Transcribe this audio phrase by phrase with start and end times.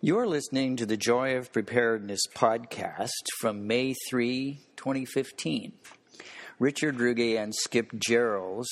[0.00, 3.08] You're listening to the Joy of Preparedness podcast
[3.40, 5.72] from May 3, 2015.
[6.58, 8.68] Richard Ruge and Skip Gerals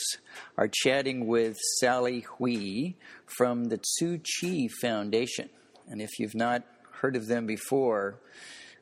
[0.59, 2.97] are chatting with Sally Wei
[3.39, 5.49] from the Tzu Chi Foundation.
[5.89, 8.19] And if you've not heard of them before,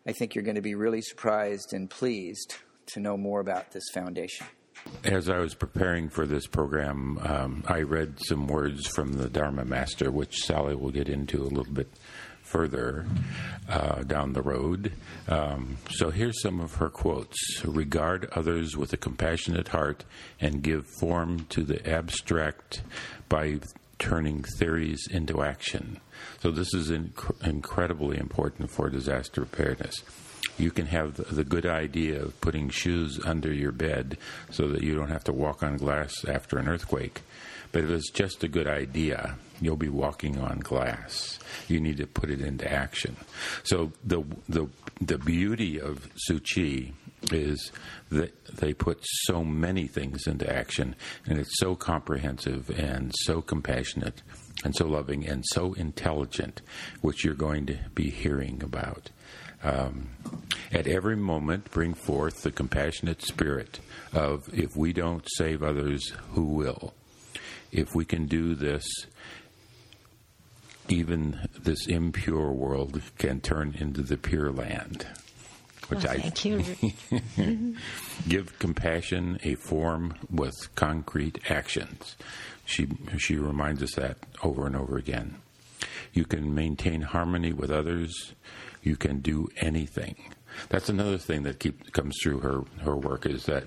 [0.06, 2.56] I think you're going to be really surprised and pleased
[2.94, 4.46] to know more about this foundation.
[5.04, 9.64] As I was preparing for this program, um, I read some words from the Dharma
[9.64, 11.88] Master, which Sally will get into a little bit
[12.50, 13.06] further
[13.68, 14.92] uh, down the road.
[15.28, 20.04] Um, so here's some of her quotes Regard others with a compassionate heart
[20.40, 22.82] and give form to the abstract
[23.28, 23.60] by
[23.98, 26.00] turning theories into action.
[26.40, 30.02] So this is inc- incredibly important for disaster preparedness
[30.60, 34.18] you can have the good idea of putting shoes under your bed
[34.50, 37.22] so that you don't have to walk on glass after an earthquake.
[37.72, 41.38] But if it's just a good idea, you'll be walking on glass.
[41.68, 43.16] You need to put it into action.
[43.62, 44.68] So the the
[45.00, 46.92] the beauty of Tzu Chi
[47.32, 47.70] is
[48.10, 54.22] that they put so many things into action, and it's so comprehensive and so compassionate
[54.64, 56.60] and so loving and so intelligent,
[57.00, 59.10] which you're going to be hearing about.
[59.62, 60.08] Um,
[60.72, 63.80] at every moment, bring forth the compassionate spirit
[64.12, 66.94] of if we don't save others, who will?
[67.72, 68.84] If we can do this,
[70.88, 75.06] even this impure world can turn into the pure land.
[75.88, 76.64] Which oh, I thank you.
[78.28, 82.16] give compassion a form with concrete actions.
[82.64, 85.36] She she reminds us that over and over again.
[86.12, 88.34] You can maintain harmony with others
[88.82, 90.16] you can do anything.
[90.68, 93.64] That's another thing that keep, comes through her, her work is that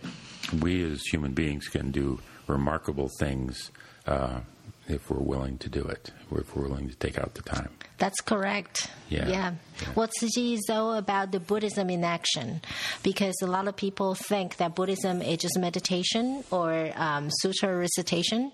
[0.62, 3.72] we as human beings can do remarkable things
[4.08, 4.40] uh,
[4.88, 7.70] if we're willing to do it, if we're willing to take out the time.
[7.98, 8.90] That's correct.
[9.10, 9.30] Yeah.
[9.30, 9.54] yeah.
[9.82, 9.90] yeah.
[9.96, 12.62] Well, Tzu Chi is all about the Buddhism in action
[13.02, 18.52] because a lot of people think that Buddhism is just meditation or um, sutra recitation.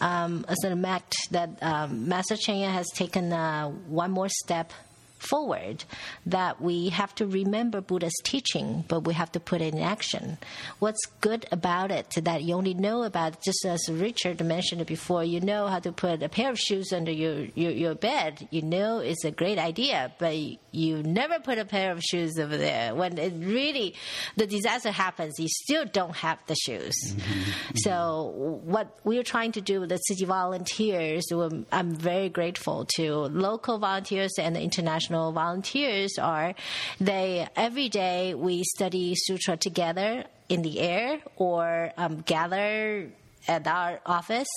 [0.00, 4.72] Um, as a fact, that um, Master Cheng has taken uh, one more step
[5.20, 5.84] forward
[6.26, 10.38] that we have to remember Buddha's teaching, but we have to put it in action.
[10.78, 15.40] What's good about it that you only know about, just as Richard mentioned before, you
[15.40, 18.48] know how to put a pair of shoes under your, your, your bed.
[18.50, 20.34] You know it's a great idea, but
[20.72, 22.94] you never put a pair of shoes over there.
[22.94, 23.94] When it really,
[24.36, 26.94] the disaster happens, you still don't have the shoes.
[27.06, 27.76] Mm-hmm.
[27.76, 31.26] So what we're trying to do with the Tzu Chi volunteers,
[31.72, 36.54] I'm very grateful to local volunteers and the international international volunteers are
[37.00, 43.10] they every day we study sutra together in the air or um, gather
[43.48, 44.48] at our office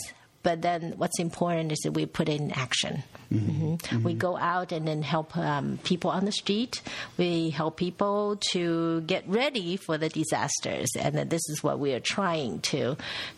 [0.43, 3.01] but then what's important is that we put it in action.
[3.31, 3.63] Mm-hmm.
[3.63, 3.75] Mm-hmm.
[3.75, 4.03] Mm-hmm.
[4.03, 6.81] We go out and then help um, people on the street.
[7.15, 12.01] We help people to get ready for the disasters, and this is what we are
[12.01, 12.97] trying to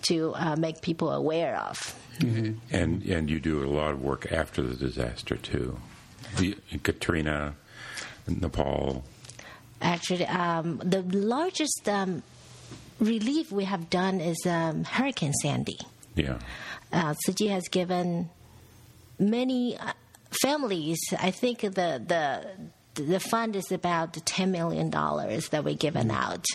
[0.10, 1.78] to uh, make people aware of.
[2.22, 2.76] Mm-hmm.
[2.76, 5.78] And and you do a lot of work after the disaster too
[6.38, 7.56] the Katrina,
[8.28, 9.04] Nepal?
[9.82, 12.24] Actually, um, the largest um,
[13.00, 15.78] relief we have done is um, Hurricane Sandy.
[16.16, 16.40] Yeah.
[16.92, 18.30] Uh, Chi has given
[19.20, 19.94] many uh,
[20.42, 22.46] families, I think the, the
[22.96, 26.46] the fund is about $10 million that we're given out.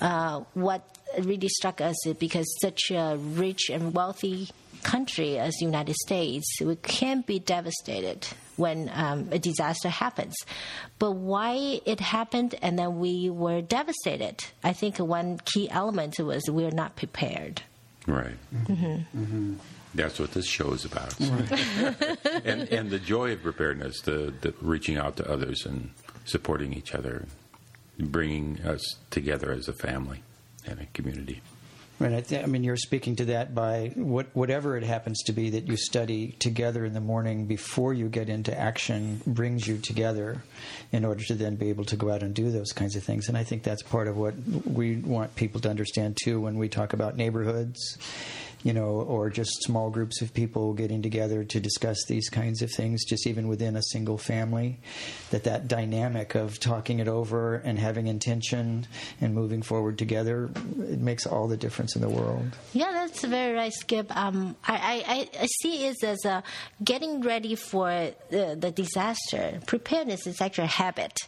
[0.00, 0.82] Uh, what
[1.20, 4.48] really struck us is because such a rich and wealthy
[4.84, 10.34] country as the United States, we can be devastated when um, a disaster happens.
[10.98, 16.48] But why it happened and then we were devastated, I think one key element was
[16.48, 17.62] we are not prepared.
[18.06, 18.36] Right.
[18.54, 19.22] Mm-hmm.
[19.22, 19.54] Mm-hmm.
[19.94, 21.14] That's what this show is about.
[21.20, 22.18] Right.
[22.44, 25.90] and, and the joy of preparedness, the, the reaching out to others and
[26.24, 27.26] supporting each other,
[27.98, 30.22] bringing us together as a family
[30.66, 31.40] and a community.
[32.00, 32.12] Right.
[32.12, 35.50] I, th- I, mean, you're speaking to that by what, whatever it happens to be
[35.50, 40.42] that you study together in the morning before you get into action brings you together
[40.90, 43.28] in order to then be able to go out and do those kinds of things.
[43.28, 44.34] And I think that's part of what
[44.66, 47.96] we want people to understand too when we talk about neighborhoods
[48.64, 52.72] you know, or just small groups of people getting together to discuss these kinds of
[52.72, 54.80] things, just even within a single family,
[55.30, 58.86] that that dynamic of talking it over and having intention
[59.20, 62.56] and moving forward together, it makes all the difference in the world.
[62.72, 64.14] Yeah, that's very right, Skip.
[64.16, 66.42] Um, I, I, I see it as a
[66.82, 69.60] getting ready for the, the disaster.
[69.66, 71.18] Preparedness is actually a habit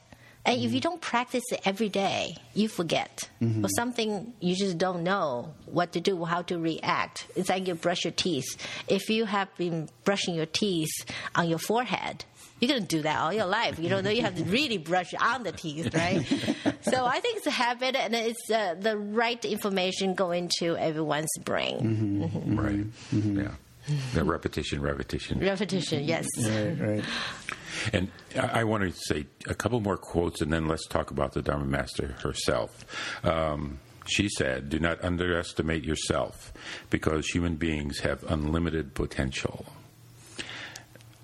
[0.47, 3.29] and if you don't practice it every day, you forget.
[3.43, 3.65] Mm-hmm.
[3.65, 7.27] Or something you just don't know what to do, how to react.
[7.35, 8.47] It's like you brush your teeth.
[8.89, 10.95] If you have been brushing your teeth
[11.35, 12.25] on your forehead,
[12.61, 13.79] You're going to do that all your life.
[13.79, 16.25] You don't know you have to really brush on the teeth, right?
[16.81, 21.37] so I think it's a habit and it's uh, the right information going to everyone's
[21.45, 22.31] brain.
[22.33, 22.59] Mm-hmm.
[22.59, 22.87] Right.
[23.13, 23.51] Yeah.
[24.15, 25.39] The repetition, repetition.
[25.41, 26.27] Repetition, yes.
[26.39, 27.05] Right, right.
[27.93, 31.33] And I I want to say a couple more quotes, and then let's talk about
[31.33, 32.85] the Dharma Master herself.
[33.25, 36.53] Um, she said, "Do not underestimate yourself,
[36.91, 39.67] because human beings have unlimited potential.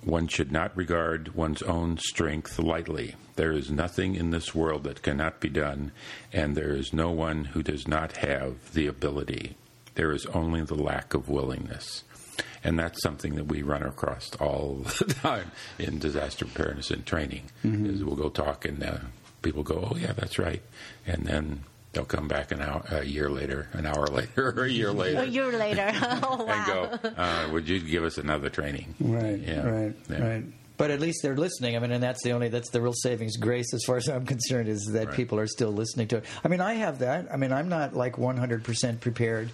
[0.05, 3.15] One should not regard one's own strength lightly.
[3.37, 5.93] There is nothing in this world that cannot be done,
[6.33, 9.57] and there is no one who does not have the ability.
[9.95, 12.05] There is only the lack of willingness."
[12.65, 17.51] And that's something that we run across all the time in disaster preparedness and training.
[17.65, 18.99] Is we'll go talk and uh,
[19.43, 20.63] people go, "Oh yeah, that's right,"
[21.07, 24.71] and then they'll come back an hour, a year later, an hour later, or a
[24.71, 25.91] year later, A year later.
[26.23, 26.89] oh, wow.
[27.03, 29.67] and go, uh, "Would you give us another training?" Right, Yeah.
[29.69, 30.27] right, Yeah.
[30.27, 30.45] right.
[30.79, 31.77] But at least they're listening.
[31.77, 34.27] I mean, and that's the only that's the real savings grace, as far as I'm
[34.27, 35.17] concerned, is that Right.
[35.17, 36.25] people are still listening to it.
[36.45, 37.29] I mean, I have that.
[37.33, 39.51] I mean, I'm not like 100 percent prepared.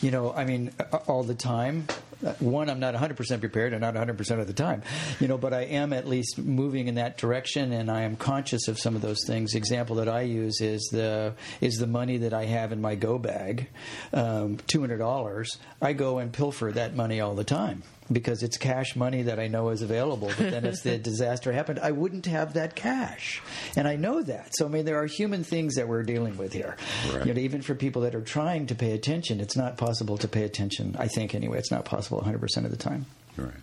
[0.00, 0.70] You know, I mean,
[1.06, 1.86] all the time.
[2.24, 4.82] Uh, One, I'm not 100 percent prepared, and not 100 percent of the time.
[5.20, 8.68] You know, but I am at least moving in that direction, and I am conscious
[8.68, 9.54] of some of those things.
[9.54, 13.18] Example that I use is the is the money that I have in my go
[13.18, 13.68] bag,
[14.12, 15.56] um, $200.
[15.82, 17.82] I go and pilfer that money all the time
[18.12, 20.28] because it's cash money that I know is available.
[20.36, 23.40] But then if the disaster happened, I wouldn't have that cash.
[23.76, 24.50] And I know that.
[24.56, 26.76] So, I mean, there are human things that we're dealing with here.
[27.12, 27.26] Right.
[27.26, 30.28] You know, even for people that are trying to pay attention, it's not possible to
[30.28, 30.96] pay attention.
[30.98, 33.06] I think, anyway, it's not possible 100% of the time.
[33.36, 33.54] Right.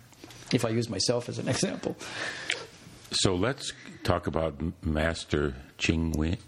[0.52, 1.96] If I use myself as an example.
[3.10, 3.72] So let's
[4.04, 6.38] talk about Master Cheng Yen.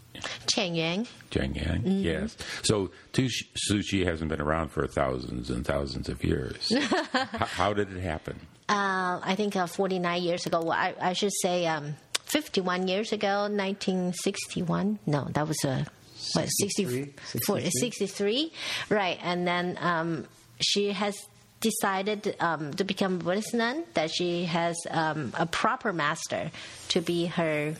[0.46, 1.06] Chen Yuan.
[1.30, 2.00] Jiang Yang, Mm-hmm.
[2.00, 2.36] yes.
[2.62, 6.72] So Tzu Chi hasn't been around for thousands and thousands of years.
[7.12, 8.40] how, how did it happen?
[8.68, 10.60] Uh, I think uh, 49 years ago.
[10.60, 11.94] Well, I, I should say um,
[12.26, 14.98] 51 years ago, 1961.
[15.06, 15.86] No, that was a
[16.34, 17.70] what, 60, 63?
[17.70, 18.52] 63.
[18.88, 19.18] Right.
[19.22, 20.26] And then um,
[20.60, 21.16] she has
[21.60, 26.50] decided um, to become a Buddhist nun, that she has um, a proper master
[26.88, 27.74] to be her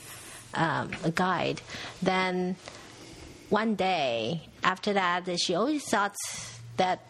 [0.55, 1.61] um, a guide.
[2.03, 2.57] Then
[3.49, 6.15] one day after that, she always thought
[6.77, 7.01] that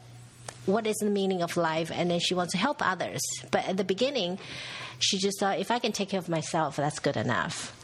[0.66, 3.20] what is the meaning of life and then she wants to help others
[3.50, 4.38] but at the beginning
[4.98, 7.74] she just thought if i can take care of myself that's good enough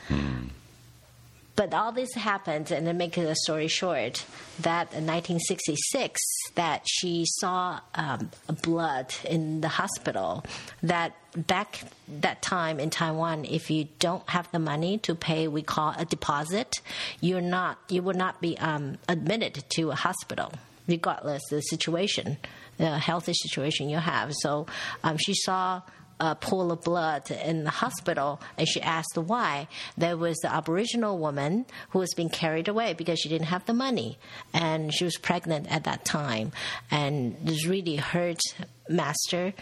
[1.56, 4.24] but all this happened and to make the story short
[4.60, 6.20] that in 1966
[6.54, 8.30] that she saw um,
[8.62, 10.44] blood in the hospital
[10.82, 15.62] that back that time in taiwan if you don't have the money to pay we
[15.62, 16.80] call a deposit
[17.20, 20.52] you're not you will not be um, admitted to a hospital
[20.86, 22.36] regardless the situation
[22.78, 24.34] the healthy situation you have.
[24.34, 24.66] So
[25.02, 25.82] um, she saw
[26.20, 31.18] a pool of blood in the hospital and she asked why there was the aboriginal
[31.18, 34.18] woman who was being carried away because she didn't have the money
[34.54, 36.52] and she was pregnant at that time
[36.90, 38.40] and this really hurt
[38.88, 39.52] master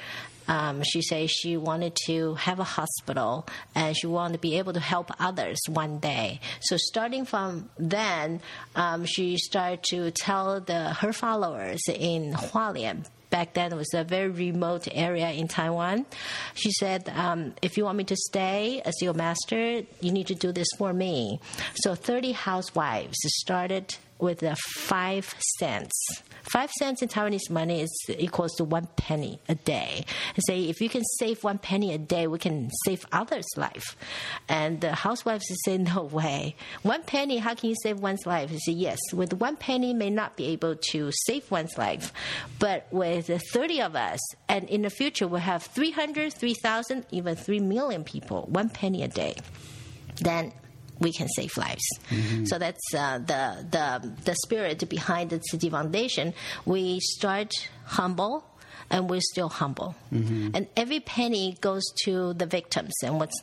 [0.46, 4.72] um, she says she wanted to have a hospital and she wanted to be able
[4.74, 6.40] to help others one day.
[6.60, 8.40] So starting from then,
[8.76, 13.06] um, she started to tell the her followers in Hualien.
[13.34, 16.06] Back then, it was a very remote area in Taiwan.
[16.54, 20.36] She said, um, "If you want me to stay as your master, you need to
[20.36, 21.40] do this for me."
[21.82, 24.54] So, thirty housewives started with the
[24.86, 25.96] five cents.
[26.44, 30.04] Five cents in Taiwanese money is equals to one penny a day.
[30.46, 33.96] Say if you can save one penny a day, we can save others' life.
[34.48, 36.56] And the housewives say, no way.
[36.82, 38.50] One penny, how can you save one's life?
[38.50, 38.98] They say, yes.
[39.12, 42.12] With one penny, may not be able to save one's life,
[42.58, 47.60] but with 30 of us, and in the future we'll have 300, 3,000, even 3
[47.60, 49.36] million people, one penny a day.
[50.20, 50.52] Then
[51.04, 51.84] we can save lives.
[52.46, 53.86] So that's uh, the, the
[54.24, 56.34] the spirit behind the Tzu Chi Foundation.
[56.64, 57.52] We start
[57.84, 58.44] humble,
[58.90, 59.94] and we're still humble.
[60.56, 63.38] And every penny goes to the victims and what's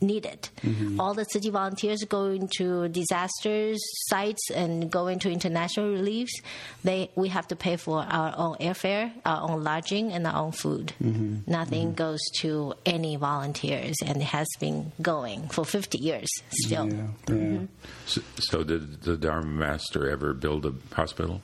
[0.00, 0.48] n- needed.
[0.62, 1.00] Mm-hmm.
[1.00, 6.40] All the Tzu Chi volunteers go into disasters sites and go into international reliefs.
[6.84, 10.52] They we have to pay for our own airfare, our own lodging, and our own
[10.52, 10.92] food.
[11.02, 11.50] Mm-hmm.
[11.50, 11.94] Nothing mm-hmm.
[11.94, 16.28] goes to any volunteers, and it has been going for 50 years
[16.64, 16.88] still.
[16.88, 17.58] Yeah, yeah.
[18.06, 21.40] So, so did the Dharma Master ever build a hospital?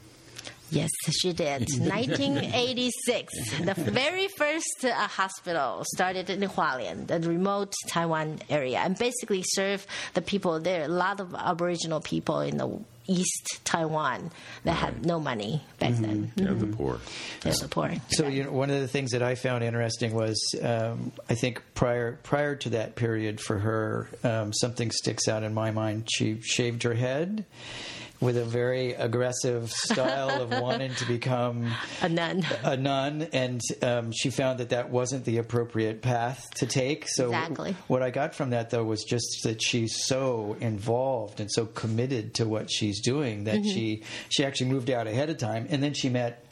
[0.73, 1.69] Yes, she did.
[1.79, 9.43] 1986, the very first uh, hospital started in Hualien, the remote Taiwan area, and basically
[9.45, 10.85] served the people there.
[10.85, 14.31] A lot of Aboriginal people in the East Taiwan
[14.65, 16.33] that had no money back then.
[16.37, 17.01] Yeah, the poor.
[17.41, 17.93] There's the poor.
[18.11, 21.63] So you know, one of the things that I found interesting was um, I think
[21.75, 26.09] prior prior to that period for her, um, something sticks out in my mind.
[26.11, 27.45] She shaved her head
[28.23, 31.71] with a very aggressive style of wanting to become
[32.03, 32.47] A nun.
[32.63, 37.07] a nun, and um, she found that that wasn't the appropriate path to take.
[37.09, 37.77] So, Exactly.
[37.89, 42.35] what I got from that though was just that she's so involved and so committed
[42.35, 45.93] to what she's doing that she she actually moved out ahead of time, and then
[45.93, 46.45] she met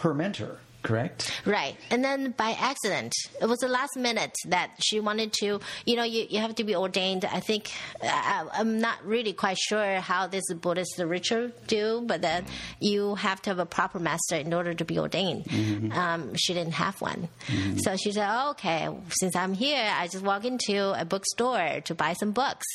[0.00, 0.58] her mentor.
[0.86, 1.32] Correct.
[1.44, 1.76] Right.
[1.90, 3.12] And then by accident,
[3.42, 6.64] it was the last minute that she wanted to, you know, you, you have to
[6.64, 7.24] be ordained.
[7.24, 12.44] I think, I, I'm not really quite sure how this Buddhist ritual do, but then
[12.78, 15.44] you have to have a proper master in order to be ordained.
[15.46, 15.92] Mm-hmm.
[15.92, 17.28] Um, she didn't have one.
[17.48, 17.78] Mm-hmm.
[17.78, 21.94] So she said, oh, okay, since I'm here, I just walk into a bookstore to
[21.96, 22.66] buy some books.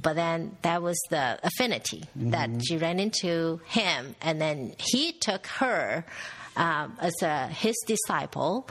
[0.00, 2.60] But then that was the affinity that mm-hmm.
[2.60, 6.06] she ran into him, and then he took her
[6.58, 8.68] um, as a, his disciple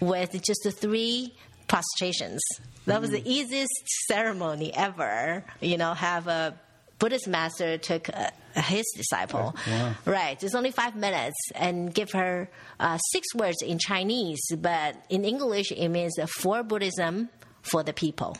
[0.00, 1.34] with just the three
[1.66, 2.40] prostrations.
[2.84, 3.72] That was the easiest
[4.06, 5.44] ceremony ever.
[5.60, 6.54] You know, have a
[6.98, 9.56] Buddhist master took uh, his disciple.
[9.66, 9.94] Wow.
[10.04, 10.42] Right.
[10.42, 15.72] It's only five minutes and give her uh, six words in Chinese, but in English
[15.72, 17.28] it means for Buddhism,
[17.62, 18.36] for the people.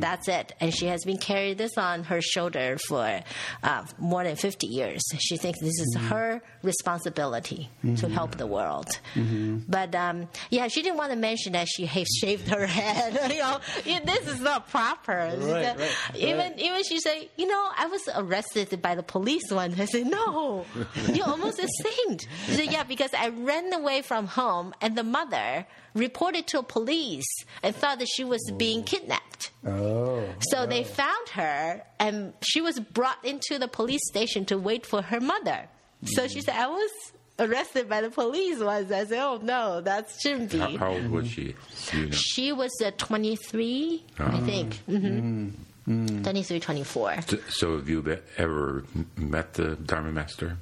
[0.00, 0.54] That's it.
[0.60, 3.20] And she has been carrying this on her shoulder for
[3.62, 5.02] uh, more than 50 years.
[5.18, 8.98] She thinks this is her responsibility to help the world.
[9.14, 13.30] But um, yeah, she didn't want to mention that she ha- shaved her head.
[13.32, 13.60] you know,
[14.04, 15.34] this is not proper.
[15.38, 16.58] Right, right, even right.
[16.58, 19.78] even she said, you know, I was arrested by the police once.
[19.84, 20.64] I said, no,
[21.12, 22.26] you're almost a saint.
[22.46, 27.26] She said, yeah, because I ran away from home, and the mother reported to police
[27.62, 29.50] and thought that she was being kidnapped.
[29.66, 30.24] Oh.
[30.50, 35.02] So they found her, and she was brought into the police station to wait for
[35.02, 35.68] her mother.
[36.04, 36.90] So she said, I was
[37.38, 38.90] arrested by the police once.
[38.92, 40.58] I said, oh no, that shouldn't be.
[40.58, 41.54] How, how old was she?
[41.92, 42.10] You know?
[42.12, 44.76] She was uh, 23, I think.
[44.86, 45.48] hmm
[45.86, 47.22] 23, 24.
[47.22, 48.84] So- So have you be- ever
[49.16, 50.56] met the Dharma Master?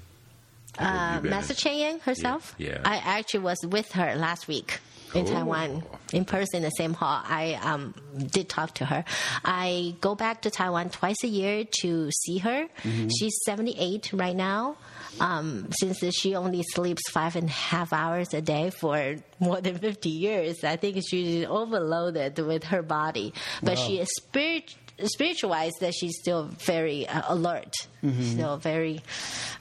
[0.78, 2.54] Uh, Master Yang herself?
[2.58, 2.80] Yeah.
[2.84, 4.80] I actually was with her last week
[5.14, 5.32] in Oh.
[5.32, 7.20] Taiwan in person in the same hall.
[7.24, 7.94] I um,
[8.30, 9.04] did talk to her.
[9.44, 12.66] I go back to Taiwan twice a year to see her.
[12.82, 13.08] Mm-hmm.
[13.08, 14.76] She's 78 right now.
[15.20, 19.76] Um, since she only sleeps five and a half hours a day for more than
[19.78, 23.34] 50 years, I think she's overloaded with her body.
[23.62, 24.74] But she is spirit,
[25.08, 27.72] spiritualized that she's still very uh, alert.
[28.04, 28.22] Mm-hmm.
[28.22, 29.00] Still very,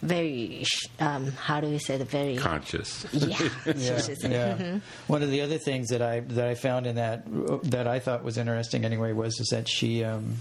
[0.01, 0.65] very,
[0.99, 2.37] um, how do we say the very.
[2.37, 3.05] Conscious.
[3.13, 3.37] yeah.
[3.65, 4.57] Yeah, She's- yeah.
[4.57, 4.81] mhm.
[5.07, 7.23] One of the other things that I that I found in that
[7.71, 10.37] that I thought was interesting anyway was is that she um,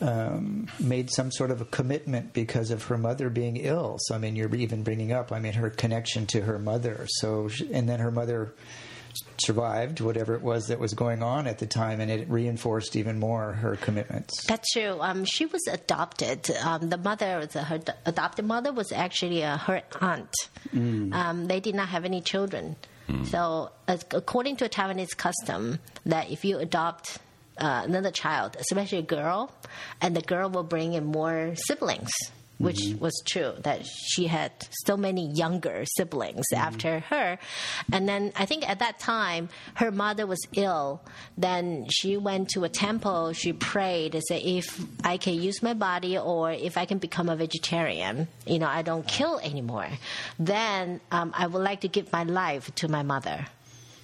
[0.00, 3.96] um, made some sort of a commitment because of her mother being ill.
[4.00, 7.06] So I mean, you're even bringing up I mean her connection to her mother.
[7.08, 8.52] So she, and then her mother
[9.38, 13.18] survived whatever it was that was going on at the time, and it reinforced even
[13.18, 14.44] more her commitments.
[14.46, 14.98] That's true.
[15.00, 16.50] Um, she was adopted.
[16.64, 20.34] Um, the mother, was her d- adopted mother, was actually uh, her aunt.
[20.72, 22.76] Um, they did not have any children.
[23.26, 27.18] So, as, according to a Taiwanese custom, that if you adopt
[27.56, 29.52] uh, another child, especially a girl,
[30.00, 32.10] and the girl will bring in more siblings.
[32.58, 32.98] Which mm-hmm.
[33.00, 34.52] was true that she had
[34.86, 36.66] so many younger siblings mm-hmm.
[36.66, 37.38] after her,
[37.92, 41.02] and then I think at that time her mother was ill.
[41.36, 43.34] Then she went to a temple.
[43.34, 47.28] She prayed and said, "If I can use my body, or if I can become
[47.28, 49.88] a vegetarian, you know, I don't kill anymore,
[50.38, 53.46] then um, I would like to give my life to my mother."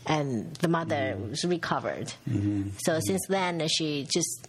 [0.07, 1.31] and the mother mm-hmm.
[1.31, 2.13] was recovered.
[2.85, 4.49] So since then, she just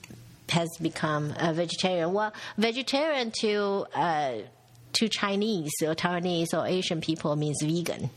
[0.49, 2.13] has become a vegetarian.
[2.13, 4.33] Well, vegetarian to uh,
[4.93, 8.09] to Chinese or Taiwanese or Asian people means vegan.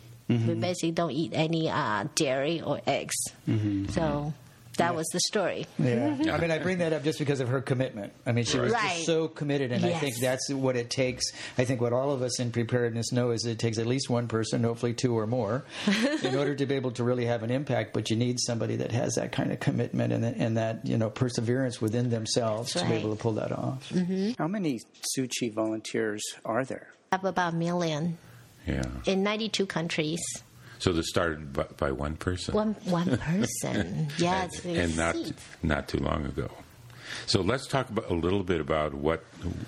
[0.49, 3.15] We basically don't eat any uh, dairy or eggs.
[3.95, 4.33] So
[4.77, 5.67] that was the story.
[5.79, 6.09] Yeah.
[6.17, 6.31] Mm-hmm.
[6.31, 8.13] I mean, I bring that up just because of her commitment.
[8.27, 8.95] I mean, she was Right.
[8.95, 11.25] just so committed, and I think that's what it takes.
[11.59, 14.29] I think what all of us in preparedness know is it takes at least one
[14.29, 15.65] person, hopefully two or more,
[16.23, 17.93] in order to be able to really have an impact.
[17.93, 21.11] But you need somebody that has that kind of commitment and, and that you know
[21.11, 23.89] perseverance within themselves That's to be able to pull that off.
[23.91, 24.33] Mm-hmm.
[24.39, 26.89] How many Tzu Chi volunteers are there?
[27.13, 28.19] Have about a million
[28.67, 28.83] Yeah.
[29.07, 30.21] in 92 countries.
[30.79, 32.55] So this started by, by one person.
[32.55, 34.09] One one person.
[34.19, 35.17] yes, and, and not
[35.63, 36.51] not too long ago.
[37.27, 39.21] So let's talk about, a little bit about what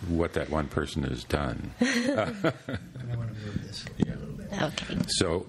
[0.09, 1.73] what that one person has done.
[4.61, 4.97] Okay.
[5.09, 5.47] So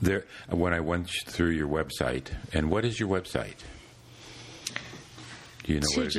[0.00, 3.54] there, when I went through your website, and what is your website?
[5.62, 6.14] Do you know what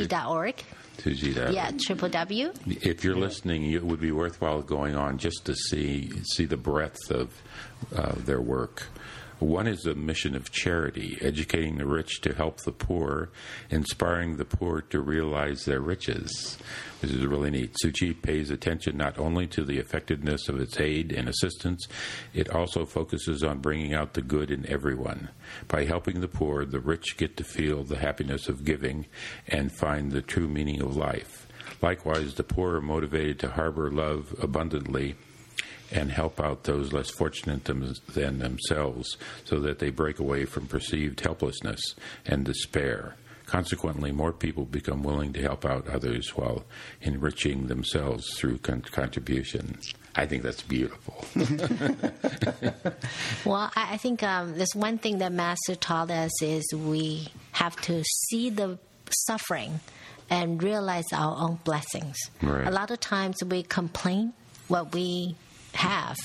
[0.98, 1.18] Tzuchi.org.
[1.18, 2.54] Suji, that Yeah, triple W.
[2.68, 7.10] if you're listening, it would be worthwhile going on just to see see the breadth
[7.12, 7.42] of
[7.96, 8.88] uh, their work.
[9.44, 13.30] One is a mission of charity, educating the rich to help the poor,
[13.70, 16.58] inspiring the poor to realize their riches.
[17.02, 17.74] This is really neat.
[17.74, 21.86] Tzu Chi pays attention not only to the effectiveness of its aid and assistance,
[22.34, 25.28] it also focuses on bringing out the good in everyone.
[25.68, 29.08] By helping the poor, the rich get to feel the happiness of giving
[29.46, 31.48] and find the true meaning of life.
[31.82, 35.16] Likewise, the poor are motivated to harbor love abundantly
[35.94, 40.68] and help out those less fortunate them, than themselves so that they break away from
[40.68, 41.96] perceived helplessness
[42.26, 43.16] and despair.
[43.46, 46.64] Consequently, more people become willing to help out others while
[47.02, 49.78] enriching themselves through con- contribution.
[50.16, 51.24] I think that's beautiful.
[53.46, 57.76] Well, I, I think um, there's one thing that Master taught us is we have
[57.82, 58.80] to see the
[59.28, 59.82] suffering
[60.30, 62.16] and realize our own blessings.
[62.42, 62.66] Right.
[62.66, 64.34] A lot of times we complain
[64.70, 65.36] what we
[65.76, 66.18] have.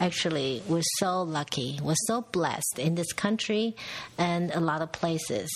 [0.00, 1.80] Actually, we're so lucky.
[1.82, 3.74] We're so blessed in this country
[4.16, 5.50] and a lot of places.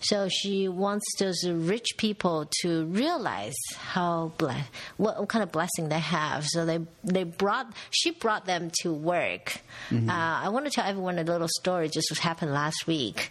[0.00, 5.90] So she wants those rich people to realize how blessed, what, what kind of blessing
[5.90, 6.44] they have.
[6.44, 9.60] So they they brought she brought them to work.
[9.92, 11.88] Uh, I want to tell everyone a little story.
[11.88, 13.30] Just what happened last week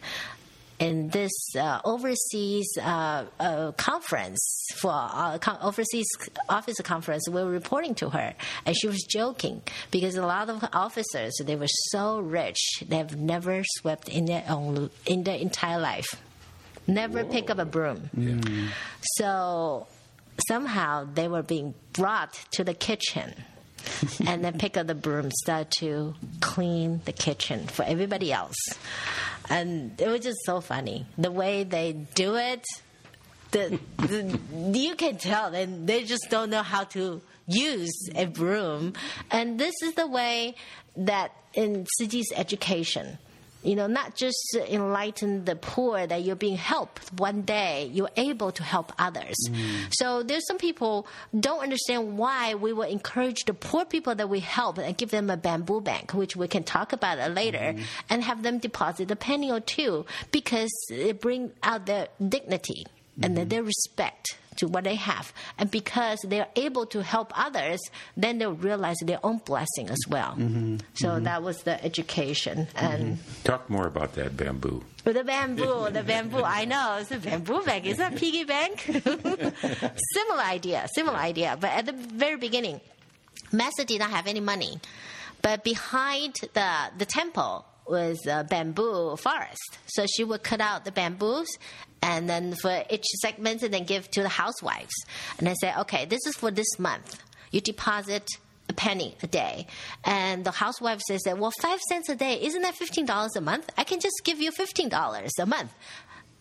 [0.84, 6.06] in this uh, overseas uh, uh, conference for uh, con- overseas
[6.50, 8.34] officer conference, we were reporting to her,
[8.66, 9.62] and she was joking
[9.92, 14.90] because a lot of officers they were so rich they've never swept in their own
[15.06, 16.22] in their entire life,
[16.86, 18.10] never pick up a broom.
[19.18, 19.88] So
[20.50, 23.34] somehow they were being brought to the kitchen.
[24.26, 28.56] and then pick up the broom, start to clean the kitchen for everybody else.
[29.50, 31.06] And it was just so funny.
[31.18, 32.64] The way they do it,
[33.52, 34.40] the, the,
[34.78, 38.94] you can tell they, they just don't know how to use a broom.
[39.30, 40.56] And this is the way
[40.96, 43.18] that in Tzu Chi's education,
[43.64, 47.14] you know, not just enlighten the poor that you're being helped.
[47.14, 49.36] One day you're able to help others.
[49.50, 49.94] Mm.
[49.94, 54.40] So there's some people don't understand why we will encourage the poor people that we
[54.40, 57.84] help and give them a bamboo bank, which we can talk about later, mm-hmm.
[58.10, 62.86] and have them deposit a penny or two because it brings out their dignity
[63.22, 65.34] and then their respect to what they have.
[65.58, 67.80] And because they're able to help others,
[68.16, 70.32] then they'll realize their own blessing as well.
[70.32, 70.76] Mm-hmm.
[70.76, 70.78] Mm-hmm.
[70.94, 72.68] So that was the education.
[72.76, 73.44] And mm-hmm.
[73.44, 74.84] Talk more about that bamboo.
[75.04, 77.86] the bamboo, the bamboo, I know, it's a bamboo bank.
[77.86, 78.82] Is that piggy bank?
[78.82, 81.58] similar idea, similar idea.
[81.60, 82.80] But at the very beginning,
[83.52, 84.80] Master did not have any money.
[85.42, 89.78] But behind the, the temple was a bamboo forest.
[89.88, 91.48] So she would cut out the bamboos
[92.02, 94.94] and then for each segment and then give to the housewives.
[95.40, 97.22] And I say, okay, this is for this month.
[97.52, 98.28] You deposit
[98.70, 99.68] a penny a day.
[100.04, 103.70] And the housewife says that, well, five cents a day, isn't that $15 a month?
[103.78, 105.74] I can just give you $15 a month.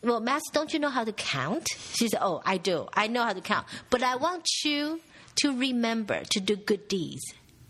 [0.03, 1.69] Well, Master, don't you know how to count?
[1.95, 2.89] She said, oh, I do.
[2.93, 3.67] I know how to count.
[3.89, 5.01] But I want you
[5.37, 7.23] to remember to do good deeds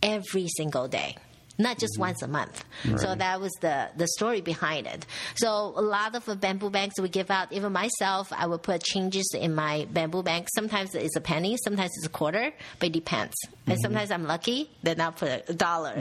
[0.03, 1.17] every single day.
[1.59, 2.03] Not just mm-hmm.
[2.03, 2.65] once a month.
[2.97, 5.07] So that was the, the story behind it.
[5.37, 8.83] So a lot of the bamboo banks we give out, even myself, I will put
[8.83, 10.49] changes in my bamboo bank.
[10.55, 13.35] Sometimes it's a penny, sometimes it's a quarter, but it depends.
[13.67, 13.83] And mm-hmm.
[13.83, 15.95] sometimes I'm lucky, then I'll put a dollar.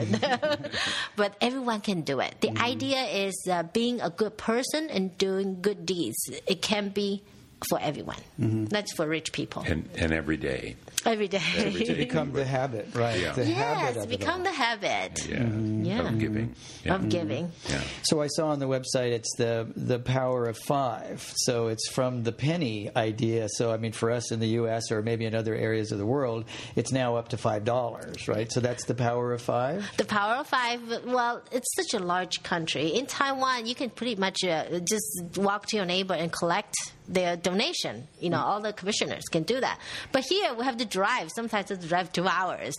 [1.16, 2.34] but everyone can do it.
[2.40, 2.64] The mm-hmm.
[2.64, 6.16] idea is uh, being a good person and doing good deeds.
[6.46, 7.22] It can be
[7.68, 8.64] for everyone, mm-hmm.
[8.70, 9.62] not just for rich people.
[9.66, 10.76] And, and every day.
[11.04, 11.42] Every day.
[11.56, 11.94] Every day.
[11.94, 13.20] Become the habit, right?
[13.20, 13.32] Yeah.
[13.32, 15.38] The habit yes, of become the habit Yeah.
[15.38, 15.84] Mm-hmm.
[15.84, 16.08] Yeah.
[16.08, 16.54] Of giving.
[16.84, 16.94] Yeah.
[16.94, 17.46] of giving.
[17.48, 17.72] Mm-hmm.
[17.72, 17.82] Yeah.
[18.04, 21.32] So I saw on the website it's the the power of five.
[21.36, 23.48] So it's from the penny idea.
[23.50, 24.90] So I mean, for us in the U.S.
[24.90, 26.44] or maybe in other areas of the world,
[26.76, 28.50] it's now up to five dollars, right?
[28.52, 29.90] So that's the power of five.
[29.96, 32.88] The power of five, well, it's such a large country.
[32.88, 36.74] In Taiwan, you can pretty much uh, just walk to your neighbor and collect
[37.08, 38.08] their donation.
[38.20, 39.78] You know, all the commissioners can do that.
[40.10, 41.30] But here, we have to drive.
[41.34, 42.74] Sometimes it's drive two hours.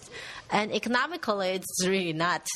[0.52, 2.48] And economically, it's really not.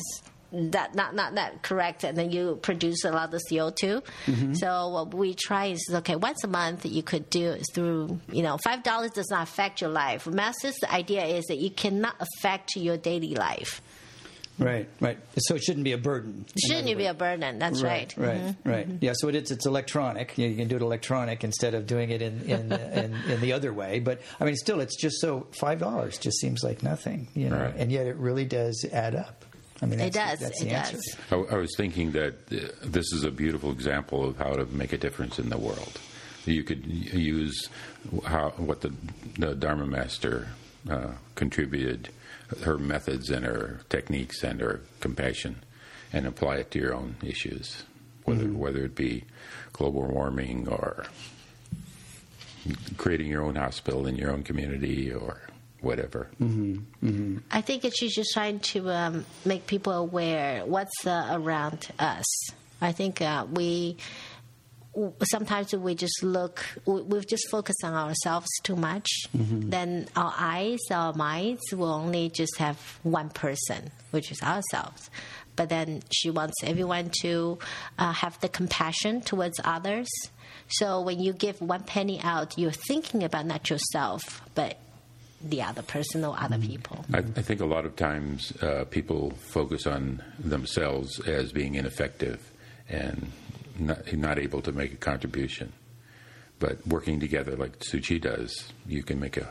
[0.50, 4.54] That not not that correct, and then you produce a lot of CO 2 mm-hmm.
[4.54, 6.16] So what we try is okay.
[6.16, 9.82] Once a month, you could do it through you know five dollars does not affect
[9.82, 10.26] your life.
[10.26, 13.82] Masters, the idea is that you cannot affect your daily life.
[14.60, 15.18] Right, right.
[15.38, 16.46] So it shouldn't be a burden.
[16.68, 17.60] Shouldn't you be a burden?
[17.60, 18.12] That's right.
[18.18, 18.56] Right, Mhm.
[18.66, 18.88] right.
[19.02, 20.36] Yeah, so it is, it's electronic.
[20.38, 23.54] You, you can do it electronic instead of doing it in, in, in, in the
[23.54, 24.00] other way.
[24.00, 27.74] But I mean, still, it's just so $5 just seems like nothing, you know, Right.
[27.78, 29.46] and yet it really does add up.
[29.80, 30.50] I mean, It that's, does.
[30.50, 30.94] That's It answer.
[30.94, 31.16] does.
[31.52, 34.92] I, I was thinking that uh, this is a beautiful example of how to make
[34.92, 36.00] a difference in the world.
[36.46, 37.70] You could use
[38.26, 38.92] how what the,
[39.38, 40.48] the Dharma master
[40.90, 42.10] uh, contributed,
[42.64, 45.64] her methods and her techniques and her compassion,
[46.14, 47.84] and apply it to your own issues,
[48.24, 48.58] whether mm-hmm.
[48.58, 49.24] whether it be
[49.74, 51.06] global warming or
[52.98, 55.42] creating your own hospital in your own community or
[55.82, 56.28] whatever.
[56.42, 57.08] Mm-hmm.
[57.08, 57.38] Mm-hmm.
[57.52, 62.26] I think she's just trying to um, make people aware what's uh, around us.
[62.82, 63.98] I think uh, we
[65.24, 69.70] sometimes we just look we just focus on ourselves too much mm-hmm.
[69.70, 75.10] then our eyes our minds will only just have one person which is ourselves
[75.56, 77.58] but then she wants everyone to
[77.98, 80.08] uh, have the compassion towards others
[80.68, 84.80] so when you give one penny out you're thinking about not yourself but
[85.42, 86.68] the other person or other mm-hmm.
[86.68, 87.06] people.
[87.14, 92.52] I, I, think a lot of times uh, people focus on themselves as being ineffective
[92.90, 93.32] and
[93.80, 95.74] not, not able to make a contribution.
[96.60, 99.48] But working together, like Tzu Chi does, you can make a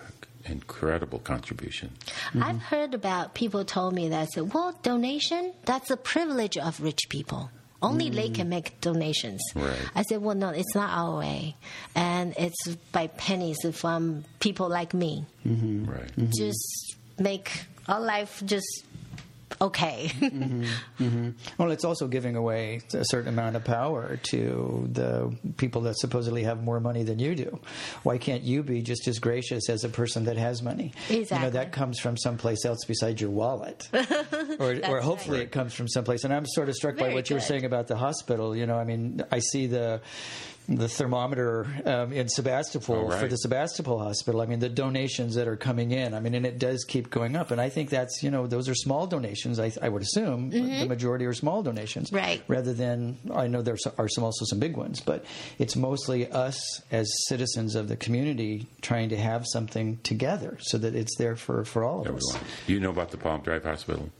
[0.48, 1.90] incredible contribution.
[2.06, 2.42] Mm-hmm.
[2.42, 7.08] I've heard about people told me that said, well, donation that's a privilege of rich
[7.08, 7.50] people.
[7.82, 8.14] Only mm.
[8.14, 9.42] they can make donations.
[9.54, 9.76] Right.
[9.94, 11.56] I said, well, no, it's not our way,
[11.94, 15.26] and it's by pennies from people like me.
[15.46, 15.84] Mm-hmm.
[15.84, 16.16] Right.
[16.16, 16.30] Mm-hmm.
[16.36, 18.66] Just make our life just
[19.60, 20.10] okay.
[20.14, 20.64] mm-hmm,
[21.02, 21.30] mm-hmm.
[21.58, 26.42] Well, it's also giving away a certain amount of power to the people that supposedly
[26.44, 27.60] have more money than you do.
[28.02, 30.92] Why can't you be just as gracious as a person that has money?
[31.08, 31.36] Exactly.
[31.36, 33.88] You know, that comes from someplace else besides your wallet.
[34.58, 35.46] or, or hopefully right.
[35.46, 36.24] it comes from someplace.
[36.24, 37.30] And I'm sort of struck Very by what good.
[37.30, 38.56] you were saying about the hospital.
[38.56, 40.00] You know, I mean, I see the
[40.68, 43.20] the thermometer um, in Sebastopol oh, right.
[43.20, 44.40] for the Sebastopol hospital.
[44.40, 46.14] I mean, the donations that are coming in.
[46.14, 47.50] I mean, and it does keep going up.
[47.50, 49.60] And I think that's you know those are small donations.
[49.60, 50.80] I, I would assume mm-hmm.
[50.80, 52.42] the majority are small donations, right?
[52.48, 55.24] Rather than I know there are some also some big ones, but
[55.58, 60.94] it's mostly us as citizens of the community trying to have something together so that
[60.94, 62.36] it's there for for all of Everyone.
[62.36, 62.38] us.
[62.66, 64.10] You know about the Palm Drive Hospital?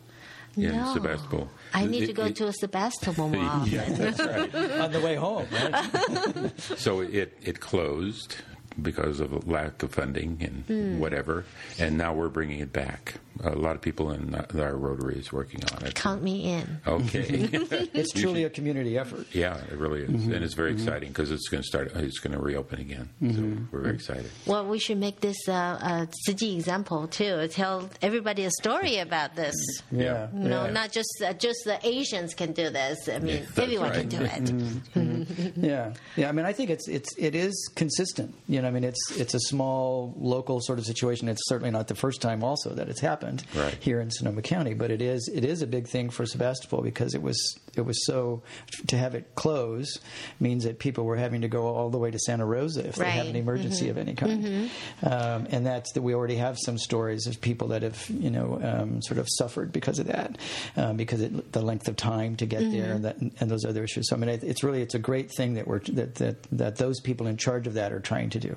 [0.57, 0.93] in no.
[0.95, 1.49] Sebastopol.
[1.77, 3.73] I need it, to go it, to a Sebastopol more often.
[3.73, 4.55] yeah, that's right.
[4.81, 6.53] On the way home, right?
[6.79, 8.37] so it, it closed
[8.81, 10.99] because of a lack of funding and mm.
[10.99, 11.45] whatever.
[11.79, 13.15] And now we're bringing it back.
[13.45, 15.95] A lot of people in our Rotary is working on it.
[15.95, 16.79] Count me in.
[16.87, 17.27] Okay.
[17.93, 19.27] it's truly a community effort.
[19.33, 20.33] Yeah, it really is, mm-hmm.
[20.33, 20.83] and it's very mm-hmm.
[20.83, 21.93] exciting because it's going to start.
[21.97, 23.11] It's going to reopen again.
[23.23, 23.37] Mm-hmm.
[23.37, 24.31] So we're very excited.
[24.47, 27.49] Well, we should make this uh, a city example too.
[27.49, 29.55] Tell everybody a story about this.
[29.91, 30.29] Yeah.
[30.33, 30.71] No, yeah.
[30.71, 33.09] not just uh, just the Asians can do this.
[33.09, 34.01] I mean, yeah, everyone right.
[34.01, 34.45] can do it.
[34.45, 35.01] Mm-hmm.
[35.01, 35.65] Mm-hmm.
[35.65, 35.93] yeah.
[36.17, 36.29] Yeah.
[36.29, 38.35] I mean, I think it's it's it is consistent.
[38.49, 41.29] You know, I mean, it's it's a small local sort of situation.
[41.29, 43.77] It's certainly not the first time also that it's happened right.
[43.81, 44.75] here in Sonoma County.
[44.75, 48.05] But it is it is a big thing for Sebastopol because it was it was
[48.07, 48.43] so
[48.89, 49.99] to have it close
[50.41, 53.07] means that people were having to go all the way to Santa Rosa if right.
[53.07, 53.91] they have an emergency mm-hmm.
[53.91, 54.45] of any kind.
[54.45, 55.07] Mm-hmm.
[55.07, 58.61] Um, and that's that we already have some stories of people that have you know
[58.63, 60.39] um, sort of suffered because of that
[60.77, 62.73] um, because it, the length of time to get mm-hmm.
[62.73, 64.09] there and that and those other issues.
[64.09, 67.01] So I mean it's really it's a great thing that we're that that that those
[67.01, 68.57] people in charge of that are trying to do.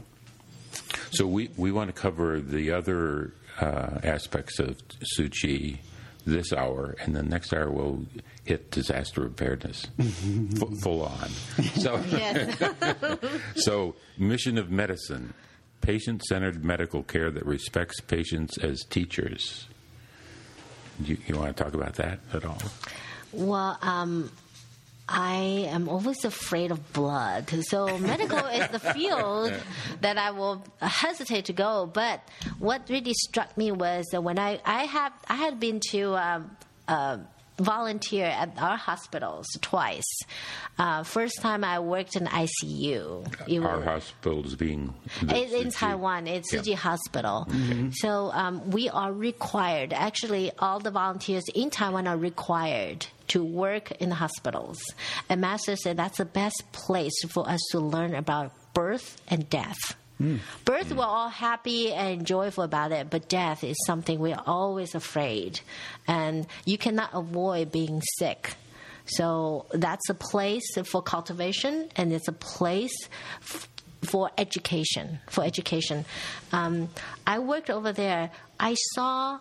[1.12, 5.80] So we, we want to cover the other uh, aspects of Tzu Chi
[6.26, 8.06] this hour, and the next hour we'll
[8.50, 11.30] hit disaster preparedness F- full on.
[11.76, 12.02] So,
[13.56, 15.36] so mission of medicine,
[15.82, 19.68] patient-centered medical care that respects patients as teachers.
[21.04, 22.58] You, you want to talk about that at all?
[23.32, 24.32] Well, um,
[25.08, 27.52] I am always afraid of blood.
[27.66, 29.54] So medical is the field
[30.02, 31.86] that I will hesitate to go.
[31.86, 36.16] But what really struck me was that when I I have I had been to.
[36.16, 36.58] Um,
[36.88, 37.20] uh,
[37.60, 40.08] volunteer at our hospitals twice.
[40.78, 43.64] Uh, first time I worked in ICU.
[43.64, 46.28] our hospital is being it's in Taiwan.
[46.28, 46.76] It's Tzu Chi yeah.
[46.78, 47.48] Hospital.
[47.50, 47.90] Mm-hmm.
[47.92, 49.94] So um, we are required.
[49.94, 54.80] Actually, all the volunteers in Taiwan are required to work in the hospitals.
[55.30, 59.96] And Master said that's the best place for us to learn about birth and death.
[60.22, 60.40] Mm.
[60.66, 65.62] Birth, we're all happy and joyful about it, but death is something we're always afraid.
[66.08, 68.56] And you cannot avoid being sick.
[69.06, 72.96] So that's a place for cultivation, and it's a place
[73.42, 73.68] f-
[74.04, 75.20] for education.
[75.30, 76.06] For education,
[76.52, 76.90] um,
[77.26, 78.30] I worked over there.
[78.60, 79.40] I saw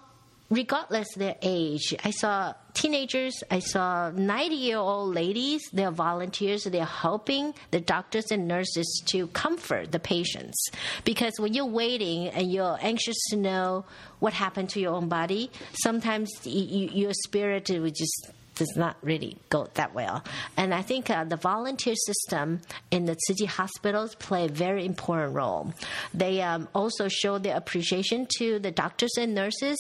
[0.51, 1.95] regardless their age.
[2.05, 8.31] I saw teenagers, I saw 90 year old ladies, they're volunteers, they're helping the doctors
[8.31, 10.69] and nurses to comfort the patients.
[11.05, 13.85] Because when you're waiting and you're anxious to know
[14.21, 15.51] what happened to your own body,
[15.83, 20.25] sometimes you, your spirit will just does not really go that well.
[20.57, 25.35] And I think uh, the volunteer system in the Chi hospitals play a very important
[25.35, 25.73] role.
[26.13, 29.79] They um, also show their appreciation to the doctors and nurses.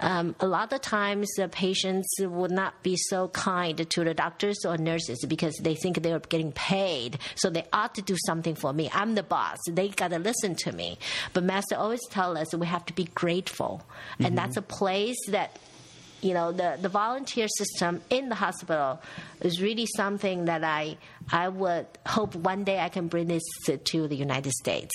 [0.00, 4.58] Um, a lot of times, the patients would not be so kind to the doctors
[4.64, 8.72] or nurses because they think they're getting paid, so they ought to do something for
[8.72, 8.90] me.
[8.92, 9.58] I'm the boss.
[9.70, 10.98] They got to listen to me.
[11.32, 13.82] But Master always tell us we have to be grateful,
[14.18, 15.58] and that's a place that
[16.20, 19.00] you know the, the volunteer system in the hospital
[19.40, 20.96] is really something that I
[21.30, 24.94] I would hope one day I can bring this to, to the United States.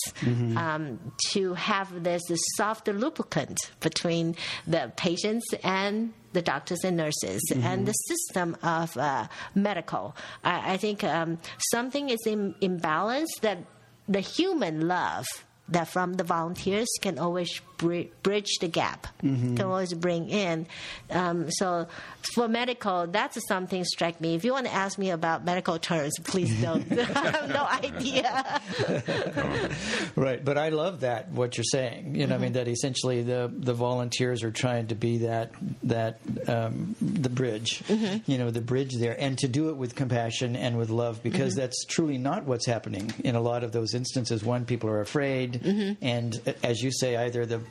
[0.57, 7.41] Um, to have this, this soft lubricant between the patients and the doctors and nurses
[7.55, 10.15] and the system of uh, medical.
[10.43, 11.39] I, I think um,
[11.71, 13.59] something is in imbalance that
[14.07, 15.25] the human love
[15.69, 20.67] that from the volunteers can always bridge the gap, can always bring in.
[21.09, 21.87] Um, so
[22.33, 24.35] for medical, that's something strike me.
[24.35, 26.89] If you want to ask me about medical terms, please don't.
[26.91, 28.61] I have no idea.
[30.15, 32.15] Right, but I love that what you're saying.
[32.15, 35.51] You know, I mean that essentially the the volunteers are trying to be that
[35.83, 37.83] that um, the bridge.
[38.27, 41.55] You know, the bridge there, and to do it with compassion and with love, because
[41.55, 44.43] that's truly not what's happening in a lot of those instances.
[44.43, 45.61] One, people are afraid,
[46.01, 47.61] and uh, as you say, either the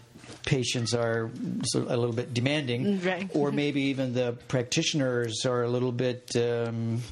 [0.45, 1.31] patients are
[1.65, 3.31] so- a little bit demanding, mm, Right.
[3.35, 6.35] or maybe even the practitioners are a little bit.
[6.37, 7.03] Um,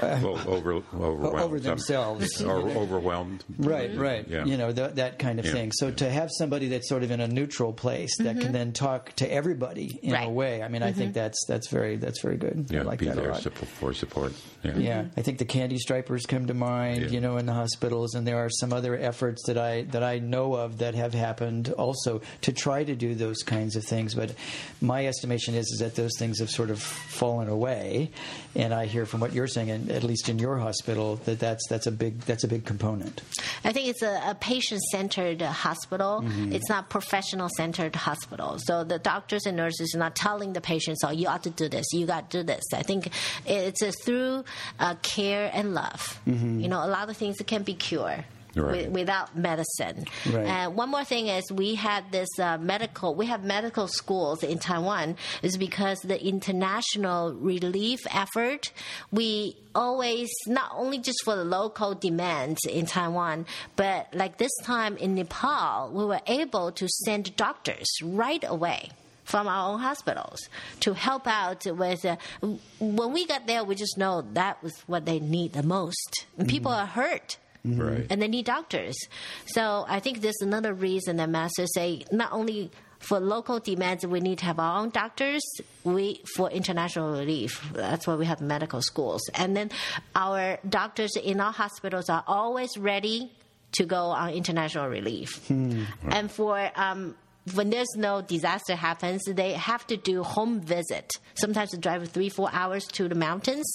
[0.00, 1.40] uh, Well, over, overwhelmed.
[1.40, 2.42] over themselves.
[2.42, 3.44] or overwhelmed.
[3.58, 4.00] Right, mm-hmm.
[4.00, 4.26] right.
[4.28, 4.44] Yeah.
[4.44, 5.52] You know, th- that kind of Yeah.
[5.52, 5.72] thing.
[5.72, 8.52] So to have somebody that's sort of in a neutral place that can mm-hmm.
[8.52, 11.20] then talk to everybody in a way, I mean, I think mm-hmm.
[11.20, 12.66] that's that's very that's very good.
[12.70, 13.42] Yeah, I like be that a there lot.
[13.42, 14.32] for support.
[14.62, 14.76] Yeah.
[14.76, 17.08] Yeah, I think the candy stripers come to mind, Yeah.
[17.08, 20.18] you know, in the hospitals, and there are some other efforts that I that I
[20.18, 24.14] know of that have happened also to try to do those kinds of things.
[24.14, 24.34] But
[24.80, 28.10] my estimation is is that those things have sort of fallen away,
[28.54, 31.66] and I hear from what you're saying, and at least in your hospital, that that's
[31.68, 33.22] that's a big that's a big component.
[33.64, 36.22] I think it's a, a patient centered hospital.
[36.52, 38.58] It's not professional centered hospital.
[38.58, 41.68] So the doctors and nurses are not telling the patients, oh, you ought to do
[41.68, 42.62] this, you got to do this.
[42.74, 43.10] I think
[43.46, 44.44] it's through
[44.78, 46.20] uh, care and love.
[46.60, 48.24] You know, a lot of things can be cured.
[48.56, 48.84] Right.
[48.86, 50.46] With, without medicine, Right.
[50.46, 53.14] and one more thing is we had this uh, medical.
[53.14, 58.72] We have medical schools in Taiwan, is because the international relief effort.
[59.10, 64.96] We always not only just for the local demands in Taiwan, but like this time
[64.98, 68.90] in Nepal, we were able to send doctors right away
[69.24, 70.48] from our own hospitals
[70.80, 72.04] to help out with.
[72.04, 72.16] Uh,
[72.78, 76.26] when we got there, we just know that was what they need the most.
[76.38, 78.06] And people are hurt Right.
[78.10, 78.94] and they need doctors.
[79.46, 84.20] So I think there's another reason that masters say not only for local demands we
[84.20, 85.42] need to have our own doctors,
[85.82, 87.66] we for international relief.
[87.72, 89.22] That's why we have medical schools.
[89.34, 89.70] And then
[90.14, 93.32] our doctors in our hospitals are always ready
[93.72, 95.50] to go on international relief.
[95.50, 97.16] And for um,
[97.52, 101.10] when there's no disaster happens, they have to do home visit.
[101.34, 103.70] Sometimes they drive three, four hours to the mountains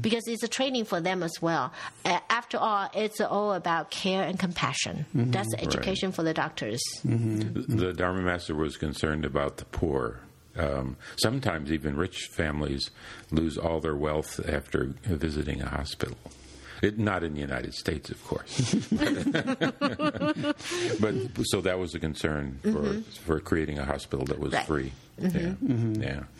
[0.00, 1.72] because it's a training for them as well.
[2.04, 5.06] Uh, after all, it's all about care and compassion.
[5.14, 6.80] That's the education for the doctors.
[7.04, 10.20] The Dharma Master was concerned about the poor.
[10.56, 12.90] Um, sometimes even rich families
[13.32, 16.16] lose all their wealth after visiting a hospital.
[16.84, 18.74] It, not in the United States, of course.
[21.00, 23.00] but so that was a concern for mm-hmm.
[23.24, 24.66] for creating a hospital that was Right.
[24.66, 24.92] free.
[25.16, 25.54] Yeah,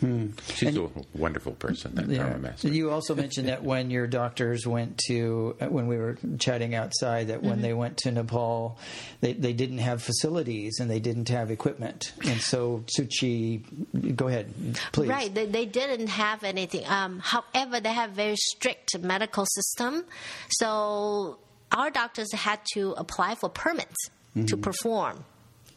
[0.01, 0.25] yeah.
[0.53, 2.67] She's a wonderful person, that Dharma Master.
[2.67, 7.27] You also mentioned that when your doctors went to, uh, when we were chatting outside,
[7.27, 7.49] that Mm-hmm.
[7.49, 8.77] when they went to Nepal,
[9.21, 12.11] they, they didn't have facilities and they didn't have equipment.
[12.25, 14.53] And so, Tzu Chi, go ahead,
[14.91, 15.09] please.
[15.09, 16.85] Right, they, they didn't have anything.
[16.87, 20.05] Um, however, they have very strict medical system,
[20.49, 21.39] so
[21.71, 24.09] our doctors had to apply for permits
[24.47, 25.23] to perform.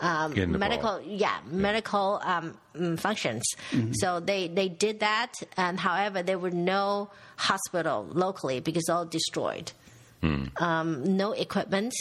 [0.01, 3.43] Um, medical, yeah, medical um, mm, functions.
[3.95, 9.73] So they, they did that, and however, there were no hospital locally because all destroyed.
[10.61, 11.95] Um, no equipment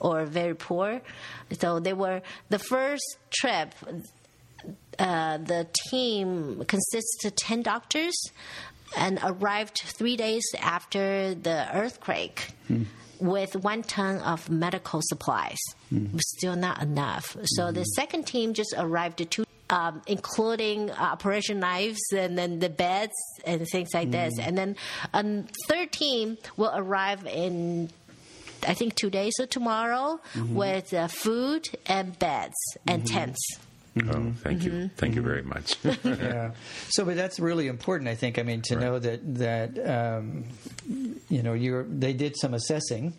[0.00, 1.00] or very poor.
[1.52, 3.74] So they were the first trip
[4.98, 8.14] uh, the team consists of 10 doctors
[8.96, 12.48] and arrived three days after the earthquake
[13.20, 15.58] with one ton of medical supplies.
[16.18, 17.36] Still not enough.
[17.44, 19.44] So the second team just arrived two.
[19.70, 23.14] Um, including uh, operation knives and then the beds
[23.46, 24.34] and things like this.
[24.38, 24.76] And then
[25.14, 27.88] a third team will arrive in
[28.68, 30.20] I think two days or tomorrow
[30.54, 32.54] with uh, food and beds
[32.86, 33.40] and tents.
[34.08, 35.76] Oh, thank you, thank you very much.
[36.04, 36.50] yeah.
[36.88, 38.38] So, but that's really important, I think.
[38.38, 38.84] I mean, to Right.
[38.84, 40.44] know that that um,
[41.30, 43.14] you know you they did some assessing.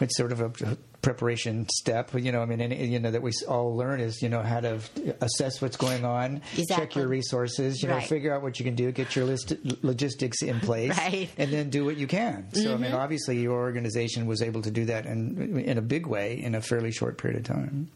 [0.00, 2.12] It's sort of a preparation step.
[2.14, 4.60] You know, I mean, and, you know that we all learn is you know how
[4.60, 4.78] to
[5.20, 8.92] assess what's going on, check your resources, you know, figure out what you can do,
[8.92, 11.28] get your list, logistics in place, Right.
[11.28, 11.42] Mm-hmm.
[11.42, 12.52] and then do what you can.
[12.54, 16.06] So, I mean, obviously, your organization was able to do that in in a big
[16.06, 17.90] way in a fairly short period of time.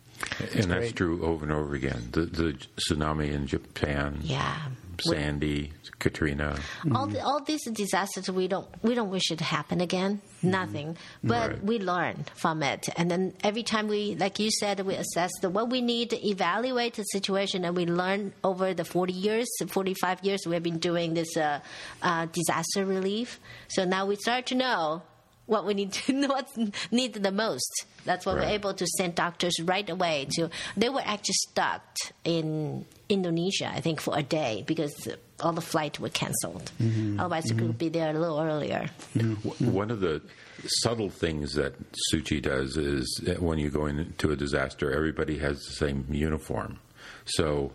[0.55, 2.09] And that's true over and over again.
[2.13, 4.57] The, the tsunami in Japan, Yeah.
[5.01, 6.57] Sandy, Katrina.
[6.95, 10.97] all the, all these disasters we don't we don't wish it to happen again nothing
[11.25, 11.65] but Right.
[11.65, 15.51] we learn from it and then every time we like you said we assess the,
[15.51, 20.23] what we need to evaluate the situation and we learn over the 40 years 45
[20.25, 21.59] years we've been doing this uh,
[22.03, 25.03] uh, disaster relief so now we start to know
[25.47, 26.57] what we need to know what's
[26.91, 28.47] needed the most that's what Right.
[28.47, 31.83] we're able to send doctors right away to they were actually stuck
[32.25, 35.09] in Indonesia I think for a day because
[35.41, 37.21] all the flights were canceled mm-hmm.
[37.21, 39.35] otherwise we could be there a little earlier mm-hmm.
[39.49, 40.23] W- One of the
[40.67, 45.59] subtle things that Tzu Chi does is when you go into a disaster, everybody has
[45.63, 46.79] the same uniform.
[47.27, 47.73] So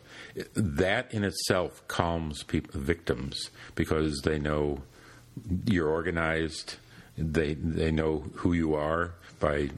[0.55, 4.81] that in itself calms people, victims because they know
[5.65, 6.77] you're organized.
[7.19, 9.69] They they know who you are by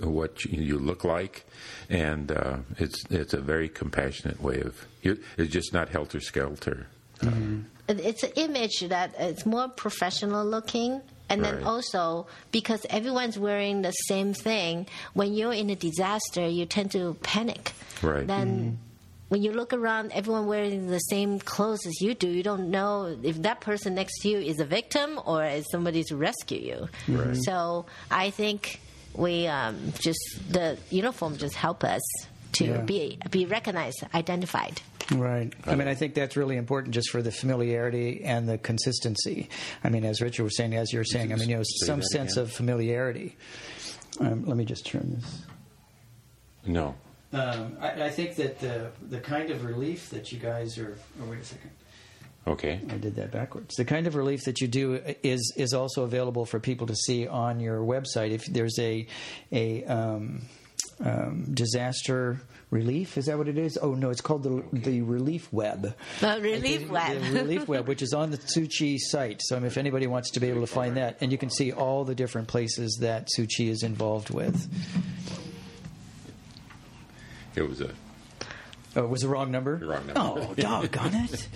[0.00, 1.44] what you you look like,
[1.88, 4.86] and uh, it's it's a very compassionate way of.
[5.02, 6.86] It's just not helter skelter.
[7.22, 11.64] It- it's an image that it's more professional looking and then Right.
[11.64, 17.14] also because everyone's wearing the same thing when you're in a disaster you tend to
[17.22, 18.26] panic Right.
[18.26, 18.78] then
[19.30, 23.16] when you look around everyone wearing the same clothes as you do you don't know
[23.22, 26.88] if that person next to you is a victim or is somebody to rescue you
[27.08, 27.36] Right.
[27.42, 28.80] so i think
[29.14, 30.18] we um, just
[30.52, 32.02] the uniform just help us
[32.52, 32.80] to Yeah.
[32.82, 34.80] be be recognized identified
[35.12, 35.52] Right.
[35.66, 39.48] I mean, I think that's really important just for the familiarity and the consistency.
[39.82, 42.00] I mean, as Richard was saying, as you were saying, I mean, you know, some
[42.00, 42.44] sense again.
[42.44, 43.36] of familiarity.
[44.20, 45.42] Um, let me just turn this.
[46.64, 46.94] No.
[47.32, 50.98] Um, I, I think that the the kind of relief that you guys are.
[51.22, 51.70] Oh, wait a second.
[52.46, 52.80] Okay.
[52.88, 53.76] I did that backwards.
[53.76, 57.26] The kind of relief that you do is is also available for people to see
[57.26, 58.30] on your website.
[58.30, 59.06] If there's a
[59.52, 60.42] a um,
[60.98, 62.40] um, disaster
[62.70, 63.78] relief, is that what it is?
[63.80, 65.94] Oh no, it's called the the Relief Web.
[66.22, 67.22] Uh, relief the, web.
[67.22, 69.42] the Relief Web, which is on the Tzu Chi site.
[69.44, 72.04] So if anybody wants to be able to find that, and you can see all
[72.04, 74.66] the different places that Tzu Chi is involved with.
[77.54, 77.90] It was a
[78.96, 79.76] Oh, it was the wrong number.
[79.76, 80.14] Wrong number.
[80.16, 81.48] Oh, doggone it!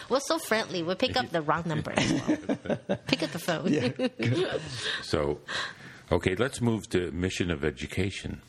[0.08, 0.84] We're so friendly.
[0.84, 2.98] We pick up the wrong number as well.
[3.08, 3.72] pick up the phone.
[3.72, 3.88] Yeah.
[5.02, 5.40] So,
[6.12, 8.40] okay, let's move to mission of education.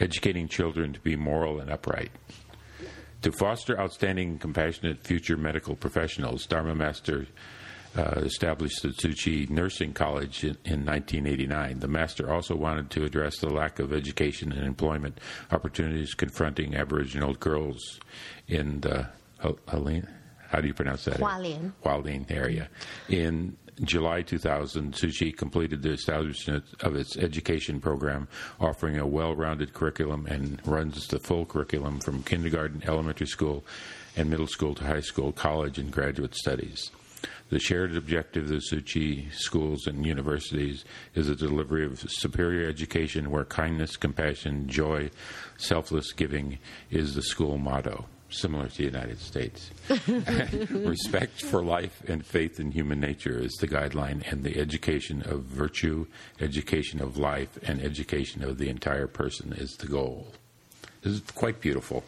[0.00, 2.10] Educating children to be moral and upright.
[3.22, 7.26] To foster outstanding and compassionate future medical professionals, Dharma Master
[7.96, 9.14] uh, established the Tzu
[9.46, 11.80] Chi Nursing College in, in 1989.
[11.80, 15.18] The Master also wanted to address the lack of education and employment
[15.50, 18.00] opportunities confronting Aboriginal girls
[18.48, 19.08] in the
[19.40, 20.08] Hel- Helene-
[20.48, 21.18] how do you pronounce that?
[21.18, 21.72] Hualien.
[21.84, 22.68] Hualien area.
[23.08, 28.28] In July 2000, Tzu Chi completed the establishment of its education program,
[28.60, 33.64] offering a well rounded curriculum and runs the full curriculum from kindergarten, elementary school,
[34.16, 36.92] and middle school to high school, college, and graduate studies.
[37.50, 40.84] The shared objective of the Tzu Chi schools and universities
[41.14, 45.10] is the delivery of superior education where kindness, compassion, joy,
[45.56, 46.58] selfless giving
[46.90, 49.70] is the school motto, similar to the United States.
[50.70, 55.42] Respect for life and faith in human nature is the guideline, and the education of
[55.42, 56.06] virtue,
[56.40, 60.28] education of life, and education of the entire person is the goal.
[61.02, 62.02] This is quite beautiful.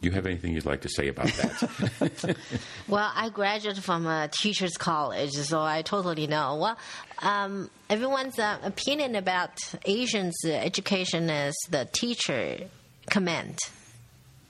[0.00, 2.36] Do you have anything you'd like to say about that?
[2.88, 6.56] Well, I graduated from a teacher's college, so I totally know.
[6.56, 6.78] Well,
[7.22, 9.52] um, everyone's uh, opinion about
[9.84, 12.68] Asians' education is the teacher
[13.08, 13.58] command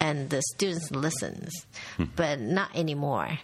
[0.01, 1.53] and the students listens,
[2.17, 3.39] but not anymore.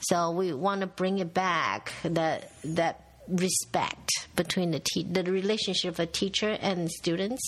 [0.00, 5.94] So we want to bring it back that that respect between the te- the relationship
[5.94, 7.40] of a teacher and students.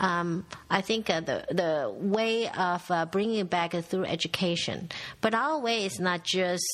[0.00, 4.90] Um, I think uh, the the way of uh, bringing it back is through education,
[5.20, 6.64] but our way is not just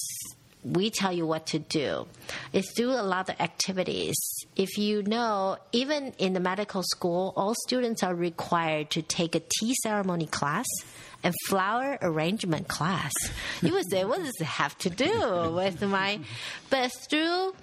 [0.65, 2.07] we tell you what to do.
[2.53, 4.17] It's through a lot of activities.
[4.57, 9.41] If you know, even in the medical school, all students are required to take a
[9.41, 10.67] tea ceremony class
[11.23, 13.13] and flower arrangement class.
[13.63, 16.21] You would say, what does it have to do with my?
[16.71, 17.55] But through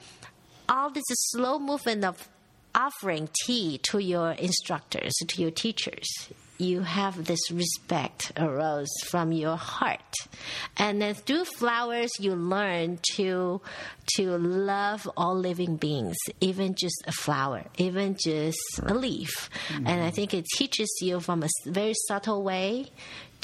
[0.67, 2.27] all this slow movement of
[2.75, 6.05] offering tea to your instructors, to your teachers,
[6.57, 9.99] you have this respect arose from your heart.
[10.77, 13.61] And then through flowers you learn to
[14.15, 19.49] to love all living beings even just a flower even just a leaf.
[19.69, 19.87] Mm-hmm.
[19.87, 22.91] And i think it teaches you from a very subtle way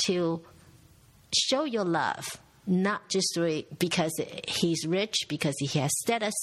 [0.05, 0.41] to
[1.35, 2.25] show your love
[2.67, 4.13] not just through- because
[4.47, 6.33] he's rich because he has status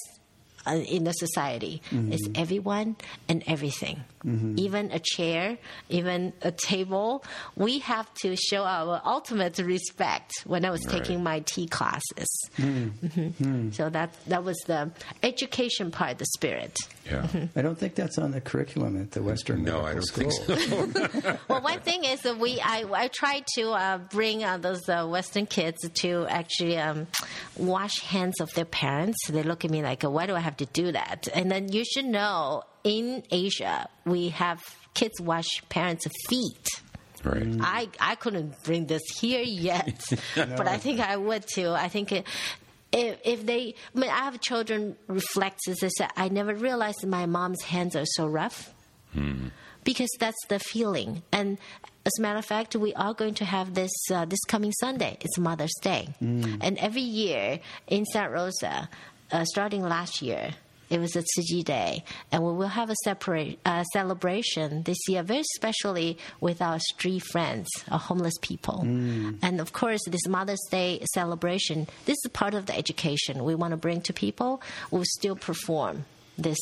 [0.75, 1.81] in the society.
[1.91, 2.13] Mm-hmm.
[2.13, 2.95] It's everyone
[3.27, 4.03] and everything.
[4.25, 4.59] Mm-hmm.
[4.59, 5.57] Even a chair
[5.89, 7.23] even a table.
[7.55, 12.27] We have to show our ultimate respect when i was taking my tea classes.
[12.57, 13.73] Mhm.
[13.73, 14.91] so that that was the
[15.23, 16.75] education part the spirit
[17.09, 17.27] Yeah.
[17.55, 20.31] I don't think that's on the curriculum at the Western No, I Medical don't think
[20.33, 21.21] School.
[21.21, 21.37] so.
[21.47, 25.05] well, one thing is that we I, I try to uh, bring uh, those uh,
[25.07, 27.07] Western kids to actually um,
[27.57, 29.17] wash hands of their parents.
[29.29, 31.83] They look at me like, "Why do I have to do that?" And then you
[31.85, 34.61] should know in Asia we have
[34.93, 36.67] kids wash parents' feet.
[37.23, 37.43] Right.
[37.59, 40.01] I I couldn't bring this here yet,
[40.35, 41.71] but I think I would too.
[41.71, 42.11] I think.
[42.11, 42.25] It,
[42.91, 45.77] if, if they, I mean, I have children reflexes.
[45.79, 48.73] They say, I never realized my mom's hands are so rough
[49.83, 51.23] because that's the feeling.
[51.31, 51.57] And
[52.05, 55.17] as a matter of fact, we are going to have this uh, this coming Sunday.
[55.21, 56.09] It's Mother's Day,
[56.61, 58.89] and every year in Santa Rosa,
[59.31, 60.51] uh, starting last year.
[60.89, 64.97] It was a Tzu Chi Day, and we will have a separate uh, celebration this
[65.07, 68.81] year, very specially with our street friends, our homeless people.
[68.81, 73.71] And of course, this Mother's Day celebration, this is part of the education we want
[73.71, 74.61] to bring to people.
[74.91, 76.05] We'll still perform
[76.37, 76.57] this,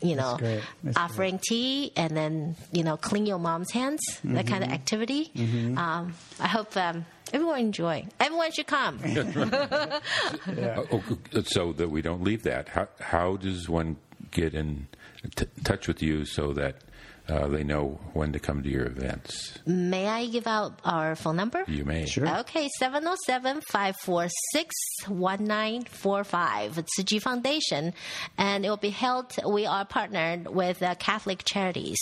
[0.00, 0.62] you know, great.
[0.84, 5.30] That's offering tea and then you know clean your mom's hands that kind of activity
[5.76, 8.04] um, i hope um, everyone enjoy.
[8.20, 8.98] Everyone should come.
[10.46, 11.02] Uh, oh,
[11.44, 13.96] so that we don't leave that, how, how does one
[14.30, 14.86] get in
[15.34, 16.76] t- touch with you so that
[17.28, 19.58] uh, they know when to come to your events?
[19.66, 22.06] may i give out our phone number You may.
[22.06, 22.28] Sure.
[22.40, 22.68] Okay,
[25.60, 26.78] 707-546-1945.
[26.78, 27.92] It's the G Foundation,
[28.38, 29.34] and it will be held.
[29.46, 31.98] We are partnered with uh, Catholic Charities.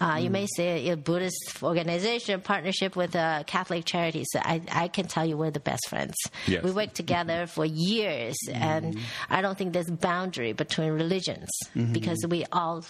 [0.00, 4.28] Uh, you may say a Buddhist organization partnership with uh, Catholic Charities.
[4.34, 6.14] I, I can tell you we're the best friends.
[6.46, 6.62] Yes.
[6.64, 11.48] We worked together for years, and I don't think there's boundary between religions
[11.92, 12.84] because we all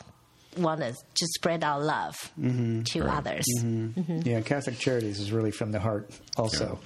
[0.56, 3.44] want to just spread our love to others.
[4.24, 6.78] Yeah, Catholic Charities is really from the heart, also.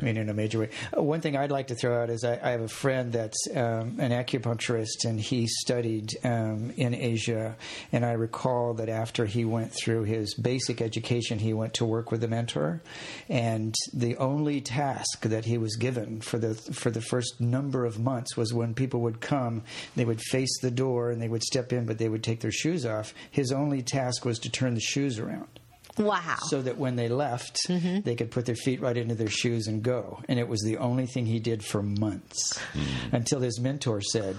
[0.00, 0.70] I mean, in a major way.
[0.96, 3.46] Uh, One thing I'd like to throw out is I, I have a friend that's
[3.54, 7.56] um, an acupuncturist, and he studied um, in Asia.
[7.92, 12.10] And I recall that after he went through his basic education, he went to work
[12.10, 12.82] with a mentor.
[13.28, 17.98] And the only task that he was given for the for the first number of
[17.98, 19.62] months was when people would come,
[19.96, 22.50] they would face the door and they would step in, but they would take their
[22.52, 23.03] shoes off.
[23.30, 25.60] His only task was to turn the shoes around
[25.98, 26.36] Wow.
[26.48, 28.00] so that when they left, mm-hmm.
[28.00, 30.22] they could put their feet right into their shoes and go.
[30.28, 33.14] And it was the only thing he did for months hmm.
[33.14, 34.36] until his mentor said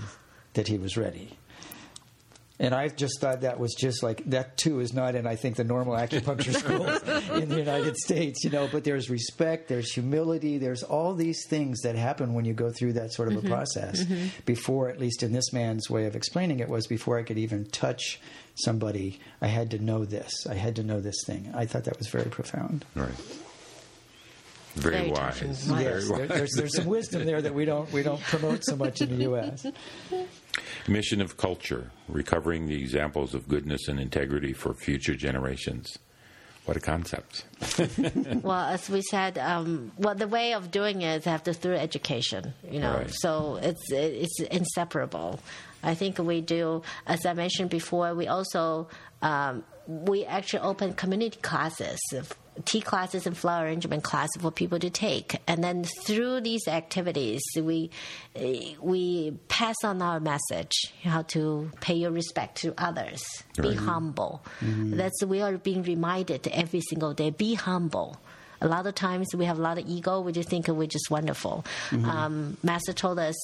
[0.53, 1.37] that he was ready.
[2.57, 5.57] And I just thought that was just like that too is not in I think
[5.57, 8.69] the normal acupuncture schools in the United States, you know.
[8.71, 12.93] But there's respect, there's humility, there's all these things that happen when you go through
[12.93, 13.49] that sort of a mm-hmm.
[13.49, 14.03] process.
[14.03, 14.27] Mm-hmm.
[14.45, 17.65] Before, at least in this man's way of explaining it, was before I could even
[17.65, 18.21] touch
[18.55, 20.47] somebody, I had to know this.
[20.47, 21.51] I had to know this thing.
[21.53, 22.85] I thought that was very profound.
[22.95, 23.09] Right.
[24.75, 25.39] Very, Very wise.
[25.39, 25.53] touching.
[25.53, 26.27] Very Yes, there, wise.
[26.29, 29.23] there's there's some wisdom there that we don't we don't promote so much in the
[29.23, 29.65] U.S.
[30.87, 35.97] Mission of culture, recovering the examples of goodness and integrity for future generations.
[36.65, 37.45] What a concept.
[38.41, 42.53] Well, as we said, um, well, the way of doing it is after through education,
[42.69, 42.97] you know.
[42.97, 43.09] Right.
[43.09, 45.39] So it's it's inseparable.
[45.83, 48.87] I think we do, as I mentioned before, we also
[49.21, 51.99] um, we actually open community classes.
[52.63, 57.41] Tea classes and flower arrangement classes for people to take, and then through these activities,
[57.61, 57.91] we
[58.79, 60.71] we pass on our message:
[61.03, 63.21] how to pay your respect to others,
[63.61, 63.77] be Right.
[63.77, 64.41] humble.
[64.61, 64.95] Mm-hmm.
[64.95, 68.17] That's we are being reminded every single day: be humble.
[68.61, 70.21] A lot of times we have a lot of ego.
[70.21, 71.65] We just think we're just wonderful.
[71.89, 72.09] Mm-hmm.
[72.09, 73.35] Um, Master told us,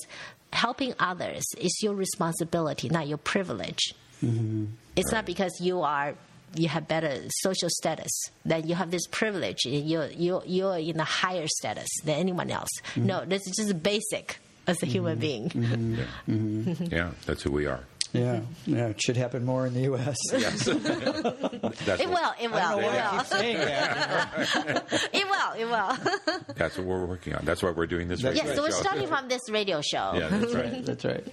[0.53, 3.93] helping others is your responsibility, not your privilege.
[4.23, 4.67] Mm-hmm.
[4.95, 6.15] It's not because you are
[6.55, 8.11] you have better social status
[8.45, 9.65] then you have this privilege.
[9.65, 12.69] You're you're you're in a higher status than anyone else.
[12.95, 13.05] Mm-hmm.
[13.05, 15.21] No, this is just basic as a human mm-hmm.
[15.21, 15.49] being.
[15.49, 16.85] Mm-hmm.
[16.91, 17.81] Yeah, that's who we are.
[18.14, 20.18] Yeah, yeah, it should happen more in the U.S.
[20.34, 20.66] Yes.
[20.66, 22.34] that's, It what, will.
[22.41, 22.80] It will.
[22.80, 23.24] It will.
[23.24, 25.09] saying that.
[25.14, 25.51] It will.
[25.57, 26.53] It will.
[26.55, 27.45] that's what we're working on.
[27.45, 28.24] That's why we're doing this.
[28.24, 30.14] radio yes, so we're starting from this radio show.
[30.16, 30.86] Yeah, that's right.
[30.91, 31.26] That's right.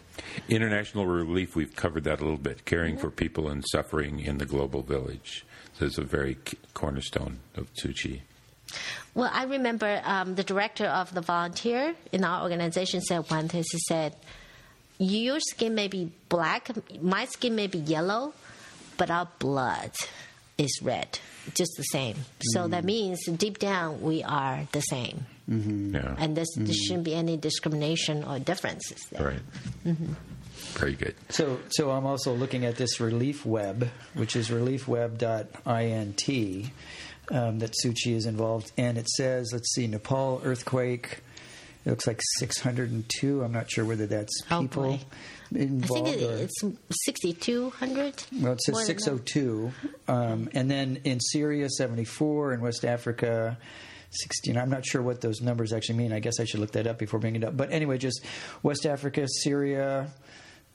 [0.49, 2.65] International relief, we've covered that a little bit.
[2.65, 5.45] Caring for people in suffering in the global village.
[5.79, 6.37] So it's a very
[6.75, 8.23] cornerstone of Tzu Chi.
[9.15, 13.65] Well, I remember um, the director of the volunteer in our organization said one thing.
[13.71, 14.15] He said,
[14.99, 16.69] "Your skin may be black,
[17.01, 18.35] my skin may be yellow,
[18.97, 19.93] but our blood
[20.59, 21.21] is red,
[21.55, 22.17] just the same.
[22.53, 22.71] So Mm.
[22.71, 26.17] that means deep down we are the same, Yeah.
[26.19, 29.41] and this, there shouldn't be any discrimination or differences there." right.
[30.75, 31.15] Very good.
[31.31, 36.71] So, so I'm also looking at this relief web, which is reliefweb.int,
[37.31, 41.21] um, that Tzu Chi is involved, and it says, let's see, Nepal earthquake.
[41.85, 43.43] It looks like 602.
[43.43, 45.01] I'm not sure whether that's Oh, people boy.
[45.55, 46.61] I think it, it's
[47.07, 48.23] 6,200.
[48.41, 49.01] well, it says More than that.
[49.03, 49.73] 602,
[50.09, 53.57] um, and then in Syria 74, in West Africa
[54.11, 54.57] 16.
[54.57, 56.13] I'm not sure what those numbers actually mean.
[56.13, 57.57] I guess I should look that up before bringing it up.
[57.57, 58.25] But anyway, just
[58.63, 60.09] West Africa, Syria,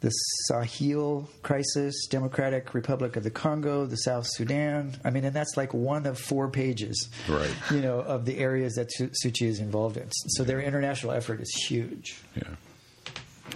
[0.04, 4.94] the Sahel crisis, Democratic Republic of the Congo, the South Sudan.
[5.06, 7.50] I mean, and that's like one of four pages, Right.
[7.72, 10.10] You know, of the areas that Su- Tzu Chi is involved in.
[10.36, 12.18] So their international effort is huge.
[12.36, 12.44] Yeah.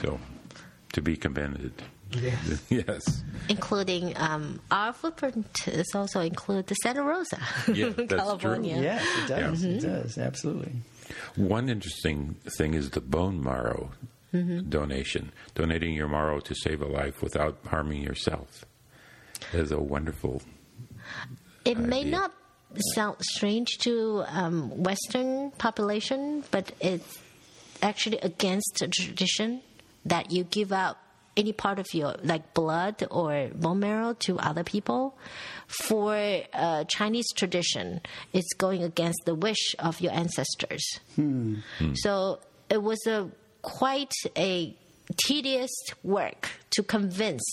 [0.02, 0.20] So,
[0.94, 1.74] to be commended.
[2.70, 3.24] yes.
[3.50, 7.38] including um, our footprint is also include the Santa Rosa,
[7.74, 8.08] Yeah, that's true.
[8.08, 8.80] California.
[8.82, 9.66] Yes, it does.
[9.66, 9.72] Yeah.
[9.74, 10.72] It does absolutely.
[11.36, 13.92] One interesting thing is the bone marrow
[14.32, 15.32] donation.
[15.56, 18.66] Donating your marrow to save a life without harming yourself
[19.54, 20.42] is a wonderful.
[21.66, 22.34] It may not
[22.96, 27.20] sound strange to um, Western population, but it's
[27.82, 29.62] actually against the tradition
[30.06, 30.98] that you give out
[31.36, 35.16] any part of your like blood or bone marrow to other people.
[35.68, 38.02] For uh, Chinese tradition,
[38.34, 40.84] it's going against the wish of your ancestors.
[41.96, 43.30] So it was a
[43.62, 44.76] quite a
[45.16, 45.72] tedious
[46.04, 47.44] work to convince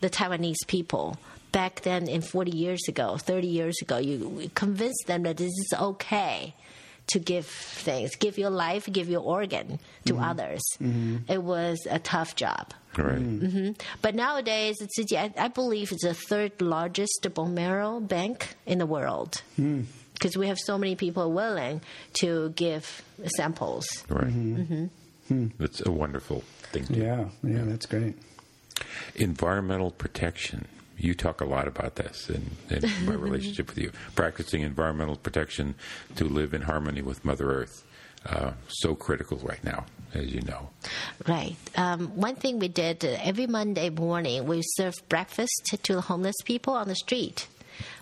[0.00, 1.16] the Taiwanese people
[1.52, 5.74] back then in 40 years ago, 30 years ago, you convinced them that this is
[5.78, 6.54] okay
[7.08, 10.22] to give things, give your life, give your organ to mm-hmm.
[10.22, 10.62] others.
[10.80, 11.30] Mm-hmm.
[11.30, 12.72] It was a tough job.
[12.96, 13.18] Right.
[13.18, 13.70] hmm
[14.02, 18.86] But nowadays, it's, I, I believe it's the third largest bone marrow bank in the
[18.86, 19.42] world.
[19.56, 19.82] Hmm.
[20.14, 21.80] Because we have so many people willing
[22.20, 23.02] to give
[23.36, 23.86] samples.
[24.08, 24.30] Right.
[25.58, 28.14] It's a wonderful thing to Yeah, yeah, that's great.
[29.14, 30.66] Environmental protection.
[30.96, 33.92] You talk a lot about this in, in my relationship with you.
[34.14, 35.74] Practicing environmental protection
[36.16, 37.84] to live in harmony with Mother Earth.
[38.24, 40.70] Uh, so critical right now, as you know.
[41.26, 41.56] Right.
[41.74, 46.36] Um, one thing we did uh, every Monday morning, we serve breakfast to the homeless
[46.44, 47.48] people on the street.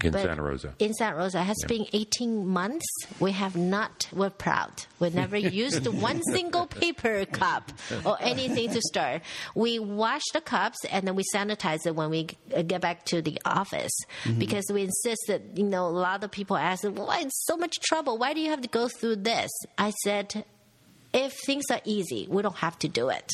[0.02, 0.74] In But Santa Rosa.
[0.78, 1.40] In Santa Rosa.
[1.40, 2.86] It has been 18 months.
[3.18, 4.72] We have not, we're proud.
[4.98, 7.72] We never used one single paper cup
[8.04, 9.20] or anything to stir.
[9.54, 13.22] We wash the cups and then we sanitize it when we uh, get back to
[13.22, 13.96] the office
[14.38, 17.78] because we insist that, you know, a lot of people ask, why it's so much
[17.80, 18.18] trouble?
[18.18, 19.50] Why do you have to go through this?
[19.78, 20.44] I said,
[21.12, 23.32] if things are easy, we don't have to do it.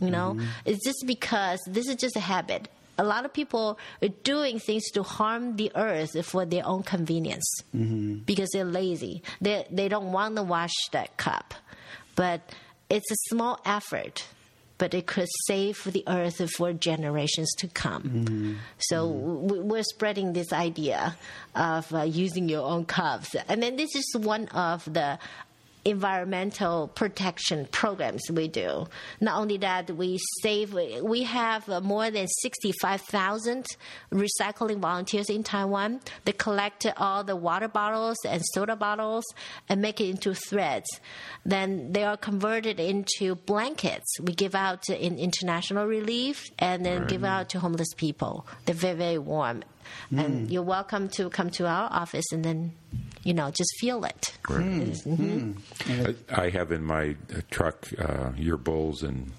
[0.00, 2.68] You know, it's just because this is just a habit.
[3.00, 7.48] A lot of people are doing things to harm the earth for their own convenience
[7.74, 8.28] mm-hmm.
[8.28, 9.22] because they're lazy.
[9.40, 11.54] They they don't want to wash that cup,
[12.14, 12.40] but
[12.92, 14.28] it's a small effort.
[14.80, 18.02] But it could save the earth for generations to come.
[18.02, 18.52] Mm-hmm.
[18.88, 19.48] So mm-hmm.
[19.48, 21.16] we- we're spreading this idea
[21.54, 25.18] of uh, using your own cups, and then this is one of the
[25.84, 28.86] environmental protection programs we do.
[29.20, 30.72] Not only that, we save.
[30.72, 33.66] We have uh, more than sixty-five thousand
[34.12, 36.00] recycling volunteers in Taiwan.
[36.24, 39.24] They collect all the water bottles and soda bottles
[39.68, 40.88] and make it into threads.
[41.44, 44.20] Then they are converted into blankets.
[44.20, 48.46] We give out in international relief and then give out to homeless people.
[48.66, 49.62] They're very very warm.
[50.16, 52.72] And you're welcome to come to our office and then,
[53.22, 54.36] you know, just feel it.
[54.48, 59.32] I, I have in my uh, truck uh, your bowls and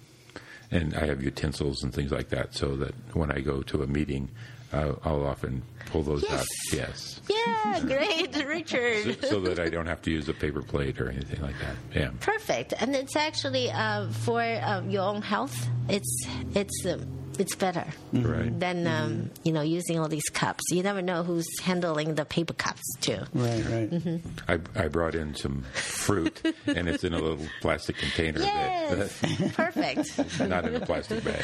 [0.74, 3.88] and I have utensils and things like that, so that when I go to a
[3.88, 4.30] meeting,
[4.72, 6.46] uh, I'll often pull those out.
[6.72, 9.26] Yes, Yeah, great, so, Richard.
[9.26, 11.76] so that I don't have to use a paper plate or anything like that.
[11.94, 12.12] Yeah.
[12.22, 15.68] Perfect, and it's actually uh, for uh, your own health.
[15.90, 16.26] It's
[16.56, 17.06] it's um,
[17.42, 18.58] it's better Right.
[18.60, 20.62] than um, you know using all these cups.
[20.72, 23.20] You never know who's handling the paper cups too.
[23.34, 23.90] Right, right.
[23.90, 24.28] Mm-hmm.
[24.48, 28.40] I, I brought in some fruit, and it's in a little plastic container.
[28.42, 29.20] Yes,
[29.56, 30.40] perfect.
[30.40, 31.44] Not in a plastic bag.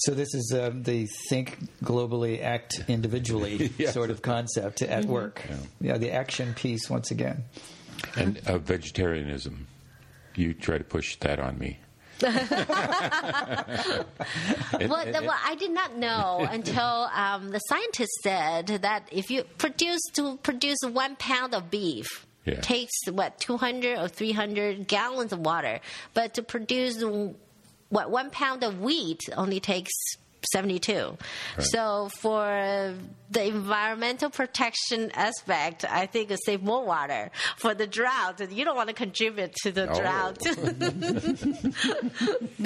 [0.00, 3.94] So this is um, the think globally, act individually Yes.
[3.94, 5.12] sort of concept at Mm-hmm.
[5.12, 5.42] work.
[5.80, 5.98] Yeah.
[5.98, 7.44] the action piece once again.
[8.16, 9.66] And uh, vegetarianism.
[10.34, 11.78] You try to push that on me.
[14.80, 19.44] Well, the, well, I did not know until um, the scientist said that if you
[19.58, 22.60] produce to produce one pound of beef Yeah.
[22.60, 25.80] takes what 200 or 300 gallons of water,
[26.14, 27.02] but to produce
[27.90, 29.92] what one pound of wheat only takes
[30.52, 31.16] 72.
[31.58, 32.94] So for
[33.30, 37.30] the environmental protection aspect, I think save more water.
[37.56, 40.00] For the drought, you don't want to contribute to the Oh.
[40.00, 40.38] drought.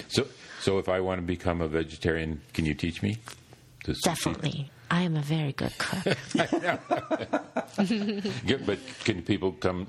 [0.08, 0.26] So,
[0.60, 3.16] so if I want to become a vegetarian, can you teach me?
[4.04, 4.70] Definitely.
[4.90, 6.16] I am a very good cook.
[8.46, 9.86] Good, but can people come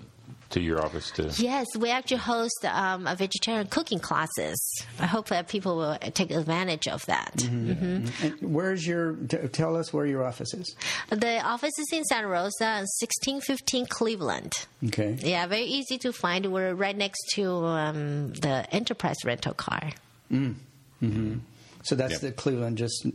[0.53, 1.31] to your office to?
[1.37, 4.57] Yes, we actually host um, a vegetarian cooking classes.
[4.99, 7.43] I hope that people will take advantage of that.
[7.43, 8.09] And
[8.41, 9.13] where's your?
[9.13, 10.75] T- tell us where your office is.
[11.09, 14.53] The office is in Santa Rosa, 1615 Cleveland.
[14.87, 15.17] Okay.
[15.19, 16.51] Yeah, very easy to find.
[16.51, 19.91] We're right next to um, the Enterprise rental car.
[20.31, 21.37] Mm-hmm.
[21.83, 22.21] So that's Yep.
[22.21, 23.05] the Cleveland, just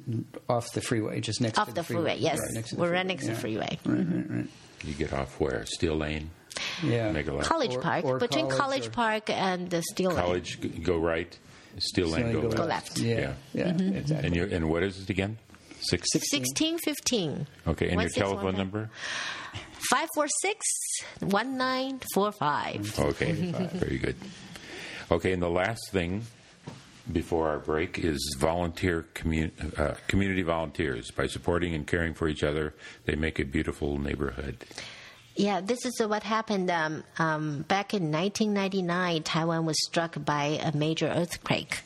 [0.49, 2.39] off the freeway, just next Off to the freeway, yes.
[2.39, 3.79] Right next to the We're right next to the freeway.
[3.87, 4.47] Right, right, right.
[4.85, 5.65] You get off where?
[5.65, 6.31] Steel Lane,
[6.83, 7.11] Yeah.
[7.13, 7.49] make a left.
[7.49, 10.25] College Or- Park, or between College College Park and the Steel Lane.
[10.25, 11.37] College, g- go right.
[11.79, 12.57] Steel Lane, go, Go left.
[12.57, 12.99] Go left.
[12.99, 13.35] Yeah.
[13.53, 13.77] Yeah.
[13.79, 13.97] Yeah.
[13.99, 14.27] Exactly.
[14.27, 15.39] And you and what is it again?
[15.81, 16.09] Six.
[16.13, 17.47] 1615.
[17.69, 18.91] Okay, and your telephone number?
[19.91, 20.67] 546
[21.21, 22.99] 1945.
[22.99, 23.33] Okay,
[23.79, 24.17] very good.
[25.11, 26.23] Okay, and the last thing
[27.13, 31.11] before our break is volunteer commu- uh, community volunteers.
[31.11, 32.75] By supporting and caring for each other,
[33.07, 34.65] they make a beautiful neighborhood.
[35.39, 39.23] Yeah, this is what happened um, um, back in 1999.
[39.23, 41.83] Taiwan was struck by a major earthquake,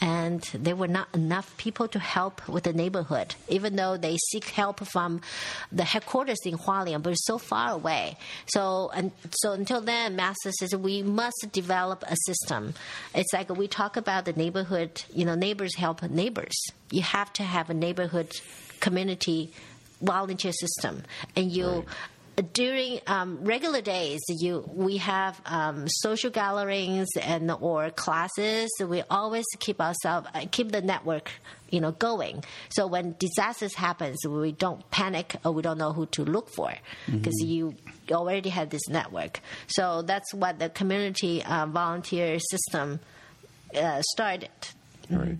[0.00, 3.34] and there were not enough people to help with the neighborhood.
[3.48, 5.20] Even though they seek help from
[5.72, 8.18] the headquarters in Hualien, but it's so far away.
[8.46, 12.72] So, and so until then, Master says we must develop a system.
[13.16, 15.02] It's like we talk about the neighborhood.
[15.12, 16.54] You know, neighbors help neighbors.
[16.92, 18.30] You have to have a neighborhood
[18.78, 19.52] community
[20.00, 21.02] volunteer system,
[21.36, 21.84] and you
[22.52, 28.70] during um, regular days, you we have um, social gatherings and or classes.
[28.80, 31.30] We always keep ourselves uh, keep the network,
[31.70, 32.44] you know, going.
[32.70, 36.72] So when disasters happens, we don't panic or we don't know who to look for
[37.10, 37.74] because you
[38.10, 39.40] already have this network.
[39.68, 43.00] So that's what the community uh, volunteer system
[43.74, 44.50] uh, started.
[45.10, 45.38] Right.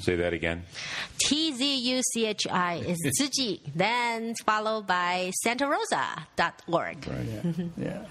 [0.00, 0.64] Say that again.
[1.18, 7.06] T Z U C H I is Tzu Chi, then followed by santarosa.org.
[7.06, 7.70] Right.
[7.76, 8.02] Yeah.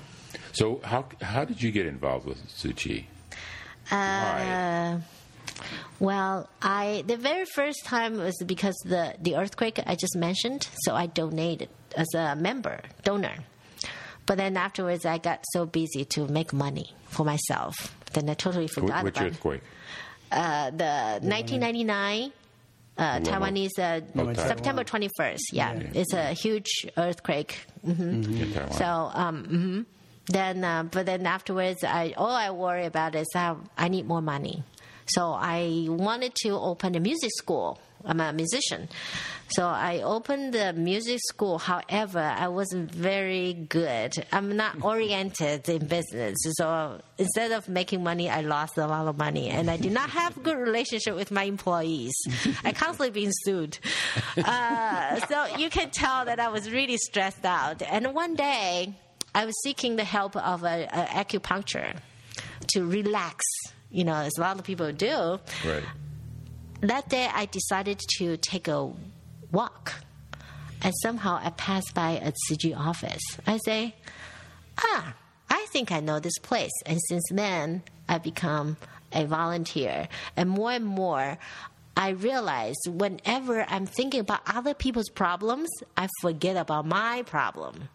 [0.54, 3.06] So how how did you get involved with Tzu Chi?
[3.90, 4.48] Why?
[4.48, 5.00] Uh,
[6.00, 10.96] well, I the very first time was because the the earthquake I just mentioned, so
[10.96, 13.36] I donated as a member donor.
[14.26, 18.68] But then afterwards, I got so busy to make money for myself, then I totally
[18.68, 19.62] forgot Which about earthquake?
[20.32, 22.32] Uh, the 1999
[22.98, 25.40] uh, Taiwanese uh, Oh, September 21st.
[25.52, 27.58] Yeah, it's a huge earthquake.
[27.84, 28.72] hmm In Taiwan.
[28.74, 29.86] So, um, mhm.
[30.28, 34.22] then, uh, but then afterwards, I all I worry about is how I need more
[34.22, 34.64] money.
[35.08, 37.80] So I wanted to open a music school.
[38.06, 38.90] I'm a musician,
[39.50, 41.58] so I opened the music school.
[41.58, 44.14] However, I wasn't very good.
[44.32, 49.18] I'm not oriented in business, so instead of making money, I lost a lot of
[49.18, 52.14] money, and I did not have good relationship with my employees.
[52.64, 53.78] I constantly being sued,
[54.38, 57.82] uh, so you can tell that I was really stressed out.
[57.82, 58.94] And one day,
[59.34, 61.96] I was seeking the help of a, a acupuncture
[62.70, 63.46] to relax.
[63.90, 65.40] You know, as a lot of people do.
[65.66, 65.84] Right.
[66.82, 68.92] That day, I decided to take a
[69.52, 69.94] walk,
[70.82, 73.22] and somehow I passed by a Tzu Chi office.
[73.46, 73.96] I say,
[74.80, 75.14] "Ah,
[75.50, 78.78] I think I know this place." And since then, I've become
[79.14, 81.38] a volunteer, and more and more.
[81.96, 87.90] I realize whenever I'm thinking about other people's problems, I forget about my problem.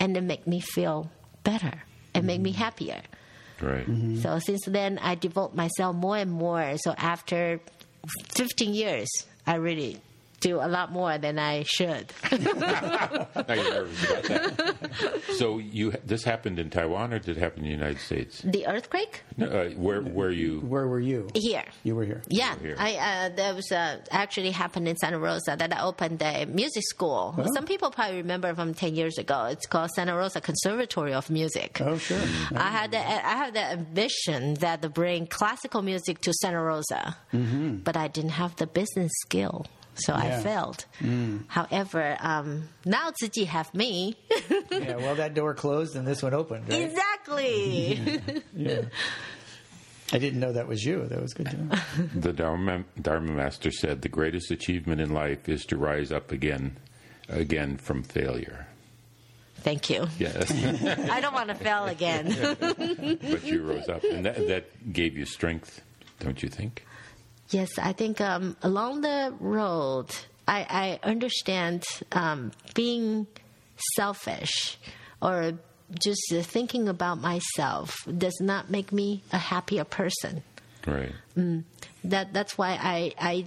[0.00, 1.10] And it make me feel
[1.44, 3.02] better and make me happier.
[3.60, 3.86] Right.
[4.22, 6.78] So since then, I devote myself more and more.
[6.78, 7.60] So after
[8.34, 9.08] 15 years,
[9.46, 10.00] I really
[10.40, 12.12] do a lot more than I should.
[13.48, 14.22] Now you're nervous about
[14.56, 15.22] that.
[15.36, 18.40] So you this happened in Taiwan or did it happen in the United States?
[18.42, 20.60] the earthquake No, Uh, where where you?
[20.60, 21.28] Where were you?
[21.34, 21.64] here.
[21.84, 22.22] You were here.
[22.28, 22.76] Yeah, Here.
[22.78, 26.82] I uh, that was uh, actually happened in Santa Rosa that I opened a music
[26.84, 27.34] school.
[27.54, 29.46] Some people probably remember from ten years ago.
[29.50, 31.80] It's called Santa Rosa Conservatory of Music.
[31.80, 32.20] Oh, sure.
[32.54, 37.16] I had the, I have the ambition that to bring classical music to Santa Rosa,
[37.32, 39.66] but I didn't have the business skill,
[39.98, 40.40] so I Yeah.
[40.40, 40.84] failed.
[41.48, 44.16] However, um, now Tzu have me.
[44.70, 46.82] yeah, well, that door closed and this one opened, right?
[46.82, 48.20] exactly.
[48.56, 48.82] Yeah.
[50.10, 51.04] I didn't know that was you.
[51.06, 51.76] That was good to know.
[52.14, 56.76] The Dharma, Dharma Master said the greatest achievement in life is to rise up again,
[57.28, 58.66] again from failure.
[59.56, 60.06] Thank you.
[60.18, 60.50] Yes,
[61.10, 62.34] I don't want to fail again.
[62.60, 65.82] but you rose up, and that, that gave you strength,
[66.20, 66.84] don't you think?
[67.50, 70.06] Yes, I think um, along the road,
[70.46, 73.26] I, I understand um, being
[73.96, 74.78] selfish
[75.22, 75.52] or
[75.98, 80.42] just thinking about myself does not make me a happier person.
[80.86, 81.12] Right.
[82.04, 83.46] That that's why I I.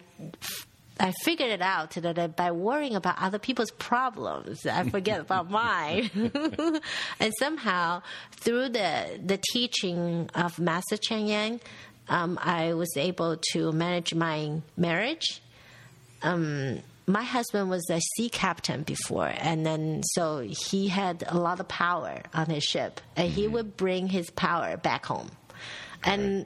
[1.00, 6.12] I figured it out that by worrying about other people's problems, I forget about mine.
[7.20, 11.60] and somehow, through the the teaching of Master Cheng Yen,
[12.08, 15.42] um, I was able to manage my marriage.
[16.22, 21.60] Um, my husband was a sea captain before, and then so he had a lot
[21.60, 25.30] of power on his ship, and he would bring his power back home.
[26.04, 26.46] And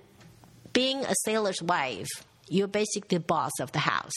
[0.74, 2.08] being a sailor's wife,
[2.48, 4.14] you're basically the boss of the house.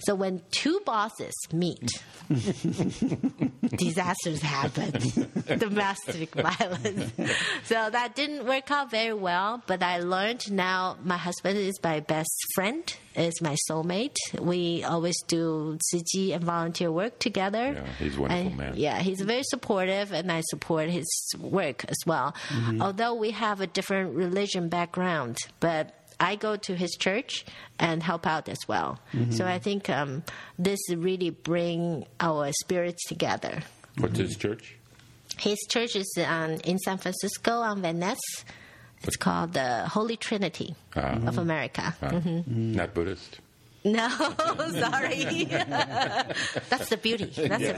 [0.00, 1.88] So when two bosses meet,
[3.76, 4.92] disasters happen,
[5.58, 7.10] domestic violence.
[7.64, 12.00] So that didn't work out very well, but I learned now my husband is my
[12.00, 14.16] best friend, is my soulmate.
[14.38, 17.72] We always do Tzu Chi and volunteer work together.
[17.74, 18.72] Yeah, he's a wonderful And, man.
[18.76, 21.06] Yeah, he's very supportive, and I support his
[21.38, 22.34] work as well.
[22.48, 22.82] Mm-hmm.
[22.82, 25.94] Although we have a different religion background, but
[26.30, 27.44] I go to his church
[27.78, 28.98] and help out as well.
[29.30, 30.22] So I think um,
[30.58, 33.54] this really bring our spirits together.
[33.98, 34.76] What's his church?
[35.38, 38.18] His church is um, in San Francisco on Van Ness.
[39.06, 41.18] It's called the Holy Trinity Ah.
[41.28, 41.94] of America.
[42.00, 43.40] Uh, Not Buddhist.
[43.84, 44.08] No,
[44.70, 45.44] sorry.
[45.44, 47.26] That's the beauty.
[47.26, 47.74] That's the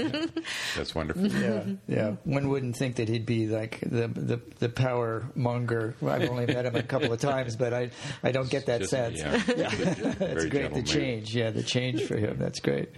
[0.00, 0.42] beauty.
[0.76, 1.26] That's wonderful.
[1.26, 2.16] Yeah, yeah.
[2.24, 5.94] One wouldn't think that he'd be like the the, the power monger.
[6.00, 7.90] Well, I've only met him a couple of times, but I
[8.22, 9.18] I don't get that Just- sense.
[9.18, 9.36] yeah.
[9.36, 10.72] That's Very great.
[10.72, 10.86] The gentle-mannered.
[10.86, 12.38] change, yeah, the change for him.
[12.38, 12.88] That's great.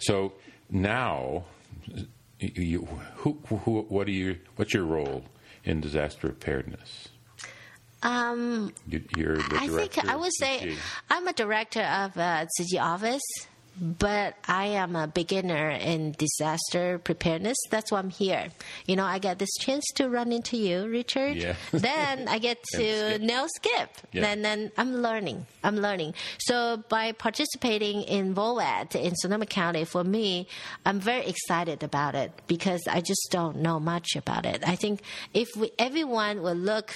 [0.00, 0.32] So
[0.68, 1.44] now,
[2.40, 2.86] you,
[3.16, 4.38] who, who, what are you?
[4.56, 5.24] What's your role
[5.64, 7.08] in disaster preparedness?
[8.02, 10.76] Um, You, I think I would say
[11.10, 13.22] I'm a director of uh, Tzu Chi office,
[13.78, 17.56] but I am a beginner in disaster preparedness.
[17.70, 18.48] That's why I'm here.
[18.86, 21.36] You know, I get this chance to run into you, Richard.
[21.36, 21.56] Yeah.
[21.72, 22.78] then I get to
[23.14, 23.20] Skip.
[23.22, 23.90] know Skip.
[24.12, 24.20] Yeah.
[24.22, 25.46] Then, then I'm learning.
[25.64, 26.14] I'm learning.
[26.38, 30.48] So by participating in VOAD in Sonoma County, for me,
[30.84, 34.62] I'm very excited about it because I just don't know much about it.
[34.66, 35.00] I think
[35.34, 36.94] if we, everyone will look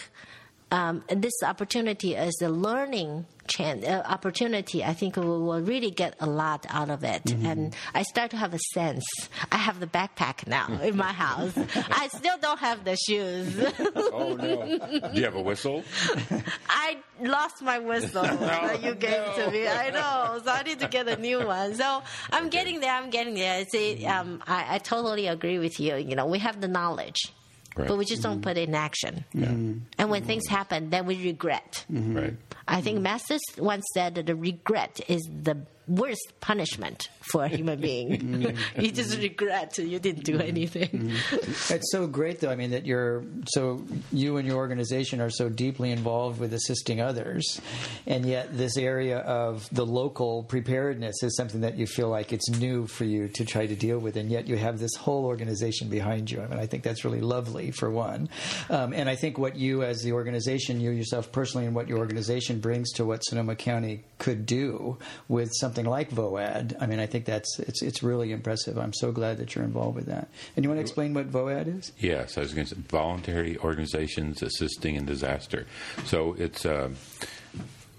[0.71, 6.15] um, this opportunity as a learning chan- uh, opportunity, I think we will really get
[6.21, 7.33] a lot out of it.
[7.33, 9.03] And I start to have a sense.
[9.51, 11.53] I have the backpack now in my house.
[11.91, 13.57] I still don't have the shoes.
[14.13, 14.79] Oh no!
[15.13, 15.83] Do you have a whistle?
[16.69, 19.67] I lost my whistle that you gave to me.
[19.69, 21.75] I know, so I need to get a new one.
[21.75, 22.03] So
[22.33, 22.93] I'm getting there.
[22.93, 23.65] I'm getting there.
[23.67, 25.97] See, um, I, I totally agree with you.
[25.97, 27.33] You know, we have the knowledge.
[27.77, 27.89] Right.
[27.89, 28.43] But we just don't mm-hmm.
[28.43, 29.25] put it in action.
[29.35, 29.79] Mm-hmm.
[29.99, 31.85] And when things happen, then we regret.
[31.91, 32.17] Mm-hmm.
[32.17, 32.37] Right.
[32.67, 37.81] I think Masters once said that the regret is the worst punishment for a human
[37.81, 38.11] being.
[38.21, 38.57] Mm.
[38.83, 40.47] you just regret you didn't do mm.
[40.47, 40.89] anything.
[40.89, 41.71] Mm.
[41.71, 42.51] It's so great, though.
[42.51, 47.01] I mean, that you're so you and your organization are so deeply involved with assisting
[47.01, 47.61] others,
[48.07, 52.49] and yet this area of the local preparedness is something that you feel like it's
[52.51, 55.89] new for you to try to deal with, and yet you have this whole organization
[55.89, 56.41] behind you.
[56.41, 58.29] I mean, I think that's really lovely for one,
[58.69, 61.99] um, and I think what you, as the organization, you yourself personally, and what your
[61.99, 66.75] organization brings to what Sonoma County could do with something like VOAD.
[66.81, 68.77] I mean, I think that's it's it's really impressive.
[68.77, 70.29] I'm so glad that you're involved with that.
[70.57, 71.93] And you want to explain what VOAD is?
[71.99, 75.67] Yes, I was going to say voluntary organizations assisting in disaster.
[76.07, 76.91] So it's uh,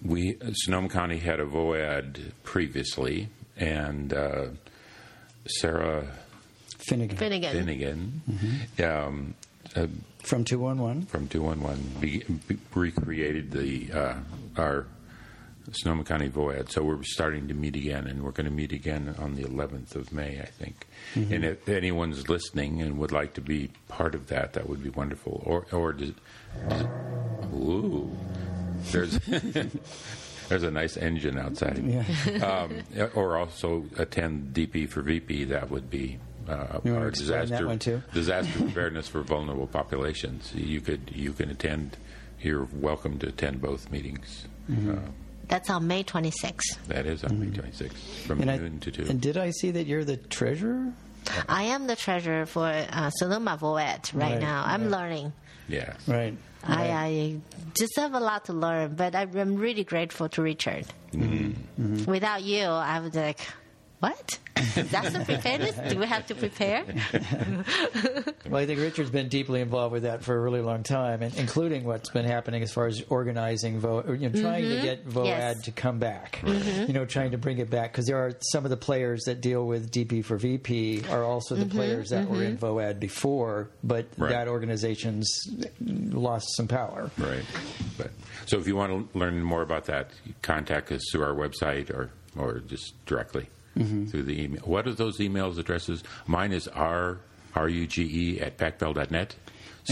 [0.03, 4.47] we Sonoma County had a VOAD previously, and uh,
[5.47, 6.07] Sarah
[6.79, 7.15] Finnegan.
[7.17, 7.51] Finnegan.
[7.53, 8.83] Finnegan Mm-hmm.
[8.83, 9.33] um,
[9.75, 9.87] uh,
[10.23, 11.05] From 211.
[11.05, 14.15] from two one one be, be recreated the uh,
[14.57, 14.85] our
[15.71, 16.71] Sonoma County VOAD.
[16.71, 19.95] So we're starting to meet again, and we're going to meet again on the 11th
[19.95, 20.87] of May, I think.
[21.15, 24.89] And if anyone's listening and would like to be part of that, that would be
[24.89, 25.41] wonderful.
[25.45, 26.13] Or, or does,
[26.69, 26.85] does
[27.53, 28.09] ooh,
[28.91, 29.19] there's
[30.49, 31.81] there's a nice engine outside.
[32.43, 32.81] Um,
[33.13, 35.45] or also attend DP for VP.
[35.45, 36.17] That would be.
[36.47, 38.01] Uh, our disaster one too?
[38.13, 40.53] disaster preparedness for vulnerable populations.
[40.55, 41.97] You could you can attend.
[42.41, 44.45] You're welcome to attend both meetings.
[44.69, 44.91] Mm-hmm.
[44.91, 45.01] Uh,
[45.51, 46.77] That's on May 26th.
[46.87, 49.05] that is on May 26th from And, I, noon to two.
[49.09, 50.93] and did I see that you're the treasurer?
[51.49, 54.63] I am the treasurer for uh, Sonoma VOAD right, Right, now.
[54.65, 54.91] I'm right.
[54.91, 55.33] learning.
[55.67, 55.93] yeah.
[56.07, 56.35] Right.
[56.63, 57.37] I, I
[57.75, 60.85] just have a lot to learn, but I'm really grateful to Richard.
[61.11, 62.05] Mm-hmm.
[62.05, 63.39] Without you, I would like,
[64.01, 64.39] what?
[64.75, 65.91] That's the preparedness?
[65.93, 66.83] Do we have to prepare?
[68.49, 71.33] Well, I think Richard's been deeply involved with that for a really long time, and
[71.37, 75.07] including what's been happening as far as organizing, vo- or, you know, trying to get
[75.07, 75.25] VOAD Mm-hmm.
[75.27, 75.61] Yes.
[75.61, 76.41] to come back.
[76.45, 79.39] You know, trying to bring it back because there are some of the players that
[79.39, 81.69] deal with DP for VP are also Mm-hmm.
[81.69, 84.31] the players that were in VOAD before, but Right.
[84.31, 85.29] that organization's
[85.79, 87.09] lost some power.
[87.17, 87.45] Right.
[87.97, 88.11] But
[88.47, 90.09] so if you want to learn more about that,
[90.41, 93.47] contact us through our website or or just directly
[93.77, 94.05] Mm-hmm.
[94.07, 94.61] through the email.
[94.65, 96.03] What are those emails addresses?
[96.27, 97.19] Mine is r
[97.55, 99.11] r u g e at pacbell.net.
[99.11, 99.35] And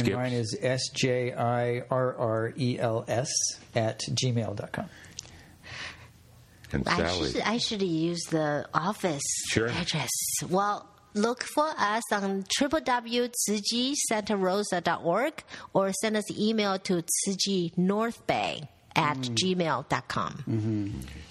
[0.06, 3.32] Skip's- mine is S J I R R E L S
[3.76, 4.86] at gmail.com.
[6.72, 7.32] and I Sally.
[7.32, 9.68] should, I should use the office Sure.
[9.70, 10.10] address.
[10.50, 20.44] Well, look for us on www.tzuchisantarosa.org or send us email to tzuchinorthbay at gmail.com.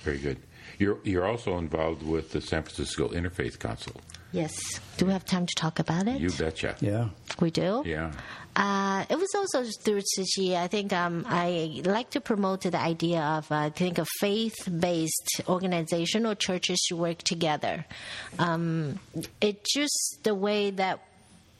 [0.02, 0.38] Very good.
[0.78, 4.00] You're you're also involved with the San Francisco Interfaith Council.
[4.32, 4.80] Yes.
[4.98, 6.20] Do we have time to talk about it?
[6.20, 6.76] You betcha.
[6.80, 7.08] Yeah.
[7.40, 7.82] We do?
[7.86, 8.12] Yeah.
[8.54, 10.62] Uh, it was also through Tzu Chi.
[10.62, 15.42] I think um, I like to promote the idea of uh, I think a faith-based
[15.48, 17.86] organization or churches should work together.
[18.38, 18.98] Um,
[19.40, 21.00] it's just the way that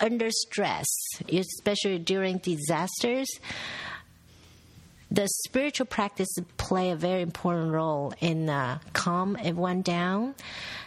[0.00, 0.86] under stress,
[1.32, 3.28] especially during disasters,
[5.10, 10.34] the spiritual practice play a very important role in uh, calm everyone down.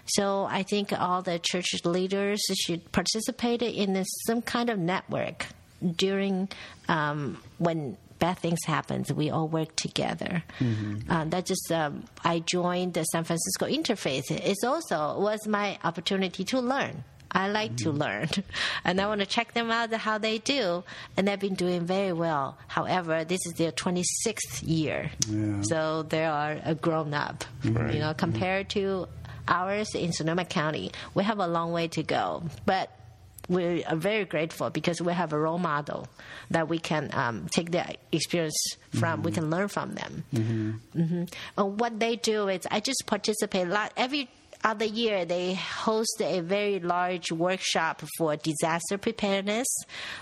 [0.05, 5.47] So I think all the church leaders should participate in some kind of network
[5.95, 6.49] during
[6.88, 9.03] um, when bad things happen.
[9.15, 10.43] We all work together.
[11.09, 14.30] Uh, that just um, I joined the San Francisco Interfaith.
[14.30, 17.03] It's also was my opportunity to learn.
[17.32, 18.27] I like to learn,
[18.84, 20.84] and I want to check them out how they do,
[21.15, 22.57] and they've been doing very well.
[22.67, 25.11] However, this is their 26th year,
[25.63, 27.45] so they are a grown up.
[27.63, 29.07] You know, compared to
[29.47, 32.89] ours in Sonoma County, we have a long way to go, but
[33.49, 36.07] we are very grateful because we have a role model
[36.51, 38.55] that we can um, take the experience
[38.97, 39.23] from.
[39.23, 40.23] We can learn from them.
[40.93, 41.23] hmm
[41.57, 43.91] And what they do is, I just participate a lot.
[43.97, 44.29] Every
[44.64, 45.26] other year.
[45.26, 49.68] They host a very large workshop for disaster preparedness,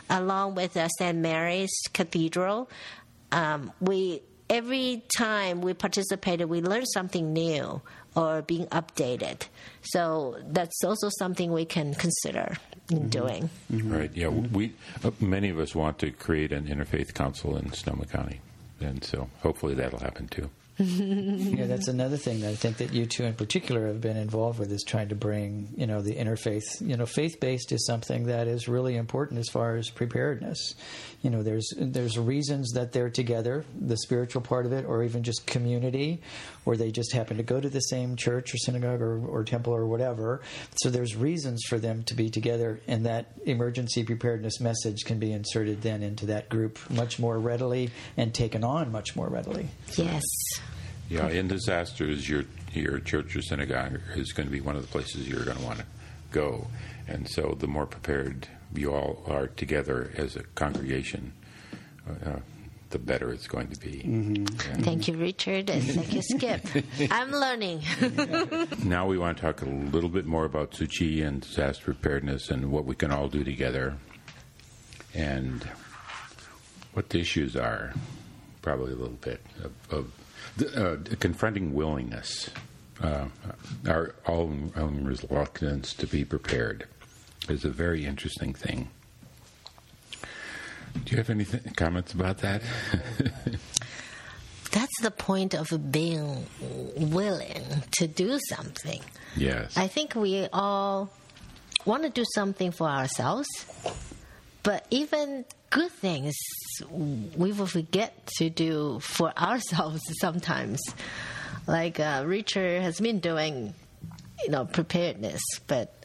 [0.10, 1.18] along with uh, St.
[1.18, 2.70] Mary's Cathedral.
[3.32, 7.82] Um, we every time we participated, we learned something new
[8.16, 9.48] or being updated.
[9.82, 12.58] So that's also something we can consider
[12.90, 13.50] in doing.
[13.70, 14.12] Right.
[14.16, 14.30] Yeah.
[14.30, 14.74] We
[15.04, 18.42] uh, many of us want to create an interfaith council in Sonoma County,
[18.80, 20.50] and so hopefully that'll happen too.
[21.60, 24.60] Yeah, that's another thing that I think that you two in particular have been involved
[24.60, 26.64] with is trying to bring, you know, the interfaith.
[26.80, 30.76] You know, faith based is something that is really important as far as preparedness.
[31.22, 35.24] You know, there's there's reasons that they're together, the spiritual part of it, or even
[35.24, 36.22] just community,
[36.66, 39.74] or they just happen to go to the same church or synagogue or, or temple
[39.74, 40.42] or whatever.
[40.82, 45.34] So there's reasons for them to be together, and that emergency preparedness message can be
[45.34, 49.68] inserted then into that group much more readily and taken on much more readily.
[49.96, 50.24] Yes.
[51.10, 51.28] Yeah.
[51.28, 55.28] In disasters, your your church or synagogue is going to be one of the places
[55.28, 55.86] you're going to want to
[56.32, 56.68] go,
[57.10, 61.34] and so the more prepared you all are together as a congregation,
[62.08, 62.38] uh,
[62.90, 64.04] the better it's going to be.
[64.04, 64.76] Yeah.
[64.82, 66.66] Thank you, Richard, and thank you, Skip.
[67.12, 67.82] I'm learning.
[68.84, 72.50] Now we want to talk a little bit more about Tzu Chi and disaster preparedness
[72.50, 73.98] and what we can all do together
[75.14, 75.68] and
[76.94, 77.94] what the issues are.
[78.62, 82.50] Probably a little bit of, of uh, confronting willingness,
[83.02, 83.26] uh,
[83.88, 86.88] our own, own reluctance to be prepared
[87.48, 88.90] is a very interesting thing.
[91.06, 92.62] Do you have any th- comments about that?
[94.72, 96.46] That's the point of being
[96.96, 97.64] willing
[97.98, 99.02] to do something.
[99.36, 99.76] yes.
[99.78, 101.10] I think we all
[101.86, 103.48] want to do something for ourselves,
[104.62, 106.36] but even good things
[106.92, 110.80] we will forget to do for ourselves sometimes.
[111.66, 113.74] like uh, Richard has been doing,
[114.44, 115.99] you know, preparedness, but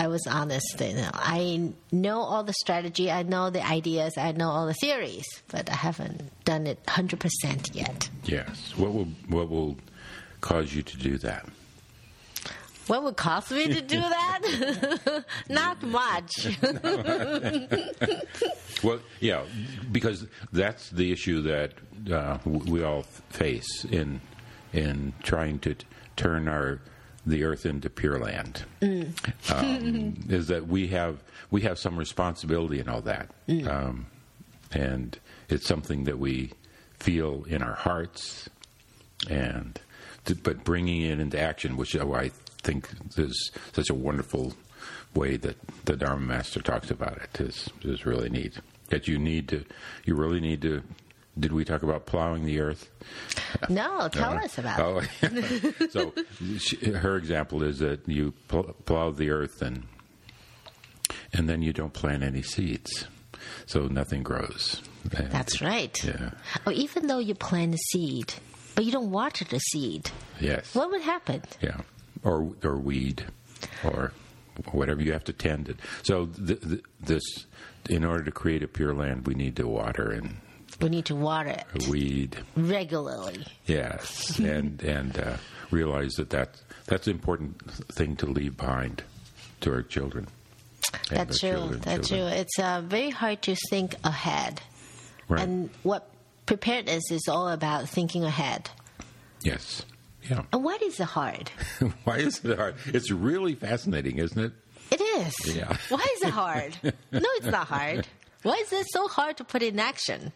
[0.00, 0.80] I was honest.
[0.80, 4.72] You know, I know all the strategy, I know the ideas, I know all the
[4.72, 8.08] theories, but I haven't done it hundred percent yet.
[8.24, 8.72] Yes.
[8.78, 9.76] What will what will
[10.40, 11.46] cause you to do that?
[12.86, 15.24] What would cost me to do that?
[15.50, 16.48] Not much.
[18.82, 19.42] Well, yeah,
[19.92, 21.72] because that's the issue that
[22.10, 24.22] uh, we all face in
[24.72, 25.86] in trying to t-
[26.16, 26.80] turn our
[27.26, 28.64] the earth into pure land.
[28.82, 33.30] Um, is that we have we have some responsibility in all that,
[33.66, 34.06] um,
[34.72, 35.18] and
[35.48, 36.52] it's something that we
[36.98, 38.48] feel in our hearts,
[39.28, 39.80] and
[40.42, 42.30] but bringing it into action, which I
[42.62, 44.54] think is such a wonderful
[45.14, 45.56] way that
[45.86, 48.58] the Dharma Master talks about it is is really neat.
[48.88, 49.64] That you need to,
[50.04, 50.82] you really need to.
[51.40, 52.90] Did we talk about plowing the earth?
[53.68, 55.74] no, tell Uh, us about it.
[55.82, 56.12] Oh, so
[56.58, 59.84] she, her example is that you pl- plow the earth and
[61.32, 63.06] and then you don't plant any seeds,
[63.66, 64.82] so nothing grows.
[65.16, 65.96] And- That's right.
[66.04, 66.30] Yeah.
[66.66, 68.34] Or even though you plant a seed,
[68.74, 70.10] but you don't water the seed,
[70.40, 70.74] Yes.
[70.74, 71.42] what would happen?
[71.60, 71.80] Yeah.
[72.22, 73.24] Or or weed,
[73.84, 74.12] or
[74.72, 75.78] whatever you have to tend it.
[76.02, 77.22] So th- th- this,
[77.88, 80.36] in order to create a pure land, we need to water and
[80.80, 82.36] We need to water it weed.
[82.56, 83.46] regularly.
[83.66, 85.36] Yes, and and uh,
[85.70, 87.60] realize that that that's an important
[87.92, 89.02] thing to leave behind
[89.60, 90.26] to our children.
[91.10, 91.50] That's true.
[91.50, 92.18] children, That's true.
[92.26, 94.60] It's uh, very hard to think ahead.
[95.28, 95.42] Right.
[95.42, 96.10] And what
[96.46, 98.70] preparedness is all about thinking ahead.
[99.42, 99.84] yes.
[100.28, 100.42] Yeah.
[100.52, 101.50] And why is it hard?
[102.04, 102.74] Why is it hard?
[102.86, 104.52] It's really fascinating, isn't it?
[104.90, 105.56] It is.
[105.56, 105.74] Yeah.
[105.88, 106.76] Why is it hard?
[106.82, 106.92] no,
[107.36, 108.06] it's not hard.
[108.42, 110.32] Why is it so hard to put in action?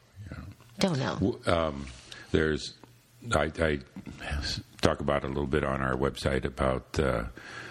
[0.78, 1.38] Don't know.
[1.46, 1.86] Um,
[2.32, 2.74] there's,
[3.32, 3.78] I, I
[4.82, 7.24] talk about a little bit on our website about uh,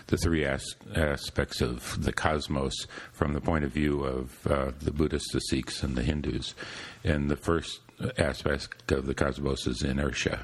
[0.08, 2.74] the three as- aspects of the cosmos
[3.12, 6.56] from the point of view of uh, the Buddhists, the Sikhs, and the Hindus.
[7.04, 7.82] And the first
[8.18, 10.40] aspect of the cosmos is inertia.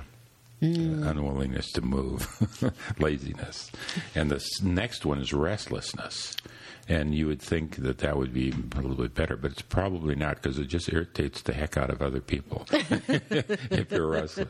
[0.61, 2.27] uh, unwillingness to move,
[2.99, 3.71] laziness,
[4.13, 6.35] and the next one is restlessness.
[6.89, 10.15] And you would think that that would be a little bit better, but it's probably
[10.15, 14.49] not because it just irritates the heck out of other people if you're restless.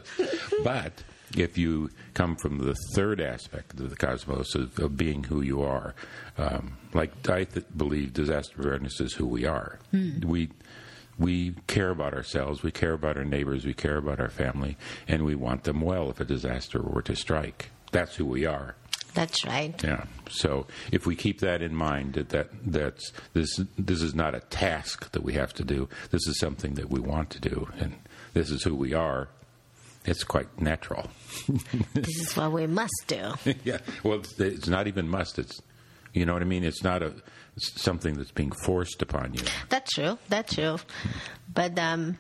[0.64, 1.04] But
[1.38, 5.62] if you come from the third aspect of the cosmos of, of being who you
[5.62, 5.94] are,
[6.38, 9.80] um, like I th- believe disaster awareness is who we are.
[10.26, 10.50] We
[11.18, 15.26] we care about ourselves, we care about our neighbors, we care about our family, and
[15.26, 17.72] we want them well if a disaster were to strike.
[17.92, 18.76] That's who we are.
[19.14, 19.82] That's right.
[19.84, 20.06] Yeah.
[20.30, 24.40] So if we keep that in mind, that, that that's this this is not a
[24.40, 25.90] task that we have to do.
[26.12, 27.96] This is something that we want to do, and
[28.34, 29.30] this is who we are.
[30.06, 31.10] It's quite natural.
[31.94, 33.34] This is what we must do.
[33.64, 33.80] yeah.
[34.04, 35.38] Well, it's, it's not even must.
[35.40, 35.62] It's
[36.14, 36.64] you know what I mean.
[36.64, 37.14] It's not a
[37.58, 39.42] it's something that's being forced upon you.
[39.70, 40.18] That's true.
[40.30, 40.78] That's true.
[41.54, 42.18] But um,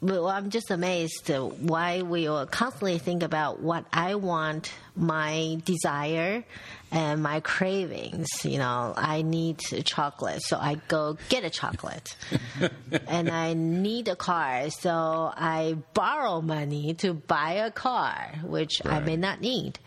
[0.00, 6.44] well, I'm just amazed why we constantly think about what I want, my desire,
[6.92, 8.28] and my cravings.
[8.44, 12.14] You know, I need chocolate, so I go get a chocolate.
[13.08, 19.00] and I need a car, so I borrow money to buy a car, which I
[19.00, 19.78] may not need.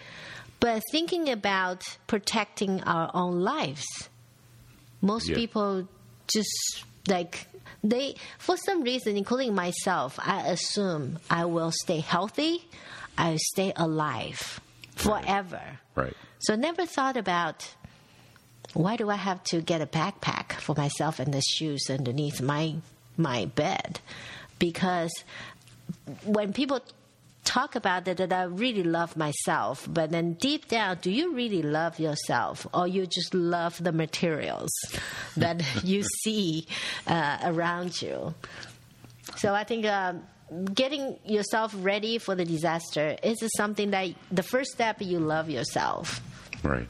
[0.60, 3.86] But thinking about protecting our own lives,
[5.02, 5.36] most Yeah.
[5.36, 5.88] people
[6.28, 7.48] just like
[7.84, 12.64] they for some reason including myself i assume i will stay healthy
[13.18, 14.62] i stay alive
[14.96, 15.62] forever
[15.96, 16.16] Right.
[16.40, 17.68] so never thought about
[18.74, 22.76] why do i have to get a backpack for myself and the shoes underneath my
[23.18, 24.00] my bed
[24.60, 25.12] because
[26.24, 26.80] when people
[27.44, 31.62] talk about it that I really love myself, but then deep down, do you really
[31.62, 34.72] love yourself or you just love the materials
[35.36, 36.66] that you see
[37.06, 38.34] uh, around you?
[39.36, 40.24] So I think um,
[40.74, 46.22] getting yourself ready for the disaster is something that the first step you love yourself.
[46.64, 46.88] Right.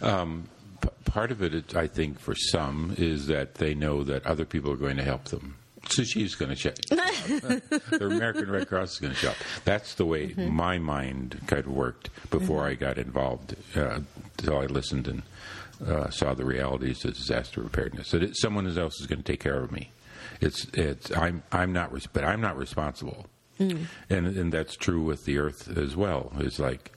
[0.00, 0.48] Um,
[0.80, 4.72] p- part of it, I think, for some, is that they know that other people
[4.72, 5.56] are going to help them.
[5.88, 6.76] Tzu Chi's going to check.
[6.88, 9.36] the American Red Cross is going to show up.
[9.64, 13.54] That's the way my mind kind of worked before I got involved.
[13.74, 14.00] Uh,
[14.40, 15.22] so I listened and
[15.86, 18.10] uh, saw the realities of disaster preparedness.
[18.10, 19.92] That it, someone else is going to take care of me.
[20.40, 23.26] It's it's I'm I'm not res- but I'm not responsible.
[23.58, 23.86] Mm.
[24.10, 26.32] And and that's true with the earth as well.
[26.38, 26.92] It's like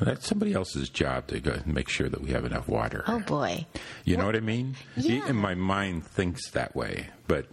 [0.00, 3.04] That's somebody else's job to go make sure that we have enough water.
[3.06, 3.66] Oh boy.
[4.04, 4.76] You know what I mean?
[4.96, 5.24] Yeah.
[5.28, 7.08] And my mind thinks that way.
[7.26, 7.46] But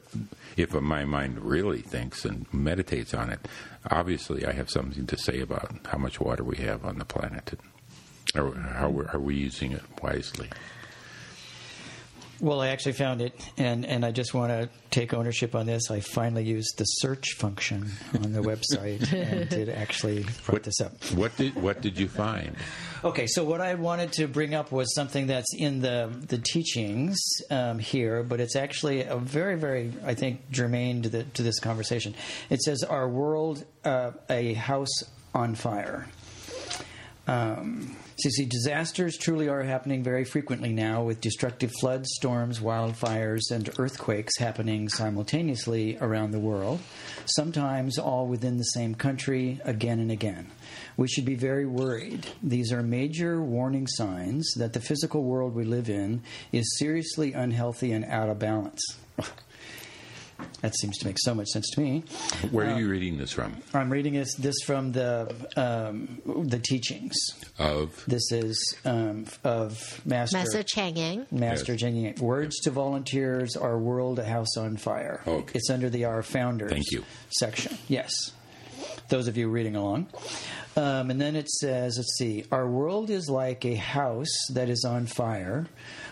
[0.57, 3.47] if my mind really thinks and meditates on it,
[3.89, 7.53] obviously I have something to say about how much water we have on the planet.
[8.35, 10.49] Or how we're, are we using it wisely?
[12.41, 15.91] Well, I actually found it, and, and I just want to take ownership on this.
[15.91, 20.91] I finally used the search function on the website and did actually brought this up.
[21.13, 22.55] What did what did you find?
[23.03, 27.19] Okay, so what I wanted to bring up was something that's in the the teachings
[27.51, 31.59] um, here, but it's actually a very, very, I think, germane to, the, to this
[31.59, 32.15] conversation.
[32.49, 35.03] It says, "Our world, uh, a house
[35.35, 36.07] on fire."
[37.27, 37.95] Um,
[38.25, 43.69] you see, disasters truly are happening very frequently now, with destructive floods, storms, wildfires, and
[43.77, 46.79] earthquakes happening simultaneously around the world,
[47.25, 50.51] sometimes all within the same country, again and again.
[50.97, 52.27] We should be very worried.
[52.43, 57.91] These are major warning signs that the physical world we live in is seriously unhealthy
[57.91, 58.81] and out of balance.
[60.61, 62.03] That seems to make so much sense to me.
[62.51, 63.57] Where are you reading this from?
[63.73, 67.15] I'm reading this, this from the um, the teachings.
[67.59, 71.27] Of This is um, of Master Master Cheng Yen.
[71.31, 71.81] Master Yes.
[71.81, 72.15] Cheng Yen.
[72.19, 73.55] Words to volunteers.
[73.55, 75.21] Our world a house on fire.
[75.27, 75.51] Okay.
[75.55, 77.03] It's under the Our Founders Thank you.
[77.29, 77.77] section.
[77.87, 78.11] Yes.
[79.09, 80.07] Those of you reading along.
[80.77, 84.85] Um, and then it says, let's see, our world is like a house that is
[84.85, 85.67] on fire,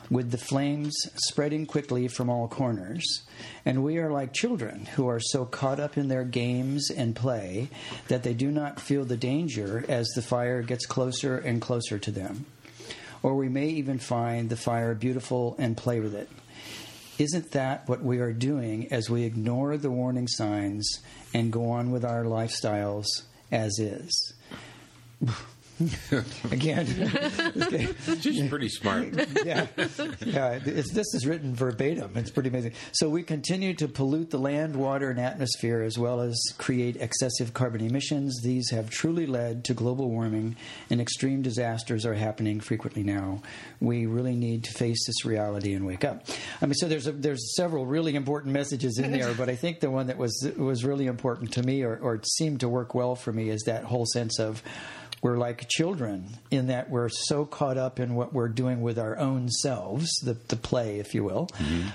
[0.09, 3.21] with the flames spreading quickly from all corners.
[3.63, 7.69] And we are like children who are so caught up in their games and play
[8.09, 12.11] that they do not feel the danger as the fire gets closer and closer to
[12.11, 12.45] them.
[13.23, 16.29] Or we may even find the fire beautiful and play with it.
[17.17, 20.99] Isn't that what we are doing as we ignore the warning signs
[21.33, 23.07] and go on with our lifestyles
[23.51, 24.33] as is?
[26.51, 26.85] Again,
[28.19, 29.13] she's pretty smart.
[29.45, 29.67] yeah,
[30.25, 30.59] yeah.
[30.65, 32.11] It's, this is written verbatim.
[32.15, 32.73] It's pretty amazing.
[32.91, 37.53] So we continue to pollute the land, water, and atmosphere, as well as create excessive
[37.53, 38.41] carbon emissions.
[38.43, 40.57] These have truly led to global warming,
[40.89, 43.41] and extreme disasters are happening frequently now.
[43.79, 46.25] We really need to face this reality and wake up.
[46.61, 49.79] I mean, so there's a, there's several really important messages in there, but I think
[49.79, 53.15] the one that was was really important to me, or, or seemed to work well
[53.15, 54.61] for me, is that whole sense of
[55.21, 59.17] we're like children in that we're so caught up in what we're doing with our
[59.17, 61.49] own selves, the, the play, if you will,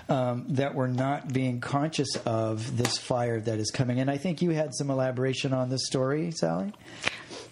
[0.09, 4.01] um, that we're not being conscious of this fire that is coming.
[4.01, 6.73] And I think you had some elaboration on this story, Sally.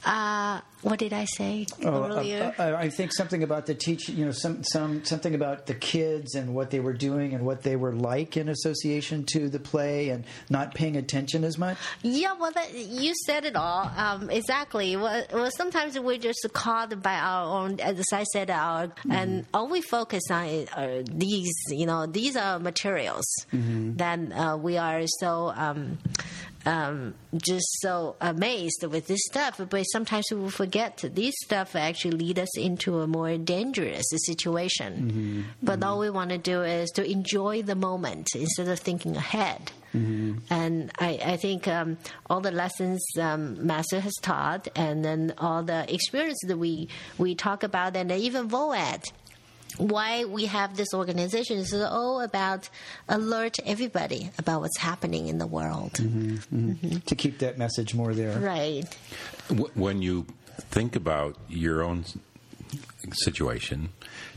[0.05, 2.53] Uh, what did I say Oh, earlier?
[2.59, 5.75] uh, uh, I think something about the teach, you know, some, some something about the
[5.75, 9.61] kids and what they were doing and what they were like in association to the
[9.61, 11.79] play and not paying attention as much.
[12.03, 14.97] Yeah, well, that, you said it all um, exactly.
[14.97, 19.69] Well, well, sometimes we're just caught by our own, as I said, our and all
[19.69, 21.55] we focus on are these.
[21.69, 23.25] You know, these are materials.
[23.53, 25.53] Then uh, we are so.
[25.55, 25.99] Um,
[26.67, 32.13] um, just so amazed with this stuff, but sometimes we will forget these stuff actually
[32.13, 35.45] lead us into a more dangerous situation.
[35.63, 39.73] But all we want to do is to enjoy the moment instead of thinking ahead.
[40.49, 41.99] And I, I think um,
[42.31, 46.89] all the lessons um, Master has taught, and then all the experience that we
[47.19, 49.05] we talk about, and even VOAD,
[49.79, 52.69] why we have this organization is all about
[53.09, 55.95] alert everybody about what's happening in the world.
[55.95, 56.71] Mm-hmm, mm-hmm.
[56.71, 56.99] Mm-hmm.
[56.99, 58.39] To keep that message more there.
[58.39, 58.85] Right.
[59.75, 60.27] When you
[60.71, 62.05] think about your own
[63.13, 63.91] situation,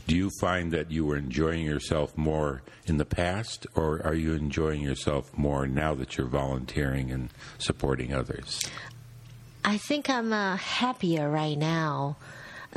[0.06, 4.34] do you find that you were enjoying yourself more in the past, or are you
[4.34, 8.60] enjoying yourself more now that you're volunteering and supporting others?
[9.64, 12.16] I think I'm uh, happier right now.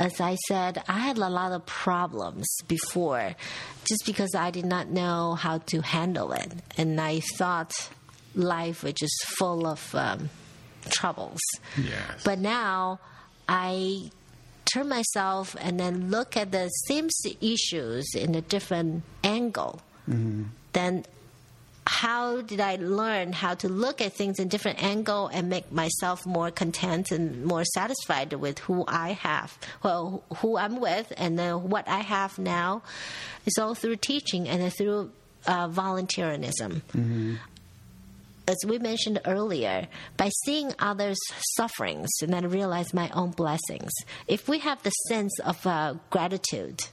[0.00, 3.36] As I said, I had a lot of problems before
[3.84, 6.50] just because I did not know how to handle it.
[6.78, 7.72] And I thought
[8.34, 10.30] life was just full of um,
[10.88, 11.40] troubles.
[11.76, 12.22] Yes.
[12.24, 12.98] But now
[13.46, 14.10] I
[14.72, 17.10] turn myself and then look at the same
[17.42, 19.82] issues in a different angle.
[20.72, 21.04] Then
[21.90, 26.24] how did I learn how to look at things in different angle and make myself
[26.24, 31.68] more content and more satisfied with who I have, well, who I'm with, and then
[31.68, 32.82] what I have now?
[33.44, 35.10] It's all through teaching and through
[35.48, 36.82] uh, volunteerism.
[38.46, 41.18] As we mentioned earlier, by seeing others'
[41.56, 43.90] sufferings and then realize my own blessings,
[44.28, 46.84] if we have the sense of uh, gratitude,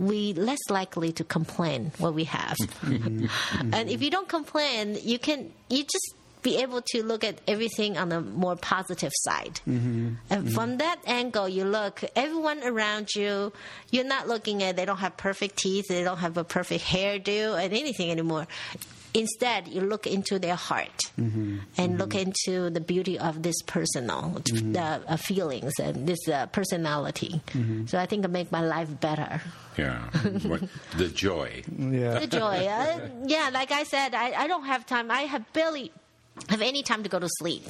[0.00, 2.56] we less likely to complain what we have.
[2.56, 3.74] Mm-hmm.
[3.74, 7.98] and if you don't complain, you can you just be able to look at everything
[7.98, 9.60] on the more positive side.
[9.68, 10.14] Mm-hmm.
[10.30, 10.78] And from mm-hmm.
[10.78, 13.52] that angle, you look, everyone around you,
[13.90, 17.62] you're not looking at they don't have perfect teeth, they don't have a perfect hairdo,
[17.62, 18.46] and anything anymore.
[19.12, 25.02] Instead, you look into their heart and look into the beauty of this personal the,
[25.08, 27.40] uh, feelings and this uh, personality.
[27.86, 29.42] So I think it make my life better.
[29.76, 30.10] Yeah.
[30.42, 30.62] What,
[30.96, 31.62] the joy.
[31.78, 32.18] Yeah.
[32.20, 33.50] The joy, uh, yeah.
[33.52, 35.10] Like I said, I, I don't have time.
[35.10, 35.92] I have barely
[36.48, 37.64] have any time to go to sleep.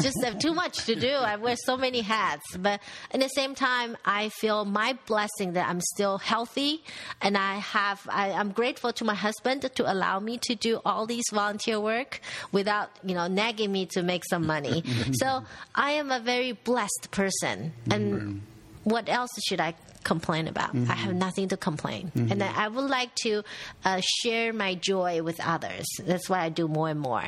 [0.00, 1.10] Just have too much to do.
[1.10, 2.80] I wear so many hats, but
[3.10, 6.82] at the same time, I feel my blessing that I'm still healthy,
[7.20, 8.00] and I have.
[8.08, 12.20] I, I'm grateful to my husband to allow me to do all these volunteer work
[12.52, 14.82] without you know nagging me to make some money.
[15.12, 15.44] so
[15.74, 18.38] I am a very blessed person, and mm-hmm.
[18.84, 19.74] what else should I
[20.04, 20.74] complain about?
[20.74, 23.42] I have nothing to complain, and I I would like to
[23.84, 25.86] uh, share my joy with others.
[26.04, 27.24] That's why I do more and more.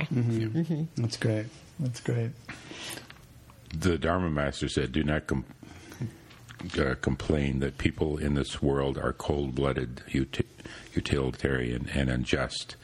[0.96, 1.46] That's great.
[1.80, 2.30] That's great.
[3.76, 5.44] The Dharma Master said, "Do not com-
[6.78, 10.46] uh, complain that people in this world are cold-blooded, uti-
[10.94, 12.76] utilitarian, and unjust.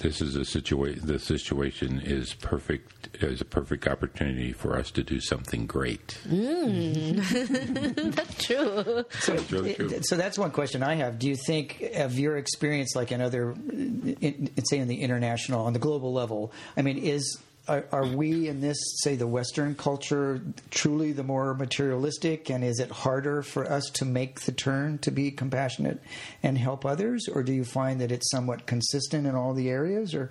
[0.00, 1.06] This is a situation.
[1.06, 3.08] The situation is perfect.
[3.22, 6.18] Is a perfect opportunity for us to do something great.
[6.26, 8.14] Mm.
[8.14, 9.04] That's true.
[9.20, 9.98] So, That's really true.
[10.02, 11.18] so that's one question I have.
[11.18, 15.74] Do you think of your experience, like in other, in, say, in the international, on
[15.74, 16.52] the global level?
[16.78, 21.54] I mean, is are, are we in this, say, the Western culture, truly the more
[21.54, 26.02] materialistic, and is it harder for us to make the turn to be compassionate
[26.42, 30.14] and help others, or do you find that it's somewhat consistent in all the areas?
[30.14, 30.30] Or,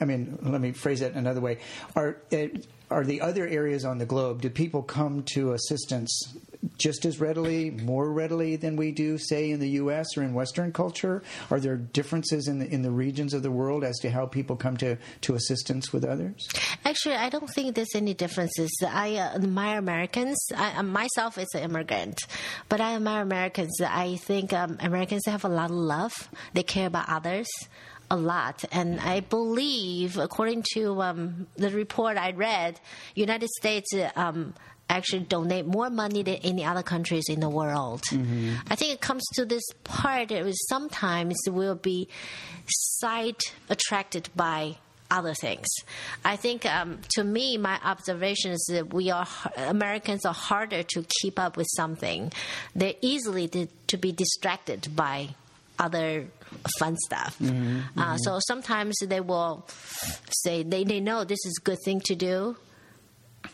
[0.00, 1.58] I mean, let me phrase that another way:
[1.94, 2.16] Are
[2.90, 4.42] are the other areas on the globe?
[4.42, 6.34] Do people come to assistance
[6.76, 10.16] just as readily, more readily than we do, say, in the U.S.
[10.16, 11.22] or in Western culture?
[11.50, 14.56] Are there differences in the in the regions of the world as to how people
[14.56, 16.48] come to, to assistance with others?
[16.84, 18.70] Actually, I don't think there's any differences.
[18.86, 20.36] I uh, admire Americans.
[20.56, 22.18] I, uh, myself is an immigrant,
[22.68, 23.80] but I admire Americans.
[23.80, 26.30] I think um, Americans have a lot of love.
[26.54, 27.48] They care about others
[28.10, 32.80] a lot, and I believe, according to um, the report I read,
[33.14, 33.88] United States.
[34.16, 34.54] Um,
[34.88, 38.02] actually donate more money than any other countries in the world.
[38.68, 42.08] I think it comes to this part it was sometimes we'll be
[42.66, 43.38] side
[43.68, 44.78] attracted by
[45.10, 45.66] other things.
[46.24, 49.26] I think, um, to me, my observation is that we are
[49.56, 52.32] Americans are harder to keep up with something.
[52.74, 55.30] They're easily to, to be distracted by
[55.80, 56.26] other
[56.78, 57.40] fun stuff.
[57.96, 59.66] Uh, so sometimes they will
[60.44, 62.56] say they, they know this is a good thing to do.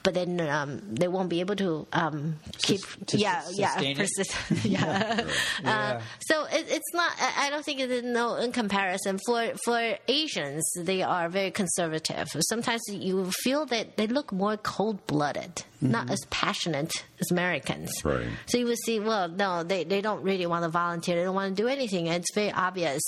[0.03, 4.35] But then um, they won't be able to um, keep, to yeah, yeah, persist,
[4.65, 5.24] yeah.
[5.62, 5.70] Yeah.
[5.70, 7.12] Uh, so it, it's not.
[7.20, 9.19] I I don't think it's no in comparison.
[9.24, 12.28] For for Asians, they are very conservative.
[12.48, 17.90] Sometimes you feel that they look more cold blooded, not as passionate as Americans.
[18.05, 18.27] Right.
[18.47, 21.16] So you would see, well, no, they, they don't really want to volunteer.
[21.16, 22.09] They don't want to do anything.
[22.09, 23.03] And it's very obvious.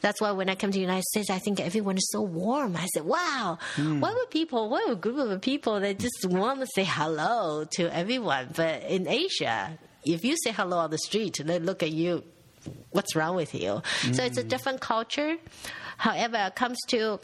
[0.00, 2.76] That's why when I come to the United States, I think everyone is so warm.
[2.76, 4.00] I said, wow, hmm.
[4.00, 7.64] what would people, what would a group of people that just want to say hello
[7.72, 8.48] to everyone?
[8.56, 12.24] But in Asia, if you say hello on the street, they look at you,
[12.90, 13.82] what's wrong with you?
[14.12, 14.48] So it's a hmm.
[14.48, 15.36] different culture.
[15.98, 17.20] However, it comes to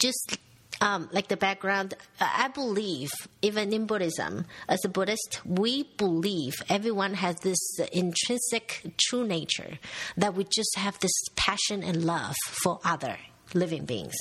[0.00, 0.38] just
[0.80, 3.10] um, like the background, I believe
[3.42, 9.78] even in Buddhism, as a Buddhist, we believe everyone has this intrinsic true nature
[10.16, 13.16] that we just have this passion and love for other
[13.54, 14.14] living beings.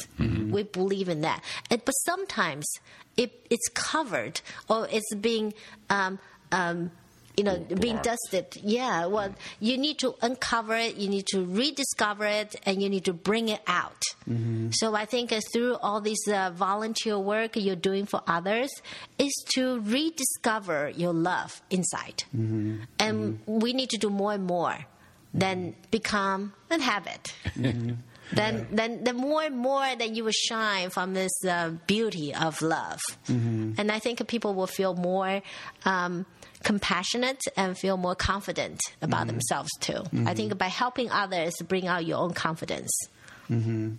[0.51, 2.65] We believe in that, and, but sometimes
[3.17, 5.53] it, it's covered or it's being.
[5.89, 6.19] Um,
[6.51, 6.91] um,
[7.37, 8.47] you know, being dusted.
[8.61, 13.05] Yeah, well, you need to uncover it, you need to rediscover it, and you need
[13.05, 14.01] to bring it out.
[14.71, 18.71] So I think uh, through all this uh, volunteer work you're doing for others
[19.19, 22.23] is to rediscover your love inside.
[22.99, 24.77] And we need to do more and more
[25.33, 27.33] than become a habit.
[28.31, 32.59] Then, then, the more and more that you will shine from this uh, beauty of
[32.63, 35.43] love, and I think people will feel more
[35.85, 36.25] um,
[36.65, 39.27] compassionate and feel more confident about mm-hmm.
[39.37, 39.93] themselves too.
[39.93, 40.33] I mm-hmm.
[40.33, 42.91] think by helping others, bring out your own confidence.
[43.49, 43.93] Mm-hmm.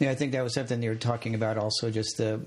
[0.00, 1.56] Yeah, I think that was something you were talking about.
[1.56, 2.40] Also, just the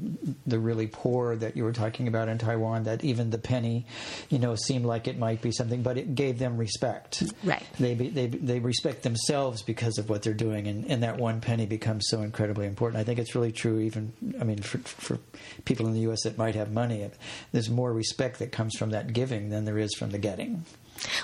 [0.46, 2.84] the really poor that you were talking about in Taiwan.
[2.84, 3.86] That even the penny,
[4.30, 7.24] you know, seemed like it might be something, but it gave them respect.
[7.46, 7.66] Right.
[7.80, 11.40] They be, they they respect themselves because of what they're doing, and, and that one
[11.40, 13.00] penny becomes so incredibly important.
[13.00, 13.80] I think it's really true.
[13.80, 14.12] Even
[14.42, 15.18] I mean, for for
[15.64, 16.24] people in the U.S.
[16.24, 17.10] that might have money,
[17.54, 20.66] there's more respect that comes from that giving than there is from the getting.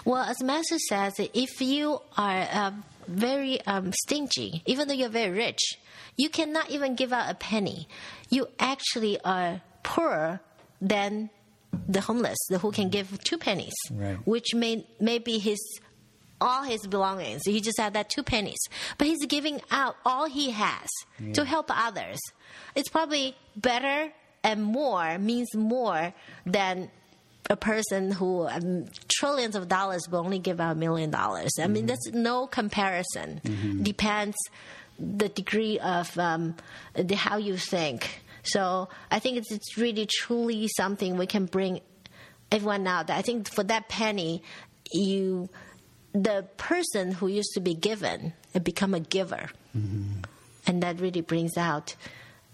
[0.06, 2.72] Well, as Master says, if you are uh,
[3.08, 5.78] very um, stingy, even though you're very rich,
[6.18, 7.88] you cannot even give out a penny.
[8.30, 10.40] You actually are poorer
[10.81, 11.30] than
[11.88, 14.18] the homeless, the who can give two pennies, Right.
[14.26, 15.60] which may may be his
[16.41, 17.41] all his belongings.
[17.45, 18.60] He just had that two pennies,
[18.98, 20.88] but he's giving out all he has
[21.34, 22.19] to help others.
[22.76, 24.11] It's probably better
[24.44, 26.14] and more means more
[26.45, 26.91] than
[27.49, 31.52] a person who um, trillions of dollars will only give out a million dollars.
[31.61, 33.41] I mean, that's no comparison.
[33.84, 34.35] Depends
[34.99, 36.56] the degree of um,
[36.94, 38.22] the how you think.
[38.44, 41.80] So I think it's, it's really truly something we can bring
[42.52, 43.10] everyone out.
[43.10, 44.44] I think for that penny,
[44.91, 45.49] you
[46.14, 51.95] the person who used to be given become a giver, and that really brings out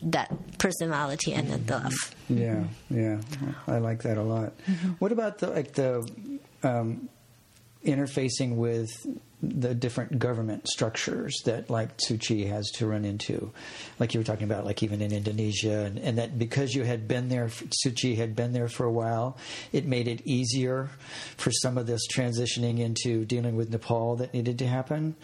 [0.01, 1.93] that personality and the love.
[2.29, 3.19] Yeah, yeah,
[3.67, 4.53] I like that a lot.
[4.99, 6.09] What about the like the
[6.63, 7.09] um,
[7.83, 8.89] interfacing with
[9.41, 13.51] the different government structures that like Tzu Chi has to run into,
[13.97, 17.07] like you were talking about, like even in Indonesia, and, and that because you had
[17.07, 19.37] been there, Tzu Chi had been there for a while,
[19.71, 20.89] it made it easier
[21.37, 25.15] for some of this transitioning into dealing with Nepal that needed to happen.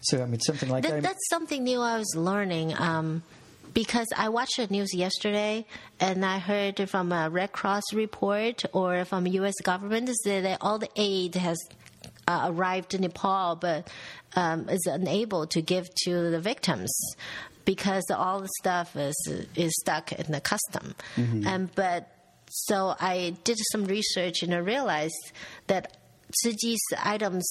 [0.00, 1.02] So I mean, something like That, that.
[1.02, 2.74] that's something new I was learning.
[2.78, 3.22] Um,
[3.74, 5.66] because I watched the news yesterday
[6.00, 9.52] and I heard from a Red Cross report or from U.S.
[9.62, 11.58] government that all the aid has
[12.28, 13.88] uh, arrived in Nepal but
[14.34, 16.94] um, is unable to give to the victims
[17.64, 19.16] because all the stuff is
[19.54, 20.94] is stuck in the custom.
[21.46, 22.10] And but
[22.48, 25.32] so I did some research and I realized
[25.66, 25.96] that
[26.32, 27.46] Tzu Chi's items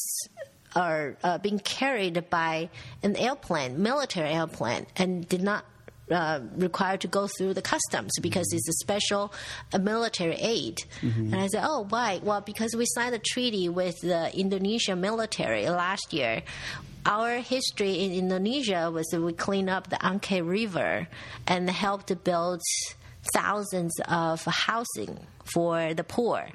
[0.76, 2.70] are uh, being carried by
[3.04, 5.66] an airplane, military airplane, and did not
[6.11, 9.34] uh, required to go through the customs because it's a special
[9.73, 10.84] uh, military aid.
[11.34, 12.19] And I said, oh, why?
[12.23, 16.44] Well, because we signed a treaty with the Indonesian military last year.
[17.07, 21.07] Our history in Indonesia was that we cleaned up the Angke River
[21.45, 22.61] and helped build
[23.34, 26.48] thousands of housing for the poor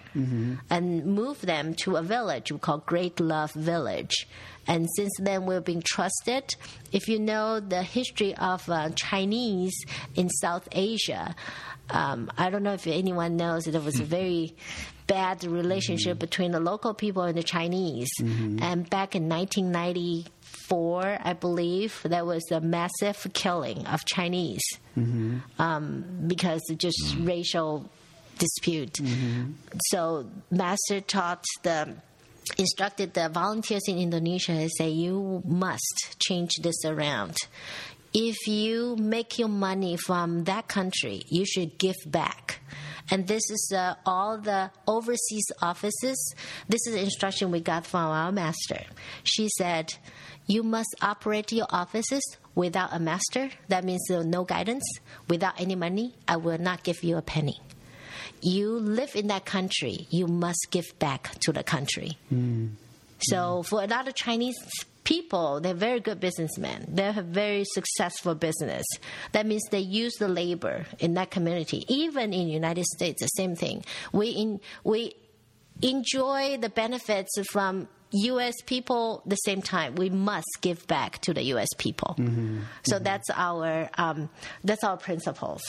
[0.71, 4.27] and move them to a village we call Great Love Village.
[4.71, 6.55] And since then, we've been trusted.
[6.93, 9.75] If you know the history of uh, Chinese
[10.15, 11.35] in South Asia,
[11.91, 14.55] um, I don't know if anyone knows that there was a very
[15.09, 18.09] bad relationship between the local people and the Chinese.
[18.63, 24.63] And back in 1994, I believe, there was a massive killing of Chinese
[25.59, 27.91] um, because of just racial
[28.39, 28.99] dispute.
[29.89, 31.97] So, Master taught the
[32.59, 37.37] instructed the volunteers in Indonesia and say you must change this around.
[38.13, 42.61] If you make your money from that country, you should give back.
[43.11, 46.35] And this is uh, all the overseas offices.
[46.69, 48.83] This is instruction we got from our master.
[49.25, 49.95] She said,
[50.47, 52.23] You must operate your offices
[52.55, 53.51] without a master.
[53.69, 54.85] That means no guidance.
[55.29, 57.61] Without any money, I will not give you a penny
[58.43, 62.17] you live in that country, you must give back to the country.
[63.23, 64.57] So for a lot of Chinese
[65.05, 66.87] people, they're very good businessmen.
[66.89, 68.85] They have very successful business.
[69.33, 71.85] That means they use the labor in that community.
[71.89, 73.85] Even in the United States, the same thing.
[74.13, 75.15] We in, we
[75.83, 78.55] enjoy the benefits from U.S.
[78.67, 79.95] people the same time.
[79.95, 81.69] We must give back to the U.S.
[81.79, 82.17] people.
[82.85, 84.29] So that's our um,
[84.65, 85.63] that's our principles.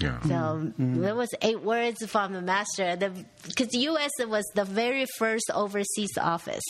[0.00, 0.20] Yeah.
[0.22, 2.96] So there was eight words from the master.
[2.96, 4.10] Because the U.S.
[4.20, 6.64] was the very first overseas office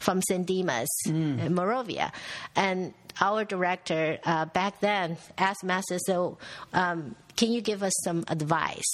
[0.00, 0.44] from St.
[0.44, 2.12] Dimas in Moravia,
[2.56, 6.38] and our director uh, back then asked master, "So,
[6.72, 8.90] um, can you give us some advice?"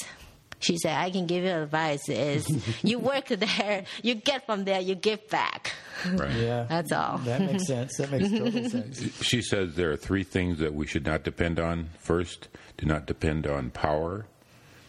[0.60, 2.08] She said, "I can give you advice.
[2.08, 2.46] Is
[2.82, 5.72] you work there, you get from there, you give back.
[6.06, 6.32] Right.
[6.36, 7.96] yeah, That's all." that makes sense.
[7.98, 9.22] That makes total sense.
[9.24, 11.90] She says there are three things that we should not depend on.
[11.98, 14.26] First, do not depend on power.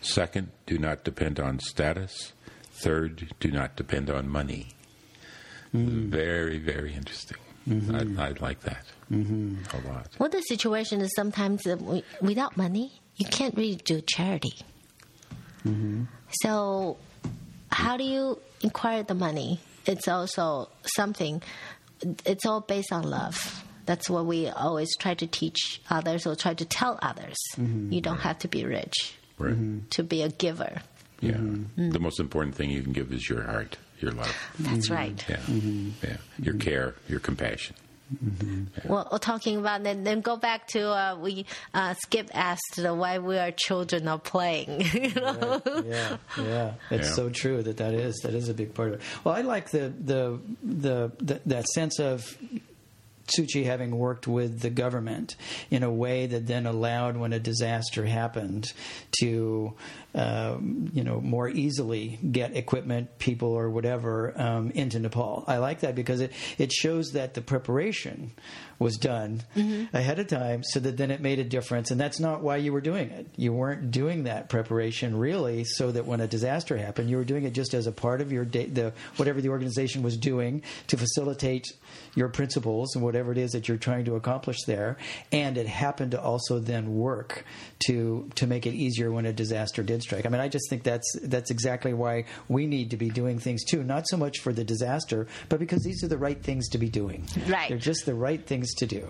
[0.02, 2.34] Second, do not depend on status.
[2.72, 4.70] Third, do not depend on money.
[5.74, 7.38] Very, very interesting.
[7.70, 10.08] I, I like that a lot.
[10.18, 14.54] Well, the situation is sometimes uh, we, without money, you can't really do charity.
[15.70, 16.04] Mm-hmm.
[16.42, 16.98] So,
[17.72, 19.60] how do you inquire the money?
[19.86, 21.42] It's also something,
[22.26, 23.64] it's all based on love.
[23.86, 27.36] That's what we always try to teach others or try to tell others.
[27.58, 27.92] Mm-hmm.
[27.92, 29.54] You don't have to be rich Right.
[29.54, 29.88] Mm-hmm.
[29.92, 30.82] to be a giver.
[31.22, 31.38] Yeah.
[31.76, 34.34] The most important thing you can give is your heart, your love.
[34.60, 35.22] That's right.
[35.28, 35.40] Yeah.
[36.04, 36.18] Yeah.
[36.38, 37.76] Your care, your compassion.
[38.86, 43.20] Well, talking about then, then go back to uh, we uh, Skip asked uh, why
[43.20, 44.82] we are children are playing.
[44.94, 45.62] you know?
[45.86, 47.14] yeah, yeah, it's Yeah.
[47.14, 49.02] so true that that is that is a big part of it.
[49.24, 52.38] Well, I like the the the, the that sense of
[53.28, 55.36] Tzu Chi having worked with the government
[55.70, 58.74] in a way that then allowed, when a disaster happened,
[59.22, 59.74] to
[60.16, 65.44] um, you know more easily get equipment, people, or whatever um, into Nepal.
[65.48, 68.32] I like that because it it shows that the preparation
[68.80, 69.44] was done
[69.94, 71.92] ahead of time, so that then it made a difference.
[71.92, 73.28] And that's not why you were doing it.
[73.36, 77.44] You weren't doing that preparation really so that when a disaster happened, you were doing
[77.44, 80.98] it just as a part of your day, the whatever the organization was doing to
[80.98, 81.66] facilitate
[82.16, 84.98] your principles and whatever it is that you're trying to accomplish there.
[85.32, 87.46] And it happened to also then work
[87.88, 90.26] to to make it easier when a disaster did strike.
[90.26, 93.64] I mean, I just think that's that's exactly why we need to be doing things
[93.64, 96.78] too, not so much for the disaster, but because these are the right things to
[96.78, 97.26] be doing.
[97.48, 97.70] Right.
[97.70, 99.08] They're just the right things to do.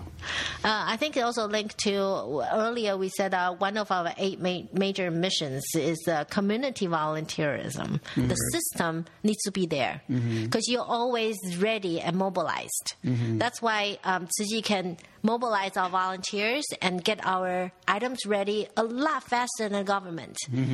[0.64, 4.40] Uh, I think it also linked to earlier we said uh, one of our eight
[4.41, 7.99] ma- major missions is uh, community volunteerism.
[8.16, 12.95] The system needs to be there because you're always ready and mobilized.
[13.03, 19.24] That's why um, Chi can mobilize our volunteers and get our items ready a lot
[19.24, 19.84] faster than the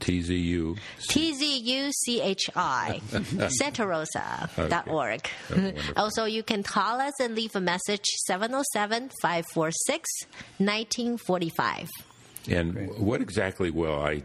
[0.00, 0.76] TZU.
[1.08, 5.30] T Z U C H I, santarosa.org.
[5.50, 5.92] wonderful.
[5.96, 10.08] also, you can call us and leave a message 707 546
[10.58, 11.88] 1945.
[12.48, 14.22] And what exactly will I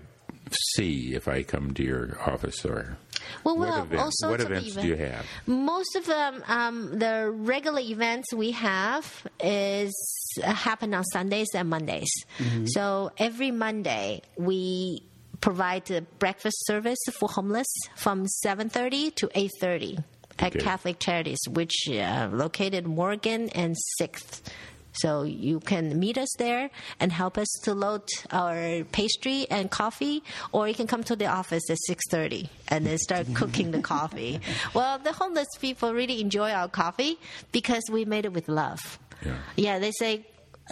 [0.76, 2.98] see if I come to your office or
[3.44, 5.26] Well, what, event- all sorts what of events do you have?
[5.48, 9.94] Most of them, um, the regular events we have is
[10.44, 12.12] uh, happen on Sundays and Mondays.
[12.38, 12.66] Mm-hmm.
[12.68, 15.04] So every Monday we
[15.46, 20.04] provide breakfast service for homeless from 7:30 to 8:30
[20.40, 20.60] at Okay.
[20.60, 24.42] Catholic Charities, which uh, located Morgan and Sixth.
[25.04, 26.70] So you can meet us there
[27.02, 31.28] and help us to load our pastry and coffee, or you can come to the
[31.28, 34.40] office at six thirty and then start cooking the coffee.
[34.74, 37.14] Well, the homeless people really enjoy our coffee
[37.52, 38.82] because we made it with love.
[39.24, 39.38] Yeah.
[39.66, 40.26] Yeah, they say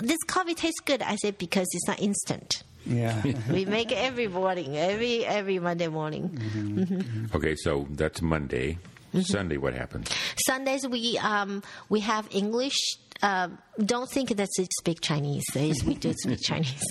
[0.09, 1.01] this coffee tastes good.
[1.03, 2.63] I say because it's not instant.
[2.85, 3.21] Yeah.
[3.49, 7.29] We make it every morning, every every Monday morning.
[7.33, 8.77] Okay, so that's Monday.
[9.13, 9.21] Mm-hmm.
[9.21, 10.09] Sunday, what happens?
[10.45, 12.77] Sundays we um, we have English.
[13.21, 15.43] Um, don't think that we speak Chinese.
[15.55, 16.83] Yes, we do speak Chinese,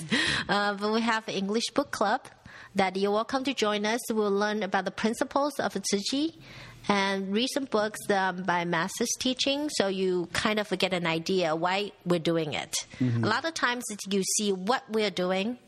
[0.48, 2.22] uh, but we have English book club
[2.74, 4.00] that you're welcome to join us.
[4.10, 6.28] We'll learn about the principles of Tzu Chi
[6.88, 11.54] and read some books um, by masters teaching, so you kind of get an idea
[11.54, 12.74] why we're doing it.
[13.00, 15.58] A lot of times you see what we're doing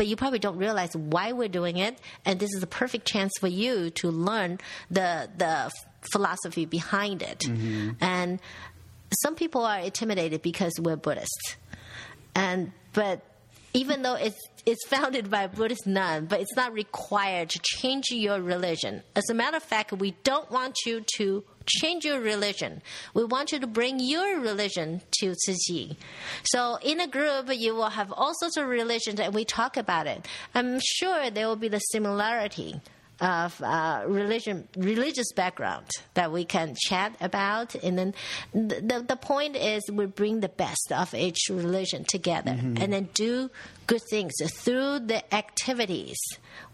[0.00, 1.98] but you probably don't realize why we're doing it.
[2.24, 4.58] And this is a perfect chance for you to learn
[4.90, 5.70] the the
[6.10, 7.40] philosophy behind it.
[7.40, 7.90] Mm-hmm.
[8.00, 8.40] And
[9.22, 11.56] some people are intimidated because we're buddhists.
[12.34, 13.20] And but
[13.74, 18.06] even though it's it's founded by a Buddhist nun, but it's not required to change
[18.10, 19.02] your religion.
[19.14, 21.44] As a matter of fact, we don't want you to
[21.80, 22.82] change your religion.
[23.14, 25.96] We want you to bring your religion to Chi.
[26.44, 30.06] So in a group, you will have all sorts of religions, and we talk about
[30.06, 30.26] it.
[30.54, 32.80] I'm sure there will be the similarity
[33.20, 38.14] of uh, religion, religious background that we can chat about, and then
[38.54, 43.08] the, the the point is we bring the best of each religion together, and then
[43.12, 43.50] do
[43.86, 44.32] good things
[44.64, 46.16] through the activities.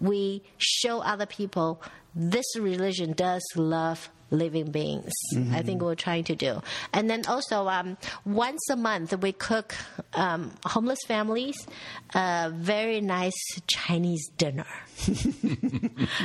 [0.00, 1.82] We show other people
[2.14, 5.12] this religion does love living beings.
[5.52, 6.62] I think we're trying to do,
[6.92, 9.74] and then also um, once a month we cook
[10.14, 11.66] um, homeless families
[12.14, 13.34] a very nice
[13.66, 14.66] Chinese dinner.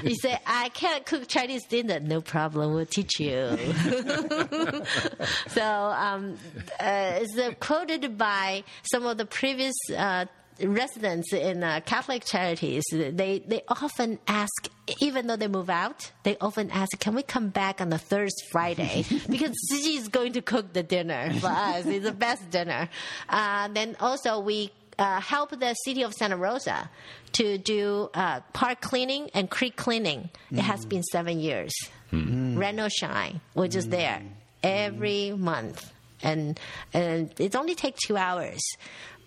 [0.03, 1.99] you say, I can't cook Chinese dinner.
[1.99, 2.73] No problem.
[2.73, 3.57] We'll teach you.
[5.47, 6.37] so um,
[6.79, 10.25] uh, it's quoted by some of the previous uh,
[10.63, 14.69] residents in uh, Catholic charities, they, they often ask,
[14.99, 18.29] even though they move out, they often ask, can we come back on the third
[18.51, 19.05] Friday?
[19.29, 21.85] because Chi is going to cook the dinner for us.
[21.85, 22.89] It's the best dinner.
[23.29, 26.89] Uh, then also we uh, help the city of Santa Rosa
[27.33, 30.29] to do uh, park cleaning and creek cleaning.
[30.51, 31.73] It has been seven years.
[32.11, 34.21] Reno Shine, which is there
[34.63, 36.59] every month, and
[36.93, 38.59] and it only takes two hours,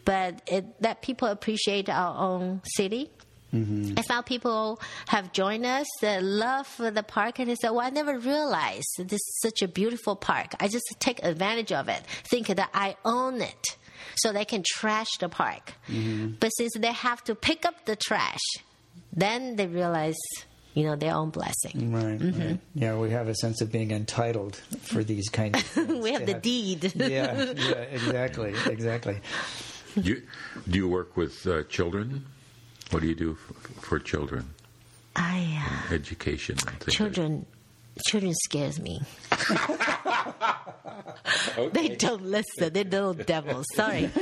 [0.05, 3.11] but it, that people appreciate our own city.
[3.53, 3.97] Mm-hmm.
[3.97, 7.91] I found people have joined us that love the park, and they said, "Well, I
[7.91, 10.55] never realized this is such a beautiful park.
[10.59, 13.65] I just take advantage of it, think that I own it."
[14.17, 15.75] So they can trash the park.
[15.89, 16.35] Mm-hmm.
[16.41, 18.41] But since they have to pick up the trash,
[19.13, 20.17] then they realize,
[20.75, 21.93] you know, their own blessing.
[21.93, 22.21] Right, right.
[22.21, 22.55] Mm-hmm.
[22.75, 26.03] Yeah, we have a sense of being entitled for these kind of things.
[26.03, 26.93] we have the deed.
[26.97, 29.21] yeah, yeah, exactly, exactly.
[29.97, 30.23] You,
[30.69, 32.25] do you work with uh, children?
[32.91, 34.51] What do you do f- for children?
[35.17, 37.47] I uh, Education and things like- children
[38.09, 39.01] children scares me.
[41.73, 42.73] They don't listen.
[42.73, 43.67] They're little devils.
[43.75, 44.11] Sorry.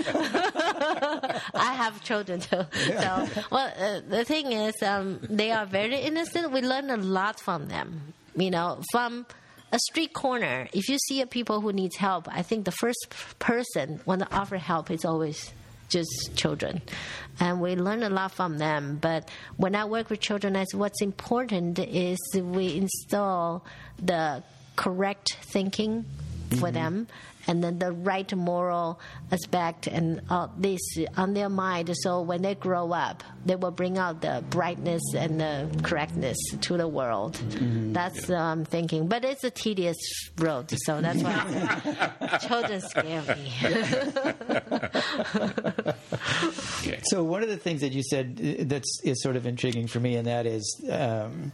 [1.55, 2.65] I have children too.
[2.73, 6.53] So, well, uh, the thing is, um, they are very innocent.
[6.53, 8.13] We learn a lot from them.
[8.37, 9.27] You know, from
[9.73, 13.07] a street corner, if you see a people who needs help, I think the first
[13.39, 15.53] person want to offer help is always
[15.93, 16.83] just children.
[17.39, 18.99] And we learn a lot from them.
[19.01, 23.65] But when I work with children, I what's important is we install
[23.99, 24.43] the
[24.77, 26.05] correct thinking
[26.51, 26.75] for mm-hmm.
[26.75, 27.09] them
[27.47, 29.01] and then the right moral
[29.31, 30.81] aspect and all this
[31.17, 31.95] on their mind.
[32.03, 36.77] So when they grow up they will bring out the brightness and the correctness to
[36.77, 37.35] the world.
[37.93, 39.09] That's what I'm um, thinking.
[39.09, 39.97] But it's a tedious
[40.39, 43.53] road so that's why children scare me.
[47.05, 50.01] So one of the things that you said uh, that's is sort of intriguing for
[50.01, 51.53] me, and that is um,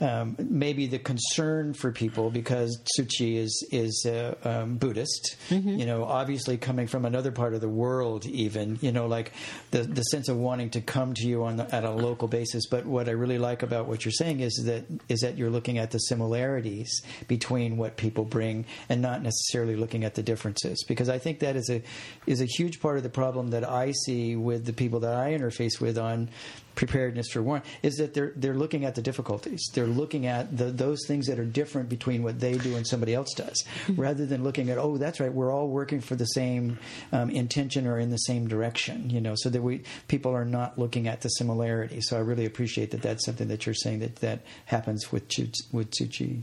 [0.00, 5.36] um, maybe the concern for people because Tzu Chi is is uh, um, Buddhist.
[5.78, 9.32] You know, obviously coming from another part of the world, even you know, like
[9.70, 12.66] the the sense of wanting to come to you on the, at a local basis.
[12.68, 15.78] But what I really like about what you're saying is that is that you're looking
[15.78, 20.84] at the similarities between what people bring and not necessarily looking at the differences.
[20.86, 21.82] Because I think that is a
[22.26, 25.36] is a huge part of the problem that I see with the people that I
[25.36, 26.30] interface with on
[26.78, 29.60] preparedness for war is that they're they're looking at the difficulties.
[29.74, 33.14] They're looking at the, those things that are different between what they do and somebody
[33.14, 36.78] else does, rather than looking at oh that's right we're all working for the same
[37.10, 39.10] um, intention or in the same direction.
[39.10, 42.00] You know, so that we people are not looking at the similarity.
[42.00, 45.24] So I really appreciate that that's something that you're saying that that happens with
[45.72, 46.42] with Tzu Chi.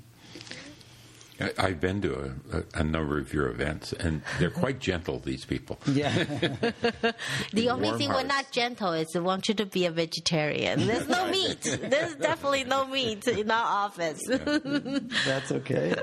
[1.40, 2.14] I- I've been to
[2.52, 5.20] a, a, a number of your events, and they're quite gentle.
[5.20, 5.80] These people.
[5.88, 6.10] Yeah,
[7.53, 10.86] The only Warm thing we're not gentle is we want you to be a vegetarian.
[10.88, 11.62] There's no meat.
[11.62, 14.20] There's definitely no meat in our office.
[14.28, 15.94] that's okay.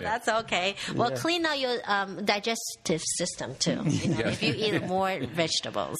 [0.00, 0.74] That's okay.
[0.94, 1.16] Well, Yeah.
[1.16, 3.82] clean out your um, digestive system too.
[3.86, 5.98] You know, If you eat more vegetables,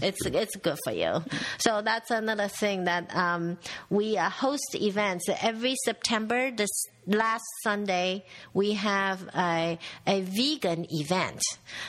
[0.00, 1.22] it's it's good for you.
[1.58, 3.58] So that's another thing that um,
[3.90, 6.50] we uh, host events every September.
[6.50, 6.70] This
[7.06, 8.24] last Sunday
[8.54, 11.42] we have a a vegan event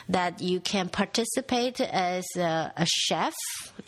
[0.08, 3.34] that you can participate as a, a chef.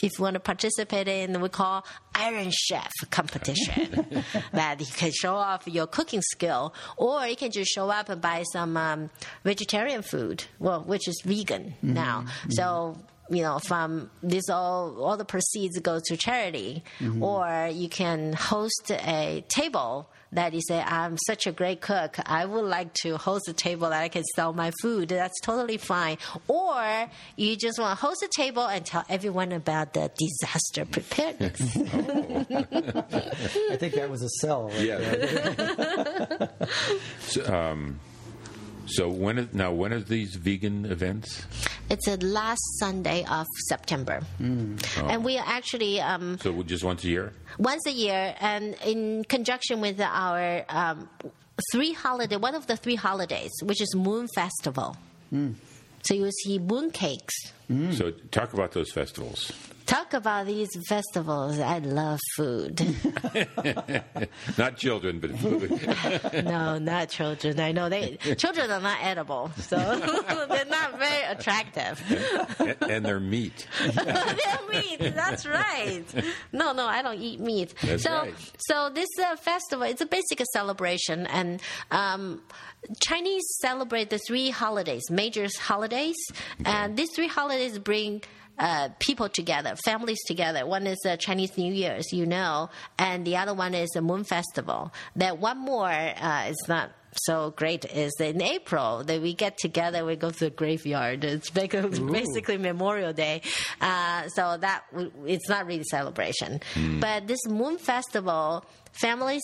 [0.01, 1.85] If you want to participate in, we call
[2.15, 4.23] Iron Chef competition.
[4.53, 8.21] that you can show off your cooking skill, or you can just show up and
[8.21, 9.11] buy some um,
[9.45, 11.95] vegetarian food, well, which is vegan mm-hmm.
[11.95, 12.23] now.
[12.23, 12.51] Mm-hmm.
[12.53, 12.99] So
[13.29, 17.23] you know, from this all all the proceeds go to charity, mm-hmm.
[17.23, 22.19] or you can host a table that you say, I'm such a great cook.
[22.27, 25.09] I would like to host a table that I can sell my food.
[25.09, 26.19] That's totally fine.
[26.49, 31.61] Or you just want to host a table and tell everyone about the disaster preparedness.
[33.71, 34.69] I think that was a sell.
[34.69, 34.81] Right.
[34.81, 36.47] Yeah.
[37.21, 38.01] so, um,
[38.87, 41.45] so when is, now when are these vegan events?
[41.91, 44.21] It's the last Sunday of September.
[44.39, 47.33] And we are actually um, So just once a year.
[47.59, 51.09] once a year, and in conjunction with our um,
[51.73, 54.97] three holiday, one of the three holidays, which is Moon Festival.
[55.33, 57.35] So you will see moon cakes.
[57.93, 59.53] So talk about those festivals.
[59.87, 61.61] Talk about these festivals.
[61.61, 62.81] I love food.
[64.59, 66.45] Not children, but food.
[66.45, 67.61] no, not children.
[67.61, 69.77] I know they children are not edible, so
[70.49, 72.03] they're not very attractive.
[72.59, 73.69] and, and their meat.
[73.81, 74.99] They're meat.
[75.15, 76.05] That's right.
[76.53, 77.75] No, no, I don't eat meat.
[77.83, 78.35] That's so, right.
[78.59, 81.61] so this uh, festival it's a basic celebration, and
[81.91, 82.43] um,
[83.01, 86.17] Chinese celebrate the three holidays, major holidays,
[86.65, 88.23] and these three holidays bring
[88.59, 90.67] uh, people together, families together.
[90.67, 94.25] One is uh, Chinese New Year's, you know, and the other one is the Moon
[94.25, 94.93] Festival.
[95.17, 96.91] That one more uh, is not
[97.25, 101.25] so great is in April that we get together, we go to the graveyard.
[101.25, 103.43] It's basically, basically Memorial Day,
[103.81, 104.85] uh, so that
[105.25, 106.61] it's not really celebration.
[107.01, 109.43] But this Moon Festival, families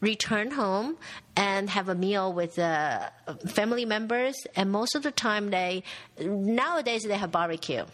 [0.00, 0.96] return home
[1.36, 3.08] and have a meal with uh,
[3.48, 5.82] family members, and most of the time they
[6.20, 7.84] nowadays they have barbecue.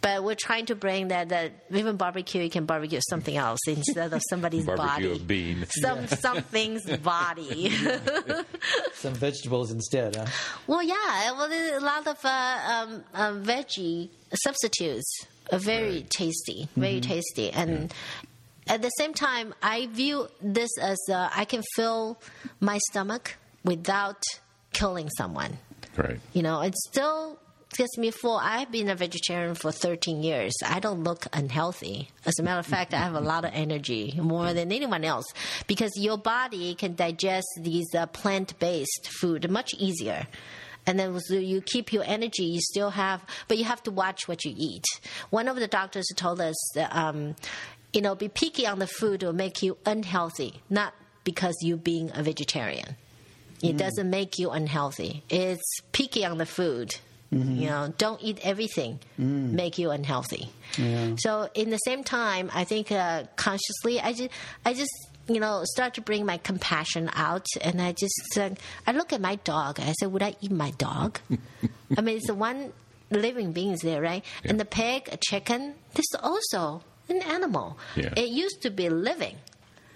[0.00, 4.12] But we're trying to bring that that even barbecue you can barbecue something else instead
[4.12, 5.20] of somebody's Barbecue body.
[5.22, 5.66] a bean.
[5.82, 7.70] Some something's body.
[8.94, 10.26] Some vegetables instead, huh?
[10.66, 11.32] well, yeah.
[11.32, 16.10] Well, there's a lot of uh, um, uh, veggie substitutes are very Right.
[16.10, 17.92] tasty, very tasty, and
[18.68, 22.20] at the same time, I view this as uh, I can fill
[22.60, 24.22] my stomach without
[24.72, 25.58] killing someone.
[25.96, 26.20] Right.
[26.32, 27.38] You know, it's still
[27.72, 28.40] gets before.
[28.42, 30.52] I've been a vegetarian for 13 years.
[30.64, 32.08] I don't look unhealthy.
[32.24, 35.26] As a matter of fact, I have a lot of energy, more than anyone else,
[35.66, 40.26] because your body can digest these uh, plant based food much easier.
[40.86, 44.26] And then so you keep your energy, you still have, but you have to watch
[44.26, 44.84] what you eat.
[45.30, 47.36] One of the doctors told us that, um,
[47.92, 50.94] you know, be picky on the food will make you unhealthy, not
[51.24, 52.96] because you being a vegetarian.
[53.62, 55.22] It doesn't make you unhealthy.
[55.30, 56.96] It's picky on the food.
[57.32, 59.00] You know, don't eat everything.
[59.16, 60.50] Make you unhealthy.
[61.18, 64.30] So in the same time, I think uh, consciously, I just,
[64.66, 64.92] I just,
[65.28, 68.50] you know, start to bring my compassion out, and I just, uh,
[68.86, 69.80] I look at my dog.
[69.80, 71.20] I said, would I eat my dog?
[71.96, 72.72] I mean, it's the one
[73.10, 74.24] living beings there, right?
[74.44, 77.78] And the pig, a chicken, this is also an animal.
[77.96, 78.12] Yeah.
[78.16, 79.36] It used to be living.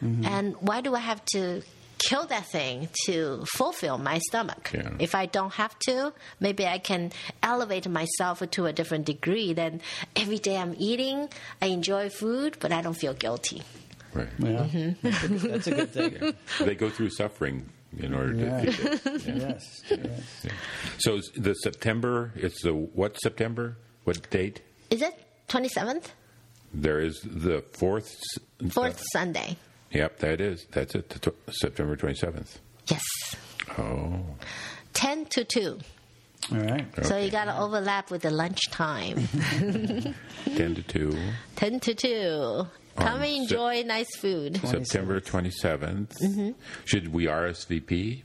[0.00, 1.62] And why do I have to
[1.98, 4.70] kill that thing to fulfill my stomach?
[4.74, 4.90] Yeah.
[4.98, 7.12] If I don't have to, maybe I can
[7.42, 9.52] elevate myself to a different degree.
[9.52, 9.80] Then
[10.14, 11.28] every day I'm eating,
[11.62, 13.62] I enjoy food, but I don't feel guilty.
[14.14, 14.28] Right.
[14.38, 15.08] Yeah, Mm-hmm.
[15.08, 16.34] that's, a good, that's a good thing.
[16.66, 17.68] They go through suffering
[17.98, 18.40] in order to.
[18.40, 18.60] Yeah.
[18.60, 19.26] feed it.
[19.26, 19.34] Yeah.
[19.48, 20.44] Yes, yes.
[20.44, 20.50] Yeah.
[20.98, 22.32] So the September.
[22.36, 23.76] It's the what September?
[24.04, 24.62] What date?
[24.90, 25.14] Is it
[25.48, 26.06] 27th?
[26.72, 28.06] There is the fourth.
[28.08, 29.56] s- Fourth Sunday.
[29.96, 30.66] Yep, that is.
[30.72, 31.08] That's it.
[31.08, 32.58] the tw- September twenty seventh.
[32.88, 33.02] Yes.
[33.78, 34.20] Oh.
[34.92, 35.78] 10 to 2.
[36.52, 36.86] All right.
[37.04, 39.28] So you got to overlap with the lunchtime.
[40.56, 41.18] Ten to two.
[41.56, 42.66] 10 to 2.
[42.96, 44.56] Come and enjoy nice food.
[44.66, 46.16] September 27th.
[46.22, 46.50] Mm-hmm.
[46.86, 48.22] Should we RSVP?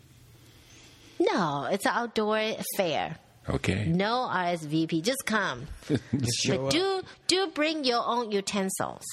[1.19, 2.39] No, it's an outdoor
[2.77, 3.17] fair.
[3.49, 3.85] Okay.
[3.87, 5.01] No RSVP.
[5.03, 5.67] Just come.
[5.89, 6.71] Just show But up.
[6.71, 9.03] do do bring your own utensils.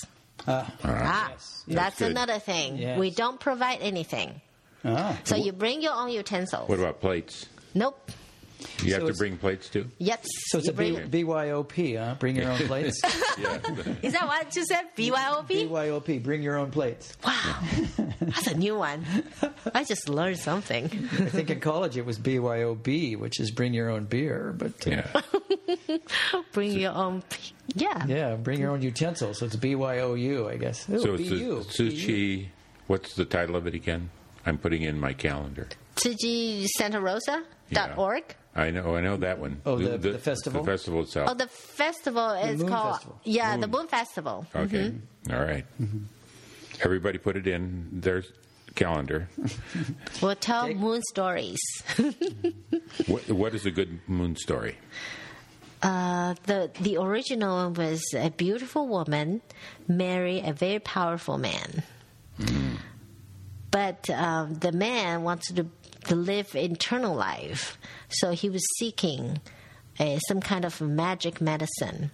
[0.49, 1.65] Ah, Ah, Yes.
[1.69, 2.11] that's good.
[2.11, 2.79] another thing.
[2.79, 2.99] Yes.
[2.99, 4.41] We don't provide anything.
[4.85, 5.17] ah.
[5.25, 6.69] So you bring your own utensils.
[6.69, 7.47] What about plates?
[7.75, 8.11] Nope.
[8.83, 9.89] You have So to bring plates too.
[9.99, 10.27] Yes.
[10.49, 12.15] So it's you a B- bring, BYOP, huh?
[12.19, 13.01] Bring your own plates.
[14.03, 14.83] Is that what you said?
[14.97, 15.47] BYOB?
[15.69, 17.17] BYOP, bring your own plates.
[17.25, 17.61] Wow.
[18.21, 19.05] That's a new one.
[19.75, 20.85] I just learned something.
[20.87, 24.55] I think in college it was BYOB, which is bring your own beer.
[24.57, 25.21] But uh, yeah.
[26.53, 27.23] Bring your own.
[27.75, 28.05] Yeah.
[28.07, 29.39] yeah, bring your own utensils.
[29.39, 30.89] So it's BYOU, I guess.
[30.89, 31.57] Ooh, So it's BU.
[31.59, 32.49] a sushi.
[32.87, 34.11] What's the title of it again?
[34.47, 35.69] I'm putting in my calendar.
[35.97, 37.95] Tzu Chi Santa Rosa dot Yeah.
[38.59, 38.67] Org.
[38.67, 38.97] I know.
[38.97, 39.61] I know that one.
[39.65, 40.63] Oh, the- the festival?
[40.63, 41.29] The festival itself.
[41.31, 43.21] Oh, the festival is Moon called Festival.
[43.25, 44.47] yeah, the Moon Festival.
[44.55, 44.93] Okay.
[45.31, 45.65] All right.
[46.83, 48.23] Everybody put it in their
[48.75, 49.29] calendar.
[50.23, 51.59] We'll tell moon stories.
[53.07, 54.77] what, what is a good moon story?
[55.83, 59.41] Uh, the the original one was a beautiful woman
[59.87, 61.85] marry a very powerful man,
[63.71, 65.67] but um, the man wants to,
[66.09, 67.79] to live eternal life,
[68.09, 69.41] so he was seeking
[70.01, 72.11] uh, some kind of magic medicine.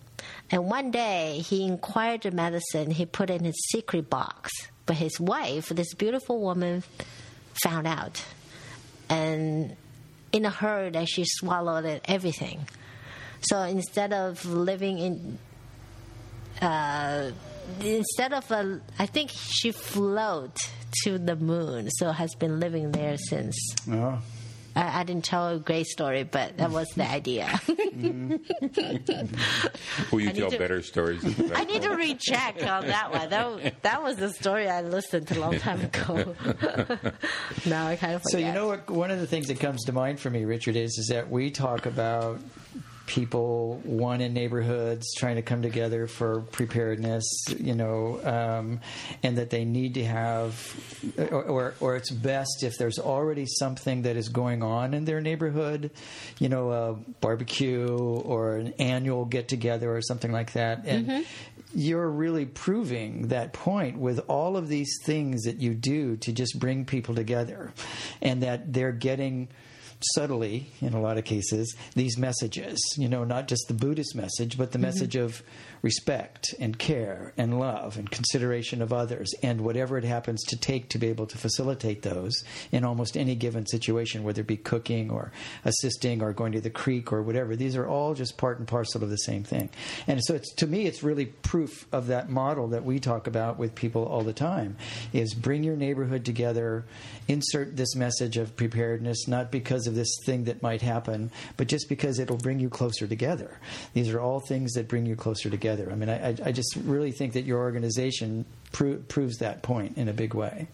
[0.51, 4.51] And one day he inquired the medicine, he put in his secret box,
[4.85, 6.83] but his wife, this beautiful woman,
[7.63, 8.25] found out,
[9.09, 9.77] and
[10.33, 12.67] in a hurry, that she swallowed it, everything.
[13.43, 15.39] So instead of living in,
[16.61, 17.31] uh,
[17.81, 20.57] instead of a, I think she float
[21.05, 23.57] to the moon, so has been living there since.
[23.91, 24.19] Oh.
[24.77, 27.47] I, I didn't tell a great story, but that was the idea.
[27.47, 28.37] Mm-hmm.
[30.11, 31.25] Will you I need tell to- better stories?
[31.53, 33.31] I need to recheck on that one.
[33.31, 36.35] That, that was the story I listened to a long time ago.
[37.67, 38.33] now I kind of forget.
[38.33, 38.91] So you know what?
[38.91, 41.51] One of the things that comes to mind for me, Richard, is is that we
[41.51, 42.41] talk about
[43.07, 47.25] people, one in neighborhoods trying to come together for preparedness,
[47.59, 48.81] you know, um,
[49.23, 50.55] and that they need to have,
[51.31, 55.21] or, or, or it's best if there's already something that is going on in their
[55.21, 55.91] neighborhood,
[56.39, 60.85] you know, a barbecue or an annual get together or something like that.
[60.87, 61.27] And
[61.75, 66.59] you're really proving that point with all of these things that you do to just
[66.59, 67.73] bring people together
[68.23, 69.49] and that they're getting
[70.01, 72.79] subtly in a lot of cases these messages.
[72.97, 74.87] You know not just the buddhist message but the mm-hmm.
[74.87, 75.43] message of
[75.85, 80.89] respect and care and love and consideration of others and whatever it happens to take
[80.89, 82.43] to be able to facilitate those
[82.73, 85.31] in almost any given situation whether it be cooking or
[85.67, 89.05] assisting or going to the creek or whatever these are all just part and parcel
[89.05, 89.69] of the same thing.
[90.07, 93.59] And so it's to me it's really proof of that model that we talk about
[93.59, 94.79] with people all the time
[95.13, 96.87] is bring your neighborhood together
[97.29, 101.91] insert this message of preparedness not because of this thing that might happen but just
[101.91, 103.61] because it'll bring you closer together.
[103.93, 107.13] These are all things that bring you closer together i mean i, I just really
[107.13, 110.69] think that your organization pro- proves that point in a big way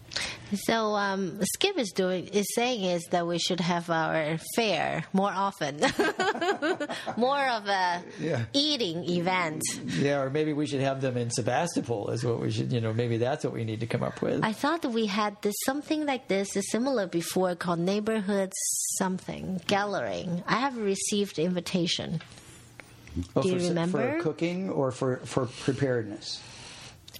[0.67, 5.31] So um, Skip is doing is saying is that we should have our fair more
[5.31, 5.79] often,
[7.17, 8.43] more of a Yeah.
[8.53, 9.61] eating event.
[9.99, 12.93] yeah or maybe we should have them in sebastopol is what we should you know
[12.93, 15.55] maybe that's what we need to come up with I thought that we had this
[15.65, 18.51] something like this is similar before called neighborhood
[18.99, 20.43] something gathering.
[20.47, 22.21] I have received invitation.
[23.35, 24.17] Oh, do you for, remember?
[24.17, 26.41] for cooking or for, for preparedness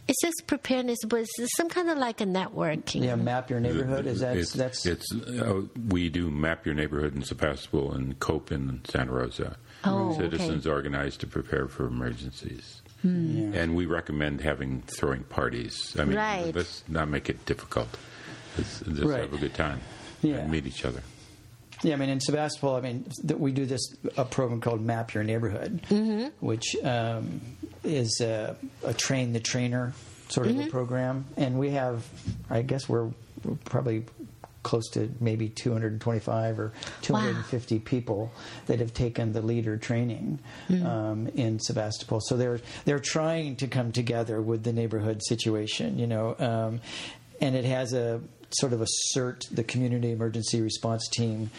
[0.07, 3.03] It says preparedness, but it's some kind of like a networking.
[3.03, 7.15] yeah map your neighborhood is that it's, that's it's uh, we do map your neighborhood
[7.15, 9.57] in Sebastopol and Cope in Santa Rosa.
[9.83, 10.73] Oh, Citizens okay.
[10.73, 12.81] organized to prepare for emergencies.
[13.01, 13.51] Hmm.
[13.55, 15.95] And we recommend having throwing parties.
[15.97, 16.53] I mean, Right.
[16.55, 17.89] let's not make it difficult.
[18.57, 19.21] Let's just Right.
[19.21, 19.79] have a good time
[20.21, 20.35] Yeah.
[20.37, 21.01] and meet each other.
[21.83, 23.81] Yeah, I mean, in Sebastopol, I mean, th- we do this
[24.17, 25.81] a program called Map Your Neighborhood,
[26.39, 27.41] which um,
[27.83, 29.93] is a, a train the trainer
[30.29, 32.05] sort of a program, and we have,
[32.49, 33.09] I guess, we're,
[33.43, 34.05] we're probably
[34.63, 36.71] close to maybe 225 or
[37.01, 38.31] 250 people
[38.67, 40.37] that have taken the leader training
[40.85, 42.19] um, in Sebastopol.
[42.21, 46.79] So they're they're trying to come together with the neighborhood situation, you know, um,
[47.41, 48.21] and it has a
[48.55, 51.51] sort of a CERT the Community Emergency Response Team.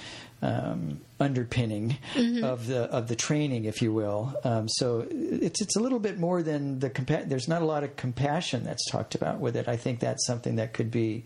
[0.44, 1.98] Um, underpinning
[2.42, 4.34] of the of the training, if you will.
[4.42, 7.84] Um, so it's it's a little bit more than the compa- there's not a lot
[7.84, 9.68] of compassion that's talked about with it.
[9.68, 11.24] I think that's something that could be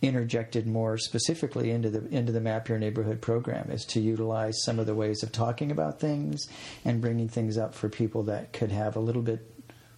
[0.00, 4.78] interjected more specifically into the into the Map Your Neighborhood program is to utilize some
[4.78, 6.48] of the ways of talking about things
[6.84, 9.51] and bringing things up for people that could have a little bit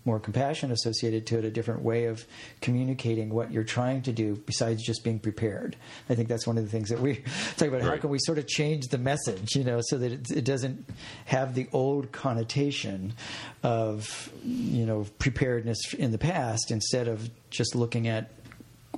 [0.04, 2.26] more compassion associated to it, a different way of
[2.60, 5.76] communicating what you're trying to do besides just being prepared.
[6.08, 7.16] I think that's one of the things that we
[7.56, 7.82] talk about.
[7.82, 10.86] How can we sort of change the message, you know, so that it, it doesn't
[11.24, 13.14] have the old connotation
[13.62, 18.30] of, you know, preparedness in the past instead of just looking at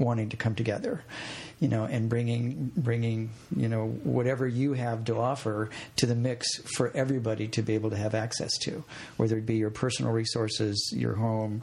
[0.01, 1.03] wanting to come together,
[1.61, 6.57] you know, and bringing bringing you know whatever you have to offer to the mix
[6.77, 8.85] for everybody to be able to have access to,
[9.17, 11.63] whether it be your personal resources, your home,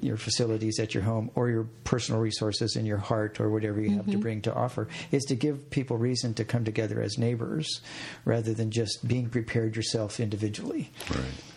[0.00, 3.90] your facilities at your home, or your personal resources in your heart, or whatever you
[3.90, 4.20] have to mm-hmm.
[4.20, 7.80] bring to offer, is to give people reason to come together as neighbors,
[8.24, 10.90] rather than just being prepared yourself individually.
[11.10, 11.55] Right.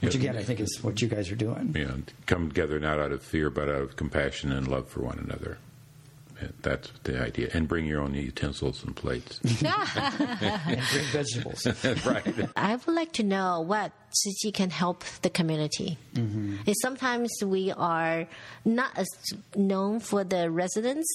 [0.00, 0.20] Which Yeah.
[0.20, 1.72] again, I think is what you guys are doing.
[1.86, 5.18] know, come together not out of fear, but out of compassion and love for one
[5.18, 5.58] another.
[6.40, 7.50] Yeah, That's the idea.
[7.52, 9.40] And bring your own utensils and plates.
[9.62, 11.66] and bring vegetables.
[12.06, 12.48] right.
[12.56, 15.98] I would like to know what Tzu can help the community.
[16.14, 16.56] Mm-hmm.
[16.66, 18.26] Is sometimes we are
[18.64, 19.08] not as
[19.54, 21.08] known for the residents,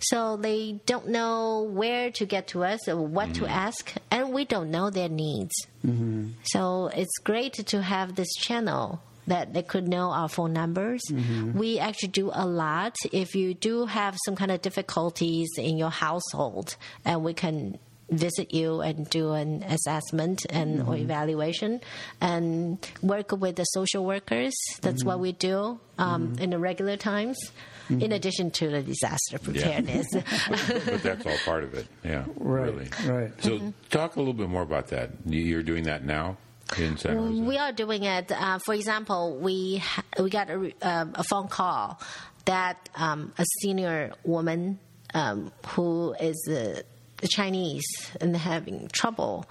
[0.00, 3.50] so they don't know where to get to us or what to mm-hmm.
[3.52, 5.54] ask, and we don't know their needs.
[5.84, 6.30] Mm-hmm.
[6.44, 11.02] So it's great to have this channel that they could know our phone numbers.
[11.10, 11.58] Mm-hmm.
[11.58, 12.96] We actually do a lot.
[13.12, 17.78] If you do have some kind of difficulties in your household, and we can
[18.10, 21.02] visit you and do an assessment and or mm-hmm.
[21.02, 21.80] evaluation
[22.20, 24.54] and work with the social workers.
[24.80, 25.22] That's what mm-hmm.
[25.22, 27.38] we do um, in the regular times.
[27.90, 31.86] In addition to the disaster preparedness, but that's all part of it.
[32.04, 32.24] Yeah.
[32.36, 32.88] Right, Really.
[33.06, 33.42] right.
[33.42, 35.12] So talk a little bit more about that.
[35.24, 36.47] You- You're doing that now in Santa Rosa.
[37.46, 38.30] We are doing it.
[38.30, 42.00] Uh, for example, we ha- we got a, um, a phone call
[42.44, 44.78] that um, a senior woman
[45.14, 46.80] um, who is uh,
[47.28, 47.86] Chinese
[48.20, 49.48] and having trouble.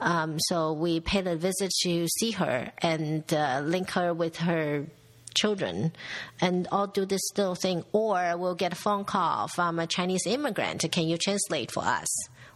[0.00, 4.86] Um, so we paid a visit to see her and uh, link her with her
[5.34, 5.92] children
[6.40, 10.26] and all do this little thing or we'll get a phone call from a chinese
[10.26, 12.08] immigrant can you translate for us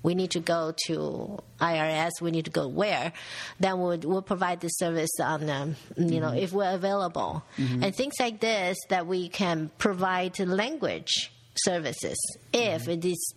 [0.04, 3.12] we need to go to IRS, we need to go where,
[3.58, 7.42] then we'll, we'll provide the service on, um, you know, if we're available.
[7.56, 12.16] And things like this that we can provide language services
[12.52, 13.34] if it is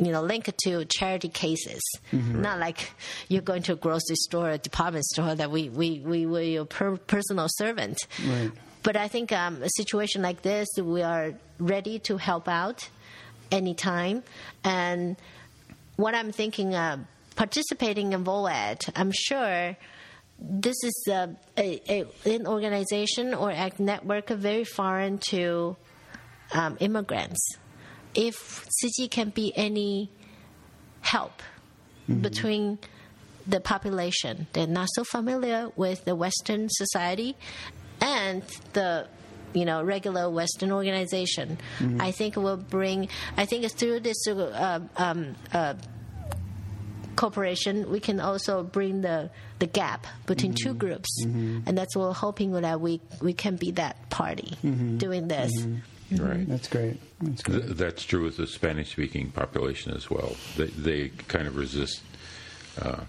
[0.00, 1.80] you know, linked to charity cases.
[2.12, 2.90] Not like
[3.28, 6.64] you're going to a grocery store, a department store that we we we were your
[6.64, 7.96] per- personal servant.
[8.26, 8.50] Right.
[8.82, 12.88] But I think um, a situation like this, we are ready to help out
[13.52, 14.24] anytime.
[14.64, 15.16] And
[15.96, 16.98] what I'm thinking, uh,
[17.36, 19.76] participating in VOAD, I'm sure
[20.38, 25.76] this is a, a, a, an organization or a network very foreign to
[26.52, 27.56] um, immigrants.
[28.14, 30.10] If Tzu Chi can be any
[31.00, 31.42] help
[32.20, 32.78] between
[33.46, 37.36] the population, they're not so familiar with the Western society
[38.00, 38.42] and
[38.72, 39.08] the
[39.54, 41.58] you know regular Western organization.
[41.98, 43.08] I think it will bring.
[43.36, 45.74] I think it's through this uh, um, uh,
[47.16, 52.12] cooperation we can also bring the the gap between two groups, and that's what we're
[52.14, 54.56] hoping that we we can be that party
[54.98, 55.52] doing this.
[56.12, 56.46] Right.
[56.46, 57.00] That's great.
[57.20, 57.62] That's great.
[57.62, 60.36] Th- That's true with the Spanish speaking population as well.
[60.56, 62.02] They, they kind of resist
[62.80, 63.00] uh,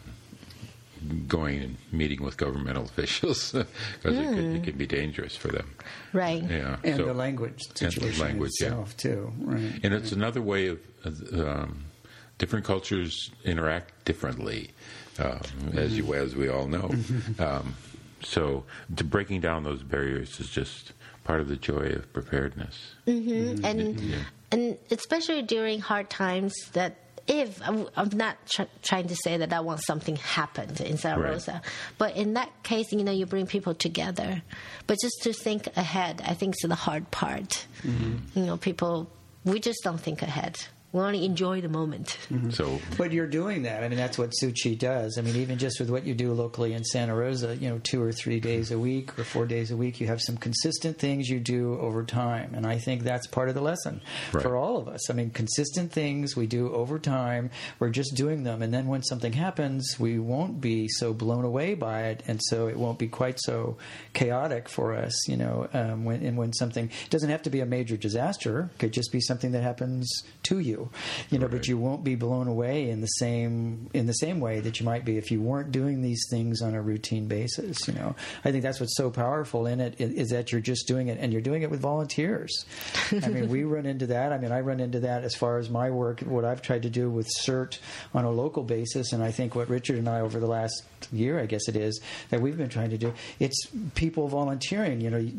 [1.27, 5.73] going and meeting with governmental officials because it, can- it can be dangerous for them.
[6.13, 6.43] Right.
[6.43, 6.77] Yeah.
[6.83, 8.67] And so- the language and the situation language, yeah.
[8.67, 9.31] itself, too.
[9.39, 9.79] Right.
[9.83, 10.79] And it's another way of
[11.33, 11.85] um,
[12.37, 14.71] different cultures interact differently,
[15.19, 15.41] um,
[15.73, 16.91] as you as we all know.
[17.39, 17.75] um,
[18.21, 18.63] so
[18.95, 22.93] to breaking down those barriers is just part of the joy of preparedness.
[23.07, 23.65] and
[24.51, 29.59] and especially during hard times that if I'm, not tr- trying to say that I
[29.61, 31.31] want something happened in Santa Right.
[31.31, 31.61] Rosa,
[31.97, 34.41] but in that case, you know, you bring people together.
[34.87, 37.65] But just to think ahead, I think is the hard part.
[37.83, 38.39] Mm-hmm.
[38.39, 39.09] You know, people
[39.43, 40.57] we just don't think ahead.
[40.95, 42.17] We to enjoy the moment.
[42.51, 43.83] So But you're doing that.
[43.83, 45.17] I mean, that's what Tzu Chi does.
[45.17, 48.01] I mean, even just with what you do locally in Santa Rosa, you know, two
[48.01, 51.27] or three days a week or four days a week, you have some consistent things
[51.29, 52.53] you do over time.
[52.55, 53.99] And I think that's part of the lesson
[54.31, 54.41] Right.
[54.41, 55.09] for all of us.
[55.09, 57.49] I mean, consistent things we do over time,
[57.79, 58.61] we're just doing them.
[58.61, 62.23] And then when something happens, we won't be so blown away by it.
[62.25, 63.77] And so it won't be quite so
[64.13, 67.59] chaotic for us, you know, um, when, and when something it doesn't have to be
[67.59, 70.09] a major disaster, it could just be something that happens
[70.43, 70.84] to you,
[71.29, 74.59] you know, but you won't be blown away in the same in the same way
[74.59, 77.87] that you might be if you weren't doing these things on a routine basis.
[77.87, 80.87] You know, I think that's what's so powerful in it is, is that you're just
[80.87, 82.65] doing it and you're doing it with volunteers.
[83.11, 84.31] I mean, we run into that.
[84.31, 86.89] I mean, I run into that as far as my work, what I've tried to
[86.89, 87.79] do with CERT
[88.13, 91.39] on a local basis, and I think what Richard and I over the last year,
[91.39, 93.13] I guess it is, that we've been trying to do.
[93.39, 95.01] It's people volunteering.
[95.01, 95.31] You know,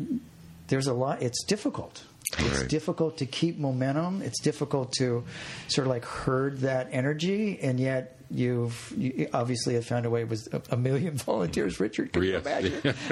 [0.68, 1.22] there's a lot.
[1.22, 2.04] It's difficult.
[2.38, 2.68] It's Right.
[2.68, 4.20] difficult to keep momentum.
[4.22, 5.24] It's difficult to
[5.68, 10.24] sort of like herd that energy, and yet you've you obviously have found a way
[10.24, 11.78] with a, a million volunteers.
[11.78, 12.72] Richard, can you imagine?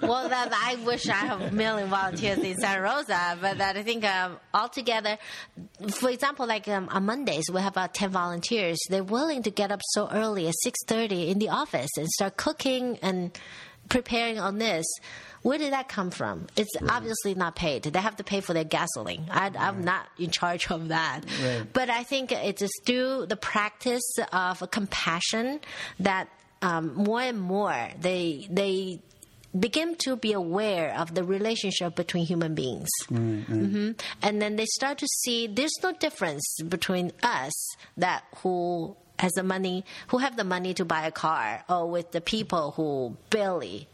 [0.00, 3.82] well, that, I wish I have a million volunteers in Santa Rosa, but that I
[3.82, 5.18] think um, altogether,
[5.90, 8.78] for example, like um, on Mondays we have about ten volunteers.
[8.88, 12.38] They're willing to get up so early at six thirty in the office and start
[12.38, 13.38] cooking and
[13.90, 14.86] preparing on this.
[15.44, 16.46] Where did that come from?
[16.56, 17.82] It's obviously not paid.
[17.82, 19.26] They have to pay for their gasoline.
[19.30, 21.20] I, I'm not in charge of that.
[21.44, 21.66] Right.
[21.70, 25.60] But I think it's through the practice of compassion
[26.00, 26.28] that
[26.62, 29.02] um, more and more they they
[29.58, 32.88] begin to be aware of the relationship between human beings.
[33.08, 33.92] hmm
[34.22, 37.52] And then they start to see there's no difference between us
[37.98, 42.12] that who has the money, who have the money to buy a car, or with
[42.12, 43.88] the people who barely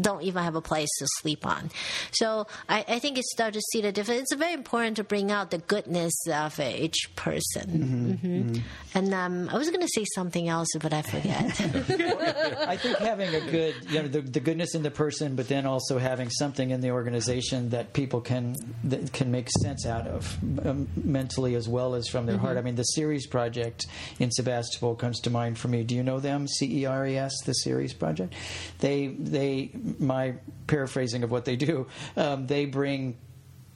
[0.00, 1.70] don't even have a place to sleep on.
[2.12, 4.22] So I, I think it starts to see the difference.
[4.22, 7.68] It's very important to bring out the goodness of each person.
[7.70, 8.58] hmm
[8.94, 11.44] And um, I was going to say something else, but I forget.
[12.68, 15.66] I think having a good, you know, the, the goodness in the person, but then
[15.66, 20.36] also having something in the organization that people can that can make sense out of
[20.64, 22.56] um, mentally as well as from their heart.
[22.56, 23.86] I mean, the Ceres project
[24.18, 25.82] in Sebastopol comes to mind for me.
[25.84, 26.46] Do you know them?
[26.48, 28.34] C E R E S, the Ceres project.
[28.78, 30.34] They they my
[30.66, 31.86] paraphrasing of what they do.
[32.16, 33.16] Um, they bring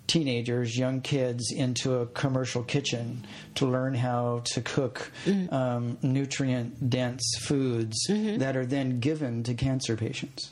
[0.07, 3.27] teenagers, young kids, into a commercial kitchen
[3.57, 5.11] to learn how to cook
[5.51, 10.51] um, nutrient dense foods that are then given to cancer patients.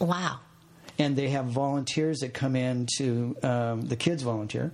[0.00, 0.40] wow.
[1.00, 4.72] And they have volunteers that come in to, um, the kids volunteer.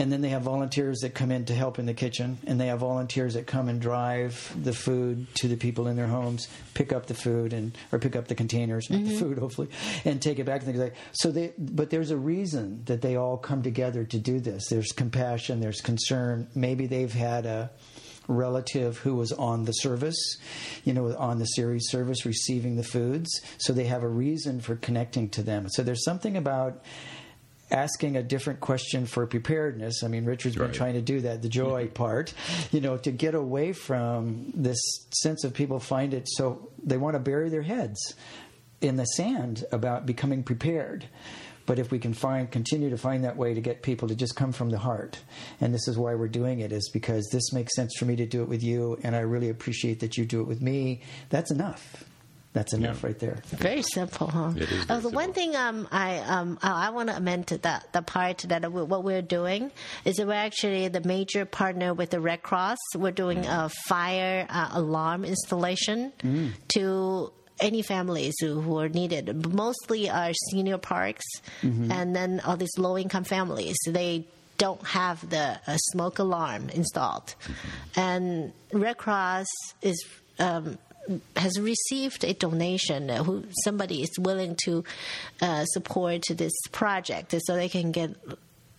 [0.00, 2.68] And then they have volunteers that come in to help in the kitchen, and they
[2.68, 6.90] have volunteers that come and drive the food to the people in their homes, pick
[6.90, 9.18] up the food and or pick up the containers, not the mm-hmm.
[9.18, 9.68] food, hopefully,
[10.06, 10.62] and take it back.
[10.62, 11.30] And things like so.
[11.30, 14.68] They but there's a reason that they all come together to do this.
[14.70, 15.60] There's compassion.
[15.60, 16.48] There's concern.
[16.54, 17.70] Maybe they've had a
[18.26, 20.38] relative who was on the service,
[20.84, 23.28] you know, on the Ceres service receiving the foods.
[23.58, 25.68] So they have a reason for connecting to them.
[25.68, 26.82] So there's something about
[27.70, 30.02] asking a different question for preparedness.
[30.02, 30.74] I mean, Richard's been Right.
[30.74, 32.34] trying to do that, the joy part,
[32.72, 34.78] you know, to get away from this
[35.12, 38.14] sense of people find it so they want to bury their heads
[38.80, 41.06] in the sand about becoming prepared.
[41.66, 44.34] But if we can find, continue to find that way to get people to just
[44.34, 45.20] come from the heart,
[45.60, 48.26] and this is why we're doing it, is because this makes sense for me to
[48.26, 51.02] do it with you, and I really appreciate that you do it with me.
[51.28, 52.02] That's enough.
[52.52, 53.06] That's enough Yeah.
[53.08, 53.38] right there.
[53.46, 54.52] Very simple, huh?
[54.56, 57.46] It is Uh, very the one thing um, I um, I, I want to amend
[57.48, 59.70] to the the part that we, what we're doing
[60.04, 62.78] is that we're actually the major partner with the Red Cross.
[62.96, 66.12] We're doing a fire uh, alarm installation
[66.74, 69.46] to any families who, who are needed.
[69.54, 71.26] Mostly our senior parks,
[71.62, 73.76] and then all these low income families.
[73.86, 74.24] They
[74.58, 77.34] don't have the uh, smoke alarm installed,
[77.94, 79.46] and Red Cross
[79.82, 80.04] is.
[80.40, 80.78] Um,
[81.36, 84.84] has received a donation uh, who somebody is willing to
[85.40, 88.10] uh, support this project so they can get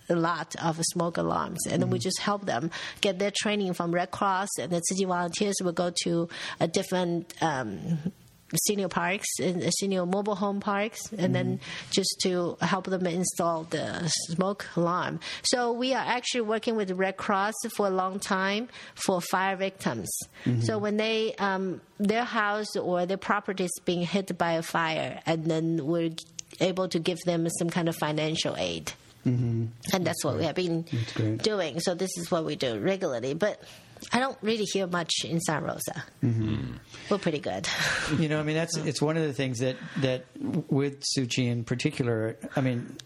[0.10, 1.60] a lot of smoke alarms.
[1.70, 5.04] And then we just help them get their training from red cross and the Tzu
[5.04, 6.30] Chi volunteers will go to
[6.60, 8.00] a different um,
[8.64, 11.60] senior parks and senior mobile home parks and then
[11.92, 15.20] just to help them install the smoke alarm.
[15.44, 19.56] So we are actually working with the red cross for a long time for fire
[19.56, 20.10] victims.
[20.64, 25.22] So when they um, their house or their property is being hit by a fire
[25.26, 26.12] and then we're
[26.60, 28.92] able to give them some kind of financial aid.
[29.94, 30.86] And that's what we have been
[31.44, 31.80] doing.
[31.80, 33.36] So this is what we do regularly.
[33.36, 33.62] But
[34.12, 36.04] I don't really hear much in San Rosa.
[36.24, 36.74] Mm-hmm.
[37.10, 37.68] We're pretty good.
[38.18, 41.44] You know, I mean, that's it's one of the things that that with Tzu Chi
[41.44, 42.38] in particular.
[42.56, 42.98] I mean,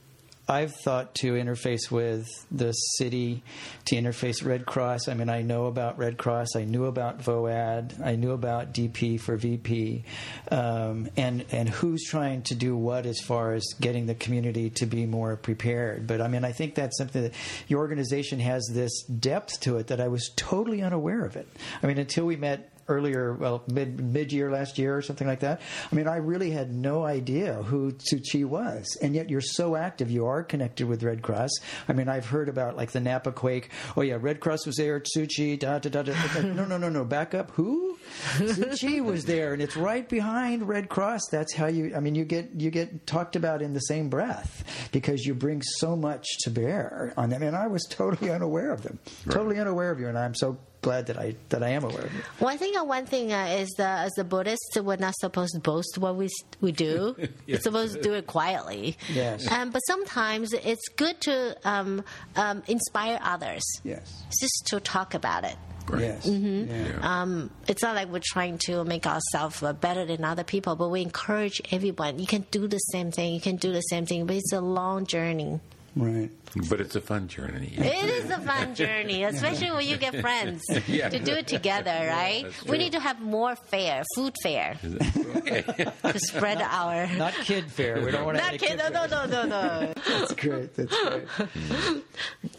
[0.47, 3.41] I've thought to interface with the city,
[3.85, 5.07] to interface Red Cross.
[5.07, 6.55] I mean, I know about Red Cross.
[6.55, 8.05] I knew about VOAD.
[8.05, 10.03] I knew about DP for VP,
[10.51, 14.85] um, and and who's trying to do what as far as getting the community to
[14.85, 16.05] be more prepared.
[16.05, 17.33] But I mean, I think that's something that
[17.67, 21.47] your organization has this depth to it that I was totally unaware of it.
[21.81, 25.39] I mean, until we met earlier, well, mid mid year last year or something like
[25.39, 25.61] that.
[25.91, 29.75] I mean, I really had no idea who Tzu Chi was, and yet you're so
[29.75, 30.11] active.
[30.11, 31.51] You are connected with Red Cross.
[31.87, 33.69] I mean, I've heard about like the Napa quake.
[33.97, 34.99] Oh yeah, Red Cross was there.
[34.99, 35.55] Tzu Chi.
[35.55, 36.11] Da da da da.
[36.35, 37.03] Like, no no no no.
[37.05, 37.51] Back up.
[37.51, 37.97] Who?
[38.37, 41.29] Tzu Chi was there, and it's right behind Red Cross.
[41.31, 41.93] That's how you.
[41.95, 45.61] I mean, you get you get talked about in the same breath because you bring
[45.61, 47.43] so much to bear on them.
[47.43, 48.99] And I was totally unaware of them.
[49.29, 52.13] Totally unaware of you, and I'm so glad that I that I am aware of
[52.13, 52.21] you.
[52.39, 55.53] Well, I think uh, one thing uh, is the as the Buddhists, we're not supposed
[55.55, 56.29] to boast what we
[56.61, 57.15] we do.
[57.47, 58.97] We're supposed to do it quietly.
[59.11, 59.49] Yes.
[59.51, 62.03] Um, but sometimes it's good to um,
[62.35, 63.63] um, inspire others.
[63.83, 64.23] Yes.
[64.39, 65.57] Just to talk about it.
[65.97, 66.27] Yes.
[66.27, 66.71] Mm-hmm.
[66.71, 66.99] Yeah.
[67.01, 70.89] Um, it's not like we're trying to make ourselves uh, better than other people, but
[70.89, 72.19] we encourage everyone.
[72.19, 73.33] You can do the same thing.
[73.33, 75.59] You can do the same thing, but it's a long journey.
[75.95, 76.29] Right.
[76.69, 77.73] But it's a fun journey.
[77.75, 81.09] It is a fun journey, especially when you get friends Yeah.
[81.09, 82.43] to do it together, right?
[82.43, 87.07] that's we need to have more fair, food fair, to spread our.
[87.17, 88.01] Not kid fair.
[88.01, 88.43] We don't want to.
[88.43, 88.77] Not kidding.
[88.77, 89.93] No, no, no, no, no.
[90.07, 90.73] That's great.
[90.75, 91.27] That's great.
[91.27, 92.01] Mm.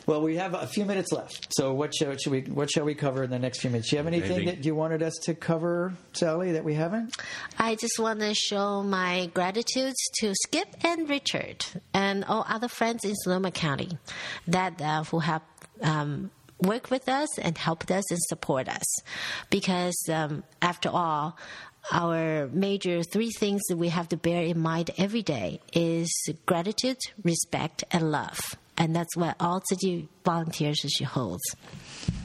[0.07, 1.49] well, we have a few minutes left.
[1.57, 2.43] So, what shall, should we?
[2.43, 3.89] What shall we cover in the next few minutes?
[3.91, 7.17] Do you have anything Anything- that you wanted us to cover, Sally, that we haven't?
[7.59, 11.65] I just want to show my gratitude to Skip and Richard
[11.95, 13.86] and all other friends in Sonoma County
[14.47, 15.43] that uh, who have
[15.83, 16.31] um,
[16.61, 18.85] worked with us and helped us and support us.
[19.51, 21.37] Because um, after all,
[21.93, 26.11] our major three things that we have to bear in mind every day is
[26.47, 28.39] gratitude, respect, and love.
[28.77, 31.43] And that's what all Tzu Chi volunteers she holds.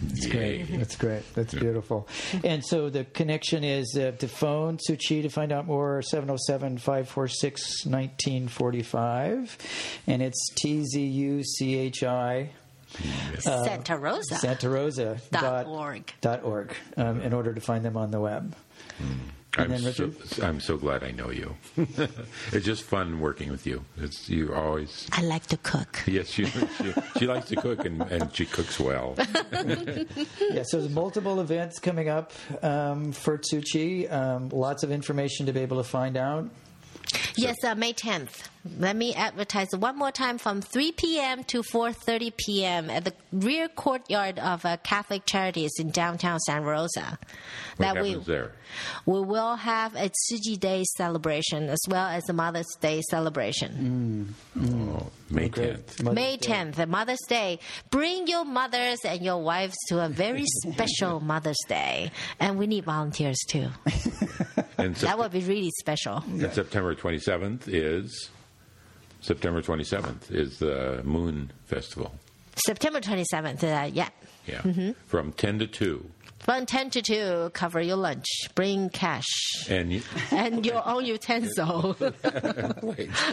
[0.02, 0.64] That's great.
[0.64, 1.24] That's great.
[1.36, 2.08] That's beautiful.
[2.44, 6.78] And so the connection is uh, to phone Tzu Chi to find out more 707
[6.80, 9.58] 546 1945.
[10.08, 12.50] And it's T Z U C H I.
[13.40, 14.36] Santa Rosa.
[14.36, 16.12] Santa Rosa Dot org.
[16.20, 18.56] Dot org um, in order to find them on the web.
[19.58, 20.12] I'm then, so,
[20.42, 21.56] I'm so glad I know you.
[21.78, 23.84] it's just fun working with you.
[23.98, 25.08] It's you always.
[25.12, 26.00] I like to cook.
[26.12, 29.16] Yes, she she, she likes to cook and, and she cooks well.
[30.52, 34.08] Yeah, so there's multiple events coming up um, for Tzu Chi.
[34.08, 36.50] Um, lots of information to be able to find out.
[37.36, 38.48] Yes, uh, May 10th.
[38.78, 41.44] Let me advertise one more time from 3 p.m.
[41.46, 42.90] to 4:30 p.m.
[42.92, 47.18] at the rear courtyard of uh, Catholic Charities in downtown San Rosa.
[47.78, 48.52] What that we happens there?
[49.08, 54.36] we will have a Tzu Chi Day celebration as well as a Mother's Day celebration.
[54.60, 56.04] Oh, May 10th.
[56.04, 56.54] Mother's May Day.
[56.54, 57.60] 10th, Mother's Day.
[57.90, 62.12] Bring your mothers and your wives to a very special Mother's Day.
[62.40, 63.70] And we need volunteers too.
[64.90, 66.18] That Sep- would be really special.
[66.28, 68.30] and September 27th is
[69.22, 72.14] September 27th is the Moon Festival.
[72.56, 74.10] September 27th, uh, yeah.
[74.48, 74.92] Yeah, Mm-hmm.
[75.08, 76.06] from 10 to 2.
[76.44, 79.28] From 10 to 2, cover your lunch, bring cash,
[79.70, 80.02] And you,
[80.32, 81.96] and your own utensil,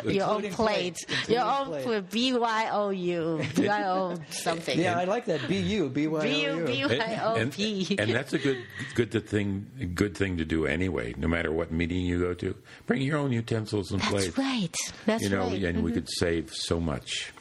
[0.04, 1.06] your own Including plate, plate.
[1.28, 1.84] your Including own plate.
[1.84, 2.10] plate.
[2.10, 4.78] B-Y-O-U, B-Y-O something.
[4.78, 5.40] Yeah, I like that.
[5.48, 6.22] BU, BYOU.
[6.22, 7.96] B-U, and, B-Y-O-P.
[7.98, 8.58] and that's a good
[8.94, 11.14] good to thing good thing to do anyway.
[11.16, 12.54] No matter what meeting you go to,
[12.86, 14.26] bring your own utensils and plates.
[14.26, 14.76] That's right.
[15.06, 15.52] That's you know, right.
[15.54, 15.64] Mm-hmm.
[15.64, 17.32] and we could save so much.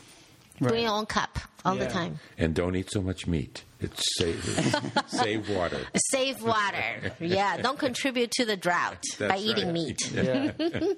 [0.60, 1.90] Bring your own cup all the Yeah.
[1.90, 2.20] time.
[2.38, 3.64] And don't eat so much meat.
[3.80, 4.44] It's save
[5.08, 5.80] save water.
[6.10, 7.14] Save water.
[7.20, 9.74] Yeah, don't contribute to the drought by eating right.
[9.74, 10.12] meat.
[10.12, 10.52] yeah.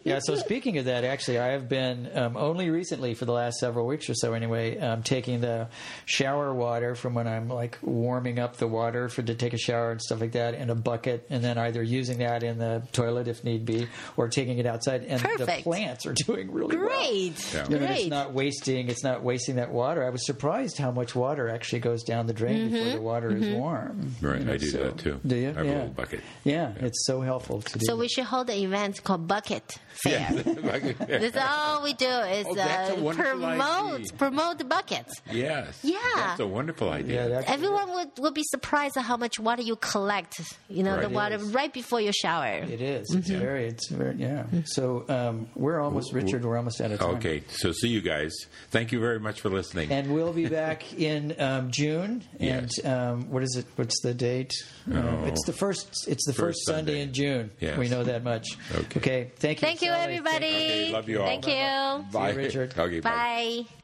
[0.05, 0.19] yeah.
[0.23, 3.85] So speaking of that, actually, I have been um, only recently, for the last several
[3.85, 5.67] weeks or so, anyway, um, taking the
[6.05, 9.91] shower water from when I'm like warming up the water for to take a shower
[9.91, 13.27] and stuff like that in a bucket, and then either using that in the toilet
[13.27, 15.03] if need be, or taking it outside.
[15.03, 16.87] And the plants are doing really well.
[16.87, 17.53] Great.
[17.53, 17.65] Yeah.
[17.67, 17.99] You know, Great.
[17.99, 18.87] it's not wasting.
[18.87, 20.05] It's not wasting that water.
[20.05, 23.55] I was surprised how much water actually goes down the drain before the water is
[23.55, 24.15] warm.
[24.21, 25.19] Right, You know, I do so- that too.
[25.25, 25.49] Do you?
[25.49, 25.71] I have a yeah.
[25.73, 26.21] little bucket.
[26.43, 27.85] Yeah, it's so helpful to do.
[27.85, 30.29] So we should hold an event called Bucket Fair.
[30.45, 30.93] Yeah.
[31.19, 33.61] That's all we do is Oh, uh, promote
[33.95, 34.17] idea.
[34.17, 35.13] promote the buckets.
[35.31, 35.79] yes.
[35.83, 35.97] Yeah.
[36.15, 37.23] That's a wonderful idea.
[37.23, 40.39] yeah, that, Everyone would, would be surprised at how much water you collect.
[40.69, 42.47] You know, the water right before your shower.
[42.47, 43.07] It is.
[43.13, 43.39] It's Mm-hmm.
[43.39, 43.67] very.
[43.67, 44.15] It's very.
[44.15, 44.45] Yeah.
[44.65, 46.45] So um, we're almost Richard.
[46.45, 47.15] We're almost out of time.
[47.15, 48.33] Okay, so see you guys.
[48.71, 49.91] Thank you very much for listening.
[49.91, 52.23] And we'll be back in um, June.
[52.39, 52.58] And Yes.
[52.85, 53.65] Um, what is it?
[53.75, 54.51] What's the date?
[54.91, 55.25] Uh, Oh.
[55.25, 56.07] it's the first.
[56.07, 56.91] It's the First first, Sunday.
[56.93, 57.01] Sunday.
[57.03, 57.51] in June.
[57.59, 57.77] Yes.
[57.77, 58.47] We know that much.
[58.97, 59.31] Okay.
[59.37, 59.65] Thank you.
[59.67, 60.03] Thank you, Sally.
[60.15, 60.45] everybody.
[60.45, 61.25] Okay, love you all.
[61.27, 62.11] Thank you.
[62.11, 62.73] Bye, Richard.
[62.77, 63.09] Okay, bye.
[63.65, 63.78] Bye.